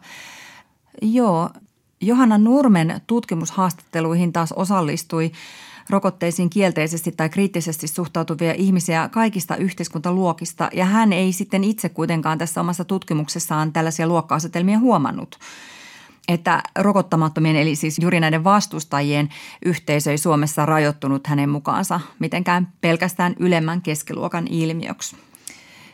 Joo, 1.02 1.50
Johanna 2.00 2.38
Nurmen 2.38 3.00
tutkimushaastatteluihin 3.06 4.32
taas 4.32 4.52
osallistui 4.52 5.32
rokotteisiin 5.90 6.50
kielteisesti 6.50 7.12
tai 7.12 7.28
kriittisesti 7.28 7.88
suhtautuvia 7.88 8.54
ihmisiä 8.54 9.08
kaikista 9.12 9.56
yhteiskuntaluokista 9.56 10.68
ja 10.72 10.84
hän 10.84 11.12
ei 11.12 11.32
sitten 11.32 11.64
itse 11.64 11.88
kuitenkaan 11.88 12.38
tässä 12.38 12.60
omassa 12.60 12.84
tutkimuksessaan 12.84 13.72
tällaisia 13.72 14.06
luokka-asetelmia 14.06 14.78
huomannut– 14.78 15.38
että 16.28 16.62
rokottamattomien 16.78 17.56
eli 17.56 17.76
siis 17.76 17.98
juuri 17.98 18.20
näiden 18.20 18.44
vastustajien 18.44 19.28
yhteisö 19.64 20.10
ei 20.10 20.18
Suomessa 20.18 20.66
rajoittunut 20.66 21.26
hänen 21.26 21.48
mukaansa 21.48 22.00
mitenkään 22.18 22.68
pelkästään 22.80 23.34
ylemmän 23.38 23.82
keskiluokan 23.82 24.46
ilmiöksi. 24.50 25.16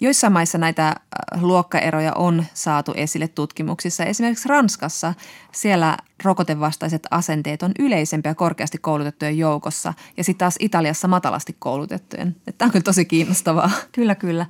Joissain 0.02 0.32
maissa 0.32 0.58
näitä 0.58 0.88
äh, 0.88 1.42
luokkaeroja 1.42 2.12
on 2.14 2.44
saatu 2.54 2.92
esille 2.96 3.28
tutkimuksissa. 3.28 4.04
Esimerkiksi 4.04 4.48
Ranskassa 4.48 5.14
siellä 5.52 5.96
rokotevastaiset 6.24 7.06
asenteet 7.10 7.62
on 7.62 7.72
yleisempiä 7.78 8.34
korkeasti 8.34 8.78
koulutettujen 8.78 9.38
joukossa 9.38 9.94
ja 10.16 10.24
sitten 10.24 10.38
taas 10.38 10.56
Italiassa 10.60 11.08
matalasti 11.08 11.56
koulutettujen. 11.58 12.36
Tämä 12.58 12.66
on 12.66 12.72
kyllä 12.72 12.82
tosi 12.82 13.04
kiinnostavaa. 13.04 13.70
Kyllä, 13.92 14.14
kyllä. 14.14 14.46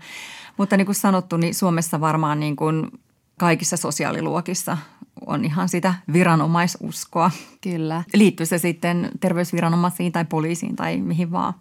Mutta 0.57 0.77
niin 0.77 0.87
kuin 0.87 0.97
sanottu, 0.97 1.37
niin 1.37 1.55
Suomessa 1.55 2.01
varmaan 2.01 2.41
niin 2.41 2.57
kuin 2.57 2.91
kaikissa 3.43 3.77
sosiaaliluokissa 3.77 4.79
on 5.27 5.45
ihan 5.45 5.69
sitä 5.69 5.95
viranomaisuskoa. 6.13 7.31
Kyllä. 7.61 8.03
Liittyy 8.15 8.47
se 8.47 8.59
sitten 8.59 9.11
terveysviranomaisiin 9.21 10.13
tai 10.13 10.25
poliisiin 10.25 10.77
tai 10.77 11.01
mihin 11.01 11.33
vaan. 11.33 11.55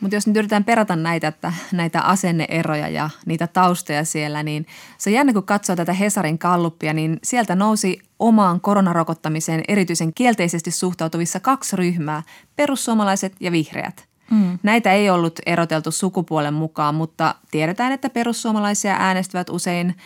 Mutta 0.00 0.16
jos 0.16 0.26
nyt 0.26 0.36
yritetään 0.36 0.64
perata 0.64 0.96
näitä, 0.96 1.28
että 1.28 1.52
näitä 1.72 2.00
asenneeroja 2.00 2.88
ja 2.88 3.10
niitä 3.26 3.46
taustoja 3.46 4.04
siellä, 4.04 4.42
niin 4.42 4.66
se 4.98 5.10
on 5.10 5.14
jännä, 5.14 5.32
kun 5.32 5.42
katsoo 5.42 5.76
tätä 5.76 5.92
Hesarin 5.92 6.38
kalluppia, 6.38 6.92
niin 6.92 7.18
sieltä 7.22 7.54
nousi 7.54 7.98
omaan 8.18 8.60
koronarokottamiseen 8.60 9.62
erityisen 9.68 10.14
kielteisesti 10.14 10.70
suhtautuvissa 10.70 11.40
kaksi 11.40 11.76
ryhmää, 11.76 12.22
perussuomalaiset 12.56 13.32
ja 13.40 13.52
vihreät. 13.52 14.09
Mm. 14.30 14.58
Näitä 14.62 14.92
ei 14.92 15.10
ollut 15.10 15.40
eroteltu 15.46 15.90
sukupuolen 15.90 16.54
mukaan, 16.54 16.94
mutta 16.94 17.34
tiedetään, 17.50 17.92
että 17.92 18.10
perussuomalaisia 18.10 18.96
äänestävät 18.98 19.50
usein 19.50 19.96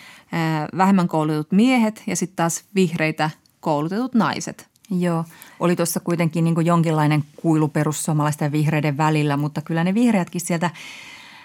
vähemmän 0.76 1.08
koulutetut 1.08 1.52
miehet 1.52 2.02
ja 2.06 2.16
sitten 2.16 2.36
taas 2.36 2.64
vihreitä 2.74 3.30
koulutetut 3.60 4.14
naiset. 4.14 4.68
Joo, 4.90 5.24
oli 5.60 5.76
tuossa 5.76 6.00
kuitenkin 6.00 6.44
niin 6.44 6.66
jonkinlainen 6.66 7.24
kuilu 7.36 7.68
perussuomalaisten 7.68 8.46
ja 8.46 8.52
vihreiden 8.52 8.96
välillä, 8.96 9.36
mutta 9.36 9.60
kyllä 9.60 9.84
ne 9.84 9.94
vihreätkin 9.94 10.40
sieltä, 10.40 10.70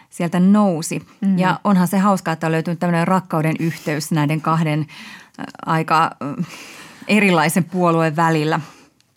sieltä 0.09 0.39
nousi. 0.39 1.05
Mm. 1.21 1.37
Ja 1.39 1.59
onhan 1.63 1.87
se 1.87 1.97
hauskaa, 1.97 2.31
että 2.31 2.47
on 2.47 2.51
löytynyt 2.51 2.79
tämmöinen 2.79 3.07
rakkauden 3.07 3.55
yhteys 3.59 4.11
näiden 4.11 4.41
kahden 4.41 4.87
aika 5.65 6.11
erilaisen 7.07 7.63
puolueen 7.63 8.15
välillä. 8.15 8.59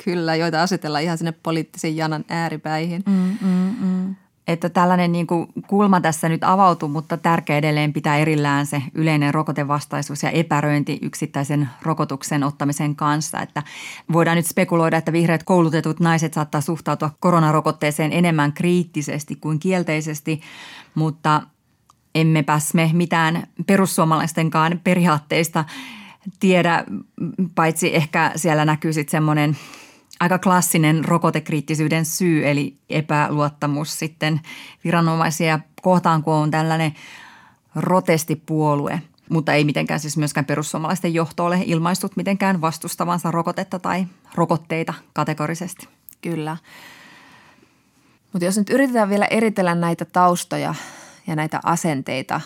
Kyllä, 0.05 0.37
joita 0.37 0.63
asetellaan 0.63 1.05
ihan 1.05 1.19
sinne 1.19 1.33
poliittisen 1.43 1.97
janan 1.97 2.25
ääripäihin. 2.29 3.03
Mm, 3.07 3.37
mm, 3.41 3.77
mm 3.81 4.15
että 4.47 4.69
tällainen 4.69 5.13
niin 5.13 5.27
kuin 5.27 5.47
kulma 5.67 6.01
tässä 6.01 6.29
nyt 6.29 6.45
avautuu, 6.45 6.89
mutta 6.89 7.17
tärkeä 7.17 7.57
edelleen 7.57 7.93
pitää 7.93 8.17
erillään 8.17 8.67
se 8.67 8.83
yleinen 8.95 9.35
rokotevastaisuus 9.35 10.23
ja 10.23 10.31
epäröinti 10.31 10.99
yksittäisen 11.03 11.69
rokotuksen 11.83 12.45
ottamisen 12.45 12.97
kanssa. 12.97 13.41
Että 13.41 13.63
voidaan 14.13 14.37
nyt 14.37 14.47
spekuloida, 14.47 14.97
että 14.97 15.13
vihreät 15.13 15.43
koulutetut 15.43 16.01
naiset 16.01 16.35
saattaa 16.35 16.61
suhtautua 16.61 17.11
koronarokotteeseen 17.21 18.13
enemmän 18.13 18.53
kriittisesti 18.53 19.37
kuin 19.37 19.59
kielteisesti, 19.59 20.41
mutta 20.95 21.43
emmepäs 22.15 22.75
me 22.75 22.91
mitään 22.93 23.47
perussuomalaistenkaan 23.67 24.81
periaatteista 24.85 25.65
tiedä, 26.41 26.85
paitsi 27.55 27.97
ehkä 27.97 28.33
siellä 28.37 28.65
näkyy 28.65 28.93
sitten 28.93 29.11
semmoinen– 29.11 29.57
aika 30.23 30.39
klassinen 30.39 31.05
rokotekriittisyyden 31.05 32.05
syy, 32.05 32.49
eli 32.49 32.77
epäluottamus 32.91 33.99
sitten 33.99 34.41
viranomaisia 34.85 35.61
kohtaan, 35.83 36.23
kun 36.23 36.35
on 36.35 36.51
tällainen 36.51 36.95
rotestipuolue. 37.75 39.03
Mutta 39.29 39.53
ei 39.53 39.65
mitenkään 39.65 40.01
siis 40.01 40.17
myöskään 40.17 40.45
perussuomalaisten 40.45 41.15
johto 41.15 41.45
ole 41.45 41.63
ilmaistut 41.65 42.17
mitenkään 42.17 42.61
vastustavansa 42.61 43.31
rokotetta 43.31 43.79
tai 43.79 44.07
rokotteita 44.35 44.95
kategorisesti. 45.13 45.89
Kyllä. 46.21 46.57
Mutta 48.33 48.45
jos 48.45 48.59
nyt 48.59 48.71
yritetään 48.71 49.09
vielä 49.09 49.27
eritellä 49.31 49.75
näitä 49.75 50.05
taustoja 50.05 50.75
ja 51.27 51.37
näitä 51.37 51.61
asenteita, 51.65 52.41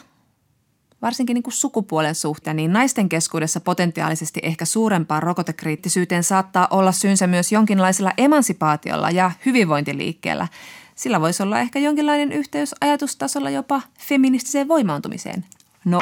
varsinkin 1.02 1.34
niin 1.34 1.42
kuin 1.42 1.54
sukupuolen 1.54 2.14
suhteen, 2.14 2.56
niin 2.56 2.72
naisten 2.72 3.08
keskuudessa 3.08 3.60
potentiaalisesti 3.60 4.40
ehkä 4.42 4.64
suurempaan 4.64 5.22
rokotekriittisyyteen 5.22 6.24
saattaa 6.24 6.68
olla 6.70 6.92
syynsä 6.92 7.26
myös 7.26 7.52
jonkinlaisella 7.52 8.12
emansipaatiolla 8.18 9.10
ja 9.10 9.30
hyvinvointiliikkeellä. 9.46 10.48
Sillä 10.94 11.20
voisi 11.20 11.42
olla 11.42 11.60
ehkä 11.60 11.78
jonkinlainen 11.78 12.32
yhteys 12.32 12.74
ajatustasolla 12.80 13.50
jopa 13.50 13.82
feministiseen 13.98 14.68
voimaantumiseen. 14.68 15.44
No, 15.84 16.00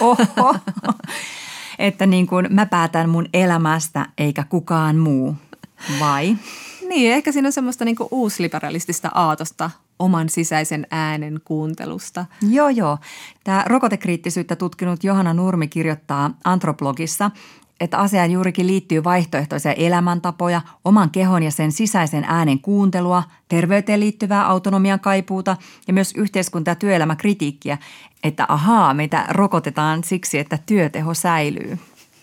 oho. 0.00 0.56
että 1.78 2.06
niin 2.06 2.26
kuin 2.26 2.46
mä 2.50 2.66
päätän 2.66 3.08
mun 3.10 3.28
elämästä 3.34 4.06
eikä 4.18 4.44
kukaan 4.48 4.96
muu, 4.96 5.36
vai? 6.00 6.36
Niin, 6.88 7.12
ehkä 7.12 7.32
siinä 7.32 7.48
on 7.48 7.52
semmoista 7.52 7.84
niin 7.84 7.96
uusliberalistista 8.10 9.10
aatosta 9.14 9.70
oman 9.98 10.28
sisäisen 10.28 10.86
äänen 10.90 11.40
kuuntelusta. 11.44 12.26
Joo, 12.50 12.68
joo. 12.68 12.98
Tämä 13.44 13.64
rokotekriittisyyttä 13.66 14.56
tutkinut 14.56 15.04
Johanna 15.04 15.34
Nurmi 15.34 15.68
kirjoittaa 15.68 16.30
Antroblogissa, 16.44 17.30
että 17.80 17.98
asiaan 17.98 18.30
juurikin 18.30 18.66
liittyy 18.66 19.04
vaihtoehtoisia 19.04 19.72
elämäntapoja, 19.72 20.60
oman 20.84 21.10
kehon 21.10 21.42
ja 21.42 21.50
sen 21.50 21.72
sisäisen 21.72 22.24
äänen 22.28 22.60
kuuntelua, 22.60 23.22
terveyteen 23.48 24.00
liittyvää 24.00 24.46
autonomian 24.46 25.00
kaipuuta 25.00 25.56
ja 25.86 25.92
myös 25.94 26.12
yhteiskunta- 26.16 26.70
ja 26.70 26.74
työelämäkritiikkiä, 26.74 27.78
että 28.24 28.46
ahaa, 28.48 28.94
meitä 28.94 29.26
rokotetaan 29.28 30.04
siksi, 30.04 30.38
että 30.38 30.58
työteho 30.66 31.14
säilyy. 31.14 31.78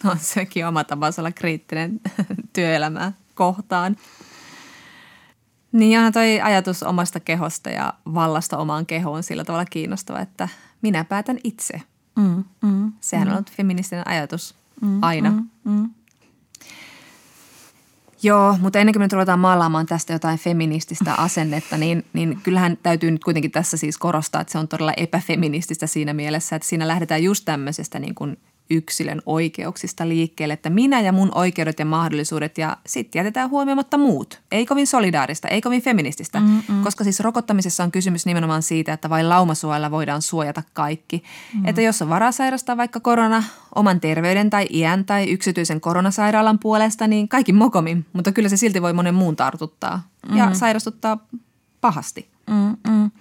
On 0.05 0.17
sekin 0.19 0.67
oma 0.67 0.83
tapansa 0.83 1.21
olla 1.21 1.31
kriittinen 1.31 1.99
työelämää 2.53 3.11
kohtaan. 3.35 3.95
Niin 5.71 5.91
ja 5.91 6.11
toi 6.11 6.41
ajatus 6.41 6.83
omasta 6.83 7.19
kehosta 7.19 7.69
ja 7.69 7.93
vallasta 8.13 8.57
omaan 8.57 8.85
kehoon 8.85 9.17
on 9.17 9.23
sillä 9.23 9.43
tavalla 9.43 9.65
kiinnostava, 9.65 10.19
että 10.19 10.49
minä 10.81 11.03
päätän 11.03 11.37
itse. 11.43 11.81
Mm, 12.15 12.43
mm, 12.61 12.93
Sehän 13.01 13.27
mm. 13.27 13.31
on 13.31 13.37
ollut 13.37 13.51
feministinen 13.51 14.07
ajatus 14.07 14.55
mm, 14.81 15.03
aina. 15.03 15.31
Mm, 15.31 15.49
mm. 15.63 15.89
Joo, 18.23 18.57
mutta 18.61 18.79
ennen 18.79 18.93
kuin 18.93 19.03
me 19.03 19.07
ruvetaan 19.11 19.39
maalaamaan 19.39 19.85
tästä 19.85 20.13
jotain 20.13 20.39
feminististä 20.39 21.13
asennetta, 21.27 21.77
niin, 21.77 22.05
niin 22.13 22.39
kyllähän 22.43 22.77
täytyy 22.83 23.11
nyt 23.11 23.23
kuitenkin 23.23 23.51
tässä 23.51 23.77
siis 23.77 23.97
korostaa, 23.97 24.41
että 24.41 24.51
se 24.51 24.57
on 24.57 24.67
todella 24.67 24.93
epäfeminististä 24.97 25.87
siinä 25.87 26.13
mielessä, 26.13 26.55
että 26.55 26.67
siinä 26.67 26.87
lähdetään 26.87 27.23
just 27.23 27.45
tämmöisestä 27.45 27.99
niin 27.99 28.15
kuin– 28.15 28.37
yksilön 28.71 29.21
oikeuksista 29.25 30.07
liikkeelle, 30.07 30.53
että 30.53 30.69
minä 30.69 31.01
ja 31.01 31.11
mun 31.11 31.31
oikeudet 31.35 31.79
ja 31.79 31.85
mahdollisuudet 31.85 32.57
ja 32.57 32.77
sitten 32.85 33.19
jätetään 33.19 33.49
huomioimatta 33.49 33.97
muut. 33.97 34.41
Ei 34.51 34.65
kovin 34.65 34.87
solidaarista, 34.87 35.47
ei 35.47 35.61
kovin 35.61 35.81
feminististä, 35.81 36.39
Mm-mm. 36.39 36.83
koska 36.83 37.03
siis 37.03 37.19
rokottamisessa 37.19 37.83
on 37.83 37.91
kysymys 37.91 38.25
nimenomaan 38.25 38.63
siitä, 38.63 38.93
että 38.93 39.09
vain 39.09 39.29
laumasuojalla 39.29 39.91
voidaan 39.91 40.21
suojata 40.21 40.63
kaikki. 40.73 41.23
Mm. 41.53 41.65
Että 41.65 41.81
jos 41.81 42.01
on 42.01 42.09
varaa 42.09 42.31
sairastaa 42.31 42.77
vaikka 42.77 42.99
korona 42.99 43.43
oman 43.75 43.99
terveyden 43.99 44.49
tai 44.49 44.67
iän 44.69 45.05
tai 45.05 45.29
yksityisen 45.31 45.81
koronasairaalan 45.81 46.59
puolesta, 46.59 47.07
niin 47.07 47.27
kaikki 47.27 47.53
mokomin, 47.53 48.05
mutta 48.13 48.31
kyllä 48.31 48.49
se 48.49 48.57
silti 48.57 48.81
voi 48.81 48.93
monen 48.93 49.15
muun 49.15 49.35
tartuttaa 49.35 50.03
ja 50.33 50.45
mm. 50.45 50.53
sairastuttaa 50.53 51.17
pahasti. 51.81 52.27
Mm-mm 52.47 53.11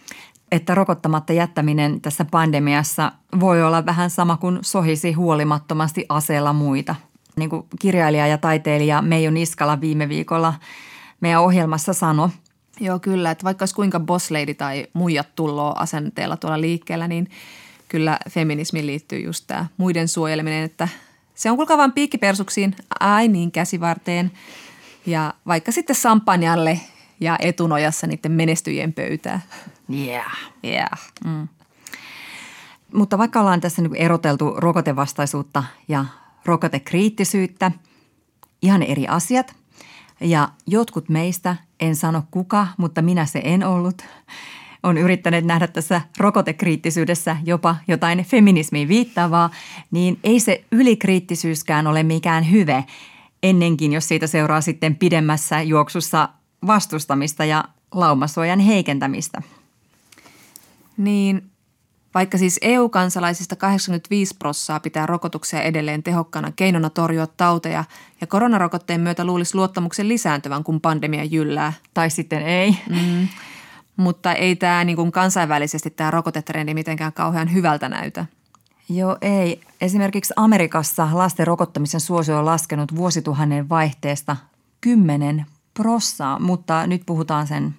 että 0.53 0.74
rokottamatta 0.74 1.32
jättäminen 1.32 2.01
tässä 2.01 2.24
pandemiassa 2.24 3.12
voi 3.40 3.62
olla 3.62 3.86
vähän 3.86 4.11
sama 4.11 4.36
kuin 4.36 4.59
sohisi 4.62 5.12
huolimattomasti 5.12 6.07
aseella 6.09 6.53
muita. 6.53 6.94
Niin 7.36 7.51
kuin 7.51 7.66
kirjailija 7.80 8.26
ja 8.26 8.38
taiteilija 8.38 9.03
Meijo 9.03 9.30
Niskala 9.30 9.80
viime 9.80 10.09
viikolla 10.09 10.55
meidän 11.20 11.42
ohjelmassa 11.42 11.92
sanoi. 11.92 12.28
Joo, 12.80 12.98
kyllä. 12.98 13.30
Että 13.30 13.44
vaikka 13.44 13.62
olisi 13.62 13.74
kuinka 13.74 14.01
boss 14.01 14.30
lady 14.30 14.55
tai 14.55 14.86
muijat 14.92 15.34
tulloo 15.34 15.74
asenteella 15.76 16.36
tuolla 16.36 16.61
liikkeellä, 16.61 17.09
niin 17.09 17.30
kyllä 17.88 18.18
feminismiin 18.30 18.86
liittyy 18.86 19.18
just 19.18 19.44
tämä 19.46 19.66
muiden 19.76 20.09
suojeleminen, 20.09 20.64
että 20.64 20.88
se 21.34 21.51
on 21.51 21.57
kuulkaa 21.57 21.78
vaan 21.78 21.92
piikkipersuksiin, 21.92 22.76
ai 23.01 23.28
niin, 23.28 23.53
käsivarteen 23.53 24.30
ja 25.07 25.34
vaikka 25.46 25.72
sitten 25.72 25.96
sampanjalle 25.96 26.80
ja 27.20 27.36
etunojassa 27.40 28.07
niiden 28.07 28.32
menestyjien 28.32 28.92
pöytää. 28.92 29.40
Yeah. 29.93 30.36
Yeah. 30.64 30.91
Mm. 31.24 31.49
Mutta 32.95 33.18
vaikka 33.18 33.41
ollaan 33.41 33.61
tässä 33.61 33.82
nyt 33.82 33.93
eroteltu 33.95 34.55
rokotevastaisuutta 34.57 35.64
ja 35.88 36.05
rokotekriittisyyttä, 36.45 37.72
ihan 38.62 38.82
eri 38.82 39.09
asiat. 39.09 39.55
Ja 40.20 40.49
jotkut 40.66 41.09
meistä, 41.09 41.57
en 41.80 41.97
sano 41.97 42.22
kuka, 42.30 42.66
mutta 42.76 43.03
minä 43.03 43.26
se 43.26 43.41
en 43.45 43.66
ollut, 43.66 44.03
on 44.82 44.99
yrittänyt 44.99 45.45
nähdä 45.45 45.66
tässä 45.66 46.01
rokotekriittisyydessä 46.18 47.36
jopa 47.45 47.76
jotain 47.88 48.24
feminismiin 48.24 48.88
viittaavaa, 48.88 49.51
niin 49.91 50.18
ei 50.24 50.41
se 50.41 50.64
ylikriittisyyskään 50.72 51.86
ole 51.86 52.03
mikään 52.03 52.51
hyve, 52.51 52.84
ennenkin 53.43 53.93
jos 53.93 54.09
siitä 54.09 54.26
seuraa 54.26 54.61
sitten 54.61 54.97
pidemmässä 54.97 55.62
juoksussa 55.62 56.28
vastustamista 56.66 57.45
ja 57.45 57.64
laumasuojan 57.93 58.61
heikentämistä. 58.61 59.43
Niin, 61.01 61.51
vaikka 62.14 62.38
siis 62.38 62.59
EU-kansalaisista 62.62 63.57
85 63.57 64.34
prossaa 64.38 64.80
pitää 64.80 65.07
rokotuksia 65.07 65.62
edelleen 65.62 66.03
tehokkana 66.03 66.53
keinona 66.57 66.90
torjua 66.90 67.26
tauteja 67.26 67.84
ja 68.20 68.26
koronarokotteen 68.26 69.01
myötä 69.01 69.24
luulisi 69.24 69.55
luottamuksen 69.55 70.09
lisääntyvän, 70.09 70.64
kun 70.64 70.80
pandemia 70.80 71.24
jyllää. 71.24 71.72
Tai 71.94 72.11
sitten 72.11 72.42
ei. 72.42 72.76
Mm. 72.88 73.28
Mutta 73.96 74.32
ei 74.32 74.57
tämä 74.57 74.84
niin 74.84 74.96
kuin 74.96 75.12
kansainvälisesti 75.12 75.90
tämä 75.90 76.11
rokotetrendi 76.11 76.74
mitenkään 76.74 77.12
kauhean 77.12 77.53
hyvältä 77.53 77.88
näytä. 77.88 78.26
Joo, 78.88 79.16
ei. 79.20 79.61
Esimerkiksi 79.80 80.34
Amerikassa 80.36 81.09
lasten 81.12 81.46
rokottamisen 81.46 82.01
suosio 82.01 82.38
on 82.38 82.46
laskenut 82.46 82.96
vuosituhannen 82.96 83.68
vaihteesta 83.68 84.36
10 84.80 85.46
prossaa, 85.74 86.38
mutta 86.38 86.86
nyt 86.86 87.03
puhutaan 87.07 87.46
sen 87.46 87.74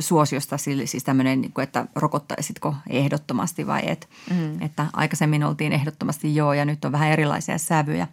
suosiosta, 0.00 0.56
siis 0.84 1.04
tämmöinen, 1.04 1.40
niin 1.40 1.52
että 1.62 1.86
rokottaisitko 1.94 2.74
ehdottomasti 2.90 3.66
vai 3.66 3.82
et. 3.86 4.08
Mm. 4.30 4.62
Että 4.62 4.86
aikaisemmin 4.92 5.44
oltiin 5.44 5.72
ehdottomasti 5.72 6.34
joo 6.34 6.52
ja 6.52 6.64
nyt 6.64 6.84
on 6.84 6.92
vähän 6.92 7.10
erilaisia 7.10 7.58
sävyjä. 7.58 8.06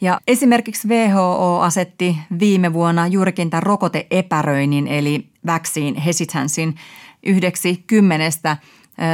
Ja 0.00 0.20
esimerkiksi 0.26 0.88
WHO 0.88 1.60
asetti 1.60 2.18
viime 2.40 2.72
vuonna 2.72 3.06
juurikin 3.06 3.50
tämän 3.50 3.62
rokoteepäröinnin 3.62 4.88
eli 4.88 5.28
vaccine 5.46 6.04
hesitancein 6.04 6.74
yhdeksi 7.22 7.84
kymmenestä 7.86 8.56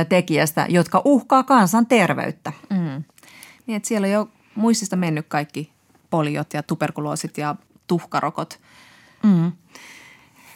tekijästä, 0.08 0.66
jotka 0.68 1.02
uhkaa 1.04 1.42
kansan 1.42 1.86
terveyttä. 1.86 2.52
Mm. 2.70 3.04
Niin, 3.66 3.76
että 3.76 3.88
siellä 3.88 4.06
on 4.06 4.12
jo 4.12 4.28
muistista 4.54 4.96
mennyt 4.96 5.26
kaikki 5.28 5.70
poliot 6.10 6.54
ja 6.54 6.62
tuberkuloosit 6.62 7.38
ja 7.38 7.56
tuhkarokot. 7.86 8.60
Mm 9.22 9.52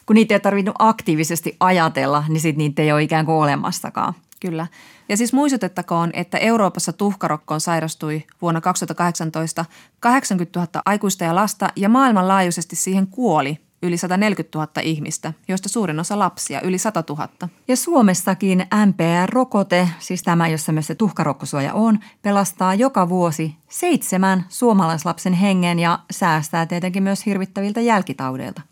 kun 0.07 0.15
niitä 0.15 0.35
ei 0.35 0.41
tarvinnut 0.41 0.77
aktiivisesti 0.79 1.57
ajatella, 1.61 2.25
niin 2.29 2.41
sitten 2.41 2.59
niitä 2.59 2.83
ei 2.83 2.93
ole 2.93 3.03
ikään 3.03 3.27
kuin 3.27 3.37
olemassakaan. 3.37 4.15
Kyllä. 4.41 4.67
Ja 5.09 5.17
siis 5.17 5.33
muistutettakoon, 5.33 6.11
että 6.13 6.39
Euroopassa 6.39 6.93
tuhkarokkoon 6.93 7.61
sairastui 7.61 8.23
vuonna 8.43 8.61
2018 8.61 9.65
80 10.01 10.61
000 10.61 10.83
aikuista 10.87 11.25
ja 11.25 11.35
lasta 11.35 11.69
ja 11.77 11.89
maailmanlaajuisesti 11.89 12.77
siihen 12.77 13.07
kuoli 13.07 13.59
yli 13.83 13.97
140 13.97 14.59
000 14.59 14.71
ihmistä, 14.83 15.33
joista 15.49 15.69
suurin 15.69 16.01
osa 16.01 16.19
lapsia, 16.19 16.61
yli 16.61 16.79
100 16.79 17.05
000. 17.09 17.29
Ja 17.69 17.77
Suomessakin 17.77 18.67
MPR-rokote, 18.87 19.89
siis 19.99 20.23
tämä, 20.23 20.49
jossa 20.49 20.73
myös 20.73 20.87
se 20.87 20.95
tuhkarokkosuoja 20.95 21.75
on, 21.75 21.99
pelastaa 22.23 22.75
joka 22.75 23.09
vuosi 23.09 23.57
seitsemän 23.69 24.45
suomalaislapsen 24.49 25.33
hengen 25.33 25.79
ja 25.79 25.99
säästää 26.11 26.67
tietenkin 26.67 27.03
myös 27.03 27.27
hirvittäviltä 27.27 27.81
jälkitaudeilta. 27.81 28.63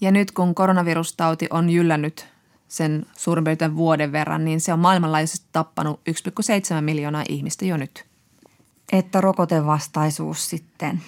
Ja 0.00 0.10
nyt 0.10 0.30
kun 0.30 0.54
koronavirustauti 0.54 1.46
on 1.50 1.70
jyllännyt 1.70 2.26
sen 2.68 3.06
suurin 3.16 3.44
piirtein 3.44 3.76
vuoden 3.76 4.12
verran, 4.12 4.44
niin 4.44 4.60
se 4.60 4.72
on 4.72 4.78
maailmanlaajuisesti 4.78 5.46
tappanut 5.52 6.00
1,7 6.10 6.80
miljoonaa 6.80 7.24
ihmistä 7.28 7.64
jo 7.64 7.76
nyt. 7.76 8.06
Että 8.92 9.20
rokotevastaisuus 9.20 10.50
sitten 10.50 11.02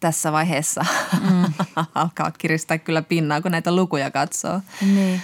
tässä 0.00 0.32
vaiheessa 0.32 0.84
mm. 1.30 1.52
alkaa 1.94 2.30
kiristää 2.30 2.78
kyllä 2.78 3.02
pinnaa, 3.02 3.42
kun 3.42 3.50
näitä 3.50 3.76
lukuja 3.76 4.10
katsoo. 4.10 4.60
Niin. 4.94 5.22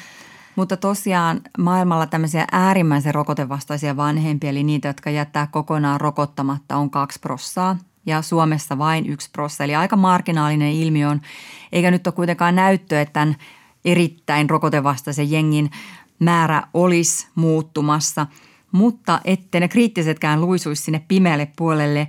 Mutta 0.57 0.77
tosiaan 0.77 1.41
maailmalla 1.59 2.07
tämmöisiä 2.07 2.45
äärimmäisen 2.53 3.15
rokotevastaisia 3.15 3.97
vanhempia, 3.97 4.51
eli 4.51 4.63
niitä, 4.63 4.89
jotka 4.89 5.11
jättää 5.11 5.47
kokonaan 5.47 6.01
rokottamatta, 6.01 6.77
on 6.77 6.91
kaksi 6.91 7.21
prossaa. 7.21 7.77
Ja 8.07 8.23
Suomessa 8.23 8.79
vain 8.79 9.07
yksi 9.07 9.31
prossa. 9.31 9.65
Eli 9.65 9.75
aika 9.75 9.97
marginaalinen 9.97 10.73
ilmiö 10.73 11.09
on, 11.09 11.21
eikä 11.73 11.91
nyt 11.91 12.07
ole 12.07 12.15
kuitenkaan 12.15 12.57
näyttö, 12.57 13.01
että 13.01 13.13
tämän 13.13 13.37
erittäin 13.85 14.51
rokotevastaisen 14.51 15.31
jengin 15.31 15.71
määrä 16.19 16.63
olisi 16.75 17.29
muuttumassa. 17.35 18.27
Mutta 18.73 19.21
ettei 19.25 19.61
ne 19.61 19.69
kriittisetkään 19.69 20.41
luisuisi 20.41 20.83
sinne 20.83 21.05
pimeälle 21.09 21.49
puolelle, 21.57 22.09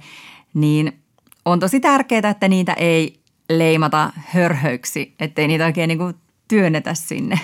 niin 0.53 0.99
on 1.45 1.59
tosi 1.59 1.79
tärkeää, 1.79 2.29
että 2.29 2.47
niitä 2.47 2.73
ei 2.73 3.19
leimata 3.49 4.13
hörhöiksi, 4.15 5.15
ettei 5.19 5.47
niitä 5.47 5.65
oikein 5.65 5.87
niin 5.87 5.97
kuin 5.97 6.15
työnnetä 6.47 6.93
sinne. 6.93 7.39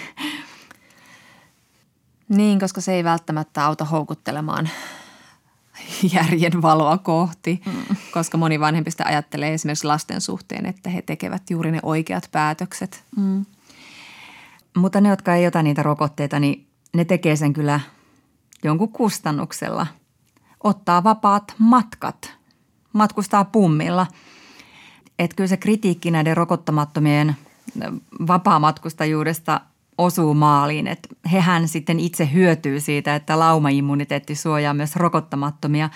Niin, 2.29 2.59
koska 2.59 2.81
se 2.81 2.93
ei 2.93 3.03
välttämättä 3.03 3.65
auta 3.65 3.85
houkuttelemaan 3.85 4.69
järjen 6.15 6.61
valoa 6.61 6.97
kohti, 6.97 7.61
mm. 7.65 7.95
koska 8.13 8.37
moni 8.37 8.59
vanhempista 8.59 9.03
ajattelee 9.03 9.53
esimerkiksi 9.53 9.87
lasten 9.87 10.21
suhteen, 10.21 10.65
että 10.65 10.89
he 10.89 11.01
tekevät 11.01 11.49
juuri 11.49 11.71
ne 11.71 11.79
oikeat 11.83 12.29
päätökset. 12.31 13.03
Mm. 13.17 13.45
Mutta 14.77 15.01
ne, 15.01 15.09
jotka 15.09 15.35
ei 15.35 15.47
ota 15.47 15.63
niitä 15.63 15.83
rokotteita, 15.83 16.39
niin 16.39 16.67
ne 16.93 17.05
tekee 17.05 17.35
sen 17.35 17.53
kyllä 17.53 17.79
jonkun 18.63 18.91
kustannuksella. 18.91 19.87
Ottaa 20.63 21.03
vapaat 21.03 21.55
matkat, 21.57 22.33
matkustaa 22.93 23.45
pummilla. 23.45 24.07
Että 25.19 25.35
kyllä 25.35 25.47
se 25.47 25.57
kritiikki 25.57 26.11
näiden 26.11 26.37
rokottamattomien 26.37 27.35
vapaamatkustajuudesta 28.27 29.61
osuu 30.03 30.33
maaliin. 30.33 30.87
Että 30.87 31.09
hehän 31.31 31.67
sitten 31.67 31.99
itse 31.99 32.29
hyötyy 32.33 32.79
siitä, 32.79 33.15
että 33.15 33.39
laumaimmuniteetti 33.39 34.35
suojaa 34.35 34.73
myös 34.73 34.95
rokottamattomia. 34.95 35.89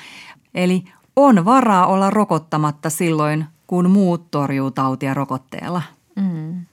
Eli 0.56 0.84
on 1.16 1.46
varaa 1.46 1.88
olla 1.88 2.10
rokottamatta 2.10 2.90
silloin, 2.90 3.46
kun 3.68 3.90
muut 3.90 4.32
torjuu 4.32 4.72
tautia 4.72 5.14
rokotteella. 5.14 5.82
Mm. 6.16 6.66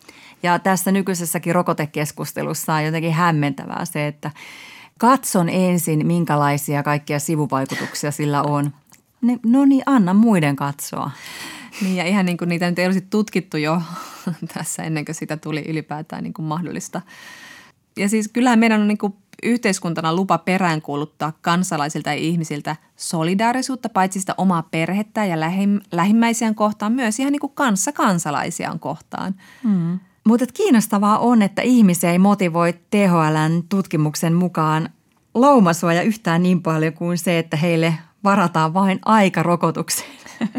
Ja 0.42 0.58
tässä 0.58 0.92
nykyisessäkin 0.92 1.54
rokotekeskustelussa 1.54 2.74
on 2.74 2.84
jotenkin 2.84 3.12
hämmentävää 3.12 3.84
se, 3.84 4.06
että 4.06 4.30
katson 4.98 5.48
ensin, 5.48 6.06
minkälaisia 6.06 6.82
kaikkia 6.82 7.18
sivuvaikutuksia 7.18 8.10
sillä 8.10 8.42
on. 8.42 8.72
No 9.46 9.64
niin, 9.64 9.82
anna 9.86 10.14
muiden 10.14 10.56
katsoa. 10.56 11.10
Niin 11.80 11.96
ja 11.96 12.04
ihan 12.04 12.26
niin 12.26 12.36
kuin 12.36 12.48
niitä 12.48 12.70
nyt 12.70 12.78
ei 12.78 12.86
olisi 12.86 13.00
tutkittu 13.00 13.56
jo 13.56 13.82
tässä 14.54 14.82
ennen 14.82 15.04
kuin 15.04 15.14
sitä 15.14 15.36
tuli 15.36 15.64
ylipäätään 15.68 16.22
niin 16.22 16.34
kuin 16.34 16.46
mahdollista. 16.46 17.02
Ja 17.96 18.08
siis 18.08 18.28
kyllähän 18.28 18.58
meidän 18.58 18.80
on 18.80 18.88
niin 18.88 18.98
kuin 18.98 19.14
yhteiskuntana 19.42 20.14
lupa 20.14 20.38
peräänkuuluttaa 20.38 21.32
kansalaisilta 21.40 22.10
ja 22.10 22.16
ihmisiltä 22.16 22.76
solidaarisuutta, 22.96 23.88
paitsi 23.88 24.20
sitä 24.20 24.34
omaa 24.38 24.62
perhettä 24.62 25.24
ja 25.24 25.40
lähimmäisiään 25.92 26.54
kohtaan, 26.54 26.92
myös 26.92 27.20
ihan 27.20 27.32
niin 27.32 27.40
kuin 27.40 27.52
kanssa 27.54 27.92
kansalaisiaan 27.92 28.80
kohtaan. 28.80 29.34
Mm. 29.64 30.00
Mutta 30.26 30.46
kiinnostavaa 30.54 31.18
on, 31.18 31.42
että 31.42 31.62
ihmisiä 31.62 32.12
ei 32.12 32.18
motivoi 32.18 32.72
THLn 32.72 33.62
tutkimuksen 33.68 34.34
mukaan 34.34 34.88
laumasuoja 35.34 36.02
yhtään 36.02 36.42
niin 36.42 36.62
paljon 36.62 36.92
kuin 36.92 37.18
se, 37.18 37.38
että 37.38 37.56
heille 37.56 37.94
varataan 38.24 38.74
vain 38.74 38.98
aika 39.04 39.42
rokotukseen. 39.42 40.10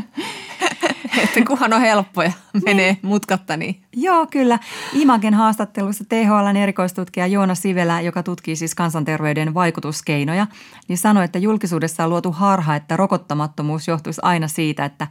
että 1.17 1.41
kunhan 1.47 1.73
on 1.73 1.81
helppo 1.81 2.23
ja 2.23 2.31
menee 2.65 2.91
niin. 2.91 2.99
mutkatta 3.01 3.57
niin. 3.57 3.83
Joo, 3.95 4.27
kyllä. 4.27 4.59
Imagen 4.93 5.33
haastattelussa 5.33 6.03
THLn 6.09 6.57
erikoistutkija 6.57 7.27
Joona 7.27 7.55
Sivelä, 7.55 8.01
joka 8.01 8.23
tutkii 8.23 8.55
siis 8.55 8.75
kansanterveyden 8.75 9.53
vaikutuskeinoja, 9.53 10.47
niin 10.87 10.97
sanoi, 10.97 11.25
että 11.25 11.39
julkisuudessa 11.39 12.03
on 12.03 12.09
luotu 12.09 12.31
harha, 12.31 12.75
että 12.75 12.97
rokottamattomuus 12.97 13.87
johtuisi 13.87 14.21
aina 14.23 14.47
siitä, 14.47 14.85
että 14.85 15.07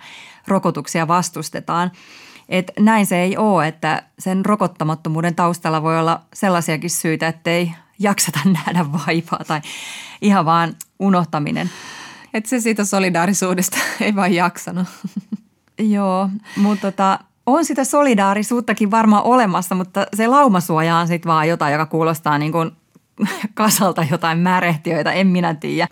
rokotuksia 0.49 1.09
vastustetaan. 1.09 1.93
Et 2.49 2.73
näin 2.79 3.07
se 3.07 3.23
ei 3.23 3.37
ole, 3.37 3.69
että 3.69 4.03
sen 4.19 4.45
rokottamattomuuden 4.45 5.35
taustalla 5.35 5.83
voi 5.83 5.99
olla 5.99 6.21
sellaisiakin 6.35 6.91
syitä, 6.91 7.29
ettei 7.29 7.73
jaksata 7.99 8.41
nähdä 8.67 8.87
vaivaa 8.93 9.45
tai 9.47 9.61
ihan 10.21 10.45
vaan 10.45 10.75
unohtaminen. 10.99 11.71
Että 12.35 12.51
se 12.51 12.61
siitä 12.61 12.85
solidaarisuudesta 12.85 13.79
ei 14.01 14.17
vaan 14.17 14.35
jaksanut. 14.35 14.89
Joo, 15.79 16.29
mutta 16.57 16.91
tota, 16.91 17.19
on 17.47 17.65
sitä 17.65 17.85
solidaarisuuttakin 17.85 18.91
varmaan 18.91 19.25
olemassa, 19.25 19.75
mutta 19.75 20.07
se 20.15 20.27
laumasuoja 20.27 20.97
on 20.97 21.09
sitten 21.09 21.29
vaan 21.29 21.49
jotain, 21.49 21.73
joka 21.73 21.87
kuulostaa 21.87 22.39
niin 22.39 22.53
kuin 22.53 22.71
kasalta 23.55 24.07
jotain 24.11 24.39
märehtiöitä, 24.39 25.13
en 25.13 25.27
minä 25.27 25.55
tiedä. 25.55 25.89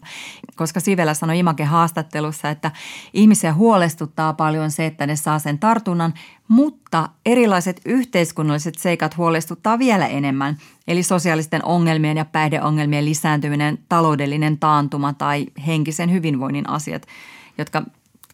Koska 0.57 0.81
Sivelä 0.81 1.15
sanoi 1.15 1.39
Imake 1.39 1.65
haastattelussa, 1.65 2.51
että 2.51 2.71
ihmisiä 3.13 3.55
huolestuttaa 3.55 4.33
paljon 4.33 4.71
se, 4.71 4.87
että 4.87 5.07
ne 5.07 5.17
saa 5.17 5.39
sen 5.39 5.59
tartunnan, 5.59 6.15
mutta 6.49 7.09
erilaiset 7.27 7.81
yhteiskunnalliset 7.85 8.75
seikat 8.75 9.17
huolestuttaa 9.17 9.79
vielä 9.79 10.07
enemmän. 10.07 10.57
Eli 10.89 11.03
sosiaalisten 11.03 11.65
ongelmien 11.65 12.17
ja 12.17 12.25
päihdeongelmien 12.25 13.05
lisääntyminen, 13.05 13.79
taloudellinen 13.89 14.59
taantuma 14.59 15.13
tai 15.13 15.47
henkisen 15.67 16.13
hyvinvoinnin 16.13 16.69
asiat, 16.69 17.07
jotka 17.59 17.83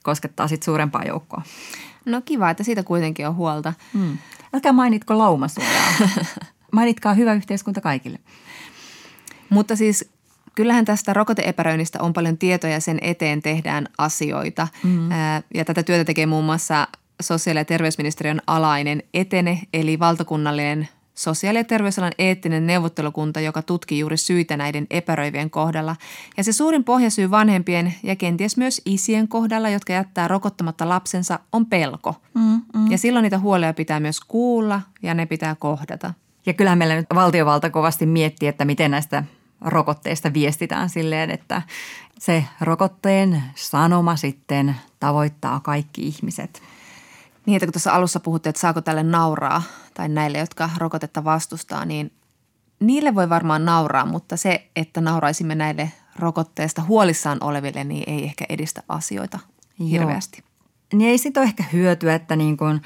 koskettaa 0.06 0.48
sitten 0.48 0.64
suurempaa 0.64 1.04
joukkoa. 1.04 1.42
No 2.04 2.22
kiva, 2.24 2.50
että 2.50 2.62
siitä 2.62 2.82
kuitenkin 2.82 3.28
on 3.28 3.34
huolta. 3.36 3.72
Hmm. 3.92 4.18
Älkää 4.54 4.72
mainitko 4.72 5.18
laumasuojaa. 5.18 5.92
Mainitkaa 6.72 7.14
hyvä 7.14 7.34
yhteiskunta 7.34 7.80
kaikille. 7.80 8.18
Mutta 9.50 9.76
siis 9.76 10.10
kyllähän 10.54 10.84
tästä 10.84 11.12
rokoteepäröinnistä 11.12 12.02
on 12.02 12.12
paljon 12.12 12.38
tietoja, 12.38 12.80
sen 12.80 12.98
eteen 13.02 13.42
tehdään 13.42 13.86
asioita. 13.98 14.68
Mm. 14.82 15.08
Ja 15.54 15.64
tätä 15.64 15.82
työtä 15.82 16.04
tekee 16.04 16.26
muun 16.26 16.44
muassa 16.44 16.88
sosiaali- 17.22 17.60
ja 17.60 17.64
terveysministeriön 17.64 18.40
alainen 18.46 19.02
etene, 19.14 19.62
eli 19.72 19.98
valtakunnallinen 19.98 20.88
sosiaali- 21.18 21.58
ja 21.58 21.64
terveysalan 21.64 22.12
eettinen 22.18 22.66
neuvottelukunta, 22.66 23.40
joka 23.40 23.62
tutkii 23.62 23.98
juuri 23.98 24.16
syitä 24.16 24.56
näiden 24.56 24.86
epäröivien 24.90 25.50
kohdalla. 25.50 25.96
Ja 26.36 26.44
se 26.44 26.52
suurin 26.52 26.84
pohjasyy 26.84 27.30
vanhempien 27.30 27.94
ja 28.02 28.16
kenties 28.16 28.56
myös 28.56 28.82
isien 28.84 29.28
kohdalla, 29.28 29.68
jotka 29.68 29.92
jättää 29.92 30.28
rokottamatta 30.28 30.88
lapsensa, 30.88 31.38
on 31.52 31.66
pelko. 31.66 32.14
Mm, 32.34 32.62
mm. 32.74 32.90
Ja 32.90 32.98
silloin 32.98 33.22
niitä 33.22 33.38
huolia 33.38 33.74
pitää 33.74 34.00
myös 34.00 34.20
kuulla 34.20 34.80
ja 35.02 35.14
ne 35.14 35.26
pitää 35.26 35.54
kohdata. 35.54 36.14
Ja 36.46 36.52
kyllähän 36.52 36.78
meillä 36.78 36.94
nyt 36.94 37.06
valtiovalta 37.14 37.70
kovasti 37.70 38.06
miettii, 38.06 38.48
että 38.48 38.64
miten 38.64 38.90
näistä 38.90 39.24
rokotteista 39.60 40.32
viestitään 40.32 40.88
silleen, 40.88 41.30
että 41.30 41.62
se 42.18 42.44
rokotteen 42.60 43.42
sanoma 43.54 44.16
sitten 44.16 44.76
tavoittaa 45.00 45.60
kaikki 45.60 46.06
ihmiset. 46.06 46.62
Niin, 47.46 47.56
että 47.56 47.66
kun 47.66 47.72
tuossa 47.72 47.92
alussa 47.92 48.20
puhuttiin, 48.20 48.50
että 48.50 48.60
saako 48.60 48.80
tälle 48.80 49.02
nauraa 49.02 49.62
tai 49.94 50.08
näille, 50.08 50.38
jotka 50.38 50.70
rokotetta 50.78 51.24
vastustaa, 51.24 51.84
niin 51.84 52.12
niille 52.80 53.14
voi 53.14 53.28
varmaan 53.28 53.64
nauraa, 53.64 54.06
mutta 54.06 54.36
se, 54.36 54.70
että 54.76 55.00
nauraisimme 55.00 55.54
näille 55.54 55.92
rokotteesta 56.18 56.82
huolissaan 56.82 57.38
oleville, 57.40 57.84
niin 57.84 58.04
ei 58.06 58.24
ehkä 58.24 58.44
edistä 58.48 58.82
asioita 58.88 59.38
hirveästi. 59.90 60.38
Joo. 60.40 60.46
Niin 60.98 61.10
ei 61.10 61.18
siitä 61.18 61.40
ole 61.40 61.46
ehkä 61.46 61.64
hyötyä, 61.72 62.14
että 62.14 62.36
niin 62.36 62.56
kuin 62.56 62.80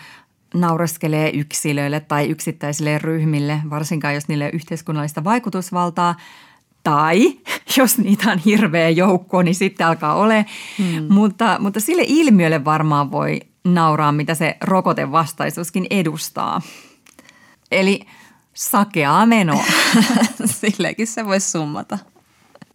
naureskelee 0.55 1.31
yksilöille 1.31 2.01
tai 2.01 2.27
yksittäisille 2.27 2.99
ryhmille, 2.99 3.61
varsinkaan 3.71 4.15
jos 4.15 4.29
niille 4.29 4.45
on 4.45 4.51
yhteiskunnallista 4.55 5.25
vaikutusvaltaa. 5.25 6.15
Tai 6.83 7.33
jos 7.77 7.99
niitä 7.99 8.31
on 8.31 8.39
hirveä 8.39 8.91
joukko, 8.91 9.43
niin 9.43 9.55
sitten 9.55 9.87
alkaa 9.87 10.15
ole. 10.15 10.47
Hmm. 10.79 11.07
Mutta, 11.15 11.57
mutta 11.61 11.81
sille 11.81 12.03
ilmiölle 12.07 12.65
varmaan 12.65 13.11
voi 13.11 13.41
nauraa, 13.65 14.13
mitä 14.13 14.35
se 14.35 14.57
rokotevastaisuuskin 14.61 15.87
edustaa. 15.91 16.61
Eli 17.71 18.01
sakeaa 18.55 19.27
menoa. 19.27 19.65
Sillekin 20.45 21.07
se 21.07 21.27
voisi 21.27 21.51
summata. 21.51 21.99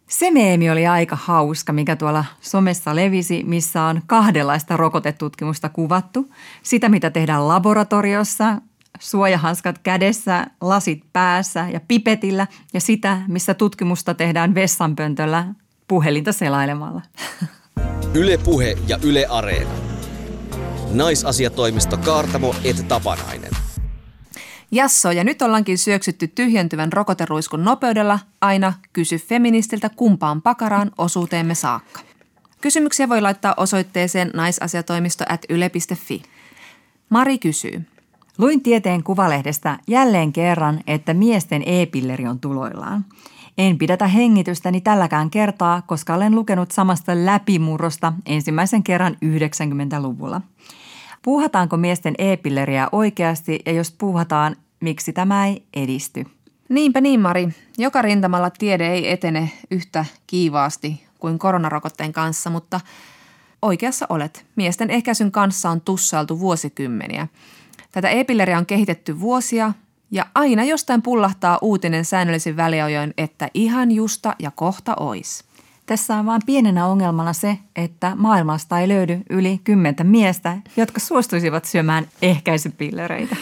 Se 0.08 0.32
meemi 0.32 0.70
oli 0.70 0.88
aika 0.88 1.18
hauska, 1.22 1.74
mikä 1.74 1.96
tuolla 1.96 2.26
somessa 2.42 2.96
levisi, 2.96 3.44
missä 3.44 3.84
on 3.84 4.02
kahdenlaista 4.08 4.78
rokotetutkimusta 4.78 5.70
kuvattu. 5.70 6.32
Sitä, 6.64 6.90
mitä 6.90 7.10
tehdään 7.10 7.48
laboratoriossa, 7.48 8.62
suojahanskat 9.00 9.78
kädessä, 9.78 10.48
lasit 10.62 11.04
päässä 11.14 11.68
ja 11.74 11.80
pipetillä 11.88 12.48
ja 12.74 12.82
sitä, 12.82 13.22
missä 13.28 13.54
tutkimusta 13.54 14.14
tehdään 14.14 14.56
vessanpöntöllä 14.56 15.48
puhelinta 15.88 16.32
selailemalla. 16.32 17.02
Yle 18.14 18.38
Puhe 18.38 18.78
ja 18.88 18.98
Yle 19.04 19.26
Areena. 19.30 19.95
Naisasiatoimisto 20.96 21.98
Kaartamo 21.98 22.56
et 22.64 22.88
Tapanainen. 22.88 23.52
Jasso, 24.72 25.12
ja 25.12 25.24
nyt 25.24 25.42
ollaankin 25.42 25.78
syöksytty 25.78 26.28
tyhjentyvän 26.28 26.94
rokoteruiskun 26.94 27.64
nopeudella 27.64 28.20
aina 28.42 28.74
kysy 28.94 29.18
feministiltä 29.18 29.90
kumpaan 29.90 30.42
pakaraan 30.42 30.92
osuuteemme 30.98 31.56
saakka. 31.56 32.00
Kysymyksiä 32.62 33.10
voi 33.10 33.22
laittaa 33.22 33.54
osoitteeseen 33.58 34.32
naisasiatoimisto 34.34 35.24
at 35.30 35.42
yle.fi. 35.50 36.22
Mari 37.10 37.38
kysyy. 37.38 37.86
Luin 38.38 38.64
tieteen 38.64 39.04
kuvalehdestä 39.04 39.80
jälleen 39.88 40.34
kerran, 40.34 40.80
että 40.88 41.14
miesten 41.14 41.64
e-pilleri 41.66 42.28
on 42.28 42.40
tuloillaan. 42.40 43.06
En 43.58 43.78
pidätä 43.78 44.08
hengitystäni 44.08 44.82
tälläkään 44.82 45.30
kertaa, 45.30 45.82
koska 45.82 46.14
olen 46.14 46.36
lukenut 46.36 46.72
samasta 46.72 47.12
läpimurrosta 47.16 48.14
ensimmäisen 48.26 48.84
kerran 48.84 49.18
90-luvulla. 49.26 50.42
Puuhataanko 51.26 51.78
miesten 51.78 52.16
e-pilleriä 52.18 52.88
oikeasti 52.92 53.60
ja 53.66 53.72
jos 53.72 53.92
puuhataan, 53.92 54.56
miksi 54.80 55.14
tämä 55.14 55.48
ei 55.48 55.64
edisty? 55.74 56.26
Niinpä 56.70 57.02
niin, 57.02 57.20
Mari. 57.22 57.50
Joka 57.78 58.02
rintamalla 58.02 58.50
tiede 58.50 58.88
ei 58.88 59.12
etene 59.12 59.52
yhtä 59.72 60.06
kiivaasti 60.28 61.04
kuin 61.20 61.40
koronarokotteen 61.40 62.14
kanssa, 62.14 62.50
mutta 62.50 62.80
oikeassa 63.62 64.06
olet. 64.10 64.46
Miesten 64.56 64.92
ehkäisyn 64.92 65.32
kanssa 65.32 65.70
on 65.70 65.82
tussailtu 65.82 66.40
vuosikymmeniä. 66.40 67.28
Tätä 67.92 68.10
e-pilleriä 68.10 68.58
on 68.58 68.66
kehitetty 68.66 69.20
vuosia 69.20 69.74
ja 70.12 70.26
aina 70.36 70.64
jostain 70.64 71.02
pullahtaa 71.02 71.60
uutinen 71.62 72.06
säännöllisin 72.06 72.58
väliajoin, 72.58 73.14
että 73.18 73.50
ihan 73.54 73.92
justa 73.92 74.36
ja 74.40 74.52
kohta 74.52 74.96
ois. 75.00 75.44
Tässä 75.86 76.16
on 76.16 76.26
vain 76.26 76.42
pienenä 76.46 76.88
ongelmana 76.88 77.34
se, 77.34 77.58
että 77.76 78.16
maailmasta 78.16 78.80
ei 78.80 78.88
löydy 78.88 79.22
yli 79.30 79.62
kymmentä 79.64 80.04
miestä, 80.04 80.58
jotka 80.78 81.00
suostuisivat 81.00 81.66
syömään 81.66 82.08
ehkäisypillereitä. 82.22 83.36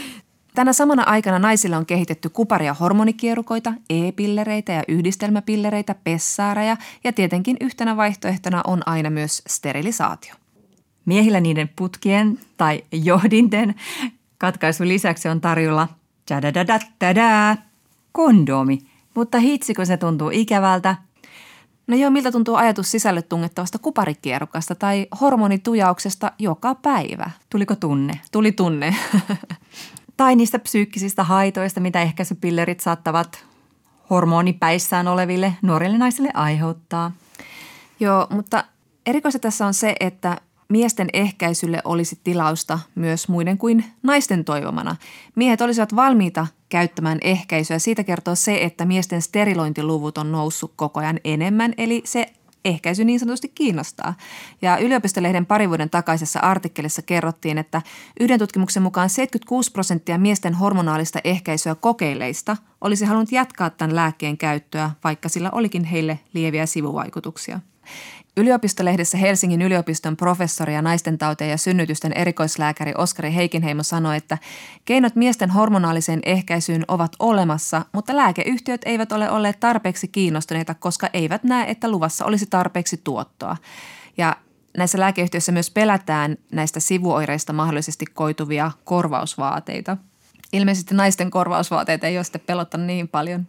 Tänä 0.55 0.73
samana 0.73 1.03
aikana 1.03 1.39
naisille 1.39 1.77
on 1.77 1.85
kehitetty 1.85 2.29
kuparia 2.29 2.73
hormonikierukoita, 2.73 3.73
e-pillereitä 3.89 4.71
ja 4.71 4.83
yhdistelmäpillereitä, 4.87 5.95
pessaareja 6.03 6.77
ja 7.03 7.13
tietenkin 7.13 7.57
yhtenä 7.61 7.97
vaihtoehtona 7.97 8.61
on 8.67 8.81
aina 8.85 9.09
myös 9.09 9.41
sterilisaatio. 9.47 10.35
Miehillä 11.05 11.39
niiden 11.39 11.69
putkien 11.75 12.39
tai 12.57 12.83
johdinten 12.91 13.75
katkaisun 14.37 14.87
lisäksi 14.87 15.29
on 15.29 15.41
tarjolla 15.41 15.87
kondomi. 18.11 18.79
Mutta 19.15 19.39
hitsikö 19.39 19.85
se 19.85 19.97
tuntuu 19.97 20.29
ikävältä? 20.33 20.95
No 21.88 21.97
joo, 21.97 22.09
miltä 22.09 22.31
tuntuu 22.31 22.55
ajatus 22.55 22.91
sisälle 22.91 23.21
tungettavasta 23.21 23.79
kuparikierukasta 23.79 24.75
tai 24.75 25.07
hormonitujauksesta 25.21 26.31
joka 26.39 26.75
päivä? 26.75 27.31
Tuliko 27.49 27.75
tunne? 27.75 28.19
Tuli 28.31 28.51
tunne. 28.51 28.95
tai 30.17 30.36
niistä 30.36 30.59
psyykkisistä 30.59 31.23
haitoista, 31.23 31.79
mitä 31.79 32.01
ehkäisypillerit 32.01 32.79
saattavat 32.79 33.45
hormonipäissään 34.09 35.07
oleville 35.07 35.53
nuorille 35.61 35.97
naisille 35.97 36.29
aiheuttaa. 36.34 37.11
Joo, 37.99 38.27
mutta 38.29 38.63
erikoista 39.05 39.39
tässä 39.39 39.65
on 39.65 39.73
se, 39.73 39.95
että 39.99 40.38
miesten 40.69 41.07
ehkäisylle 41.13 41.81
olisi 41.86 42.19
tilausta 42.23 42.79
myös 42.95 43.27
muiden 43.27 43.57
kuin 43.57 43.86
naisten 44.03 44.45
toivomana. 44.45 44.95
Miehet 45.36 45.61
olisivat 45.61 45.95
valmiita 45.95 46.47
käyttämään 46.74 47.17
ehkäisyä. 47.21 47.80
Siitä 47.80 48.03
kertoo 48.03 48.36
se, 48.36 48.57
että 48.61 48.86
miesten 48.86 49.21
sterilointiluvut 49.21 50.17
on 50.17 50.32
noussut 50.32 50.74
koko 50.76 50.99
ajan 50.99 51.19
enemmän, 51.24 51.74
eli 51.78 52.01
se 52.05 52.34
ehkäisy 52.65 53.03
niin 53.03 53.19
sanotusti 53.19 53.47
kiinnostaa. 53.47 54.13
Ja 54.61 54.78
yliopistolehden 54.78 55.45
pari 55.45 55.69
vuoden 55.69 55.89
takaisessa 55.89 56.39
artikkelissa 56.39 57.01
kerrottiin, 57.01 57.57
että 57.57 57.82
yhden 58.19 58.39
tutkimuksen 58.39 58.84
mukaan 58.84 59.09
76 59.09 59.71
prosenttia 59.71 60.17
miesten 60.17 60.53
hormonaalista 60.53 61.19
ehkäisyä 61.24 61.76
kokeilleista 61.76 62.57
olisi 62.82 63.05
halunnut 63.05 63.32
jatkaa 63.32 63.69
tämän 63.69 63.95
lääkkeen 63.95 64.38
käyttöä, 64.38 64.91
vaikka 65.03 65.30
sillä 65.30 65.49
olikin 65.51 65.84
heille 65.84 66.19
lieviä 66.34 66.65
sivuvaikutuksia. 66.65 67.59
Yliopistolehdessä 68.38 69.17
Helsingin 69.17 69.61
yliopiston 69.61 70.17
professori 70.17 70.73
ja 70.73 70.81
naistentauteen 70.81 71.49
ja 71.49 71.57
synnytysten 71.57 72.13
erikoislääkäri 72.13 72.93
Oskari 72.97 73.34
Heikinheimo 73.36 73.84
sanoi, 73.84 74.17
että 74.17 74.38
keinot 74.86 75.15
miesten 75.15 75.49
hormonaaliseen 75.49 76.19
ehkäisyyn 76.25 76.86
ovat 76.88 77.11
olemassa, 77.19 77.86
mutta 77.91 78.15
lääkeyhtiöt 78.15 78.81
eivät 78.86 79.11
ole 79.11 79.29
olleet 79.29 79.59
tarpeeksi 79.59 80.07
kiinnostuneita, 80.07 80.73
koska 80.73 81.09
eivät 81.13 81.43
näe, 81.43 81.71
että 81.71 81.91
luvassa 81.91 82.25
olisi 82.25 82.45
tarpeeksi 82.45 83.01
tuottoa. 83.03 83.57
Ja 84.17 84.36
näissä 84.77 84.99
lääkeyhtiöissä 84.99 85.51
myös 85.51 85.71
pelätään 85.71 86.38
näistä 86.51 86.79
sivuoireista 86.79 87.53
mahdollisesti 87.53 88.05
koituvia 88.05 88.71
korvausvaateita. 88.84 89.97
Ilmeisesti 90.53 90.95
naisten 90.95 91.31
korvausvaateita 91.31 92.07
ei 92.07 92.17
ole 92.17 92.23
sitten 92.23 92.41
pelottanut 92.47 92.88
niin 92.88 93.07
paljon. 93.07 93.47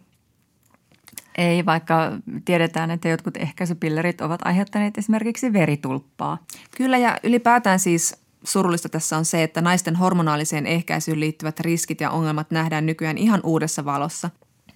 Ei, 1.37 1.65
vaikka 1.65 2.11
tiedetään, 2.45 2.91
että 2.91 3.09
jotkut 3.09 3.37
ehkäisypillerit 3.37 4.21
ovat 4.21 4.41
aiheuttaneet 4.45 4.97
esimerkiksi 4.97 5.53
veritulppaa. 5.53 6.37
Kyllä 6.77 6.97
ja 6.97 7.17
ylipäätään 7.23 7.79
siis 7.79 8.15
surullista 8.43 8.89
tässä 8.89 9.17
on 9.17 9.25
se, 9.25 9.43
että 9.43 9.61
naisten 9.61 9.95
hormonaaliseen 9.95 10.67
ehkäisyyn 10.67 11.19
liittyvät 11.19 11.59
riskit 11.59 12.01
ja 12.01 12.11
ongelmat 12.11 12.51
nähdään 12.51 12.85
nykyään 12.85 13.17
ihan 13.17 13.39
uudessa 13.43 13.85
valossa. 13.85 14.29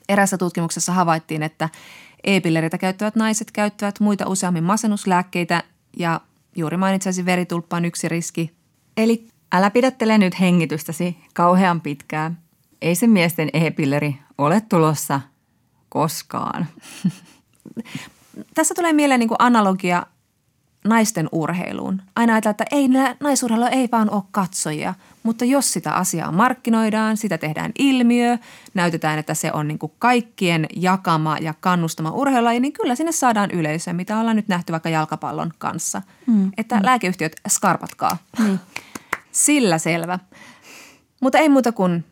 Erässä 0.09 0.37
tutkimuksessa 0.37 0.93
havaittiin, 0.93 1.43
että 1.43 1.69
e-pillereitä 2.23 2.77
käyttävät 2.77 3.15
naiset 3.15 3.51
käyttävät 3.51 3.99
muita 3.99 4.27
useammin 4.27 4.63
masennuslääkkeitä 4.63 5.63
ja 5.97 6.21
juuri 6.55 6.77
mainitsaisin 6.77 7.25
veritulppa 7.25 7.77
on 7.77 7.85
yksi 7.85 8.09
riski. 8.09 8.51
Eli 8.97 9.27
älä 9.51 9.71
pidättele 9.71 10.17
nyt 10.17 10.39
hengitystäsi 10.39 11.17
kauhean 11.33 11.81
pitkään. 11.81 12.37
Ei 12.81 12.95
se 12.95 13.07
miesten 13.07 13.49
e-pilleri 13.53 14.15
ole 14.37 14.61
tulossa 14.61 15.21
koskaan. 15.89 16.67
Tässä 18.55 18.75
tulee 18.75 18.93
mieleen 18.93 19.19
niin 19.19 19.29
analogia 19.39 20.05
naisten 20.83 21.29
urheiluun. 21.31 22.01
Aina 22.15 22.33
ajatellaan, 22.33 22.51
että 22.51 22.75
ei 22.75 22.87
naisurheilu 23.19 23.65
ei 23.71 23.89
vaan 23.91 24.09
ole 24.09 24.23
katsojia, 24.31 24.93
mutta 25.23 25.45
jos 25.45 25.73
sitä 25.73 25.93
asiaa 25.93 26.31
markkinoidaan, 26.31 27.17
sitä 27.17 27.37
tehdään 27.37 27.71
ilmiö, 27.79 28.37
näytetään, 28.73 29.19
että 29.19 29.33
se 29.33 29.51
on 29.53 29.67
niin 29.67 29.79
kuin 29.79 29.91
kaikkien 29.99 30.65
jakama 30.75 31.37
ja 31.37 31.53
kannustama 31.59 32.11
urheilulaji, 32.11 32.59
niin 32.59 32.73
kyllä 32.73 32.95
sinne 32.95 33.11
saadaan 33.11 33.51
yleisöä, 33.51 33.93
mitä 33.93 34.19
ollaan 34.19 34.35
nyt 34.35 34.47
nähty 34.47 34.71
vaikka 34.71 34.89
jalkapallon 34.89 35.51
kanssa. 35.57 36.01
Mm. 36.27 36.51
Että 36.57 36.75
mm. 36.75 36.85
lääkeyhtiöt 36.85 37.35
skarpatkaa. 37.47 38.17
Mm. 38.39 38.59
Sillä 39.31 39.77
selvä. 39.77 40.19
Mutta 41.21 41.37
ei 41.37 41.49
muuta 41.49 41.71
kuin 41.71 42.05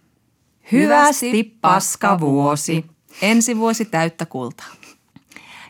hyvästi 0.71 1.57
paska 1.61 2.19
vuosi. 2.19 2.85
Ensi 3.21 3.57
vuosi 3.57 3.85
täyttä 3.85 4.25
kultaa. 4.25 4.67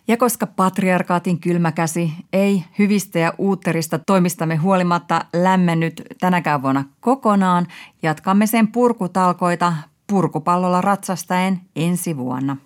Ja 0.08 0.18
koska 0.18 0.48
patriarkaatin 0.48 1.40
kylmä 1.40 1.72
käsi 1.72 2.12
ei 2.34 2.64
hyvistä 2.80 3.20
ja 3.20 3.34
uutterista 3.38 4.00
toimistamme 4.00 4.56
huolimatta 4.56 5.26
lämmennyt 5.34 6.04
tänäkään 6.20 6.62
vuonna 6.62 6.84
kokonaan, 7.00 7.68
jatkamme 8.04 8.48
sen 8.48 8.68
purkutalkoita 8.68 9.74
purkupallolla 10.08 10.82
ratsastaen 10.82 11.62
ensi 11.76 12.18
vuonna. 12.18 12.58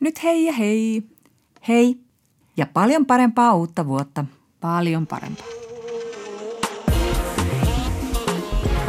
Nyt 0.00 0.22
hei 0.22 0.44
ja 0.44 0.52
hei. 0.52 1.02
Hei 1.68 2.00
ja 2.56 2.66
paljon 2.72 3.06
parempaa 3.06 3.54
uutta 3.54 3.86
vuotta. 3.86 4.24
Paljon 4.60 5.06
parempaa. 5.06 5.46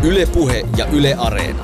Ylepuhe 0.04 0.64
ja 0.78 0.86
Yle 0.86 1.16
Areena. 1.18 1.64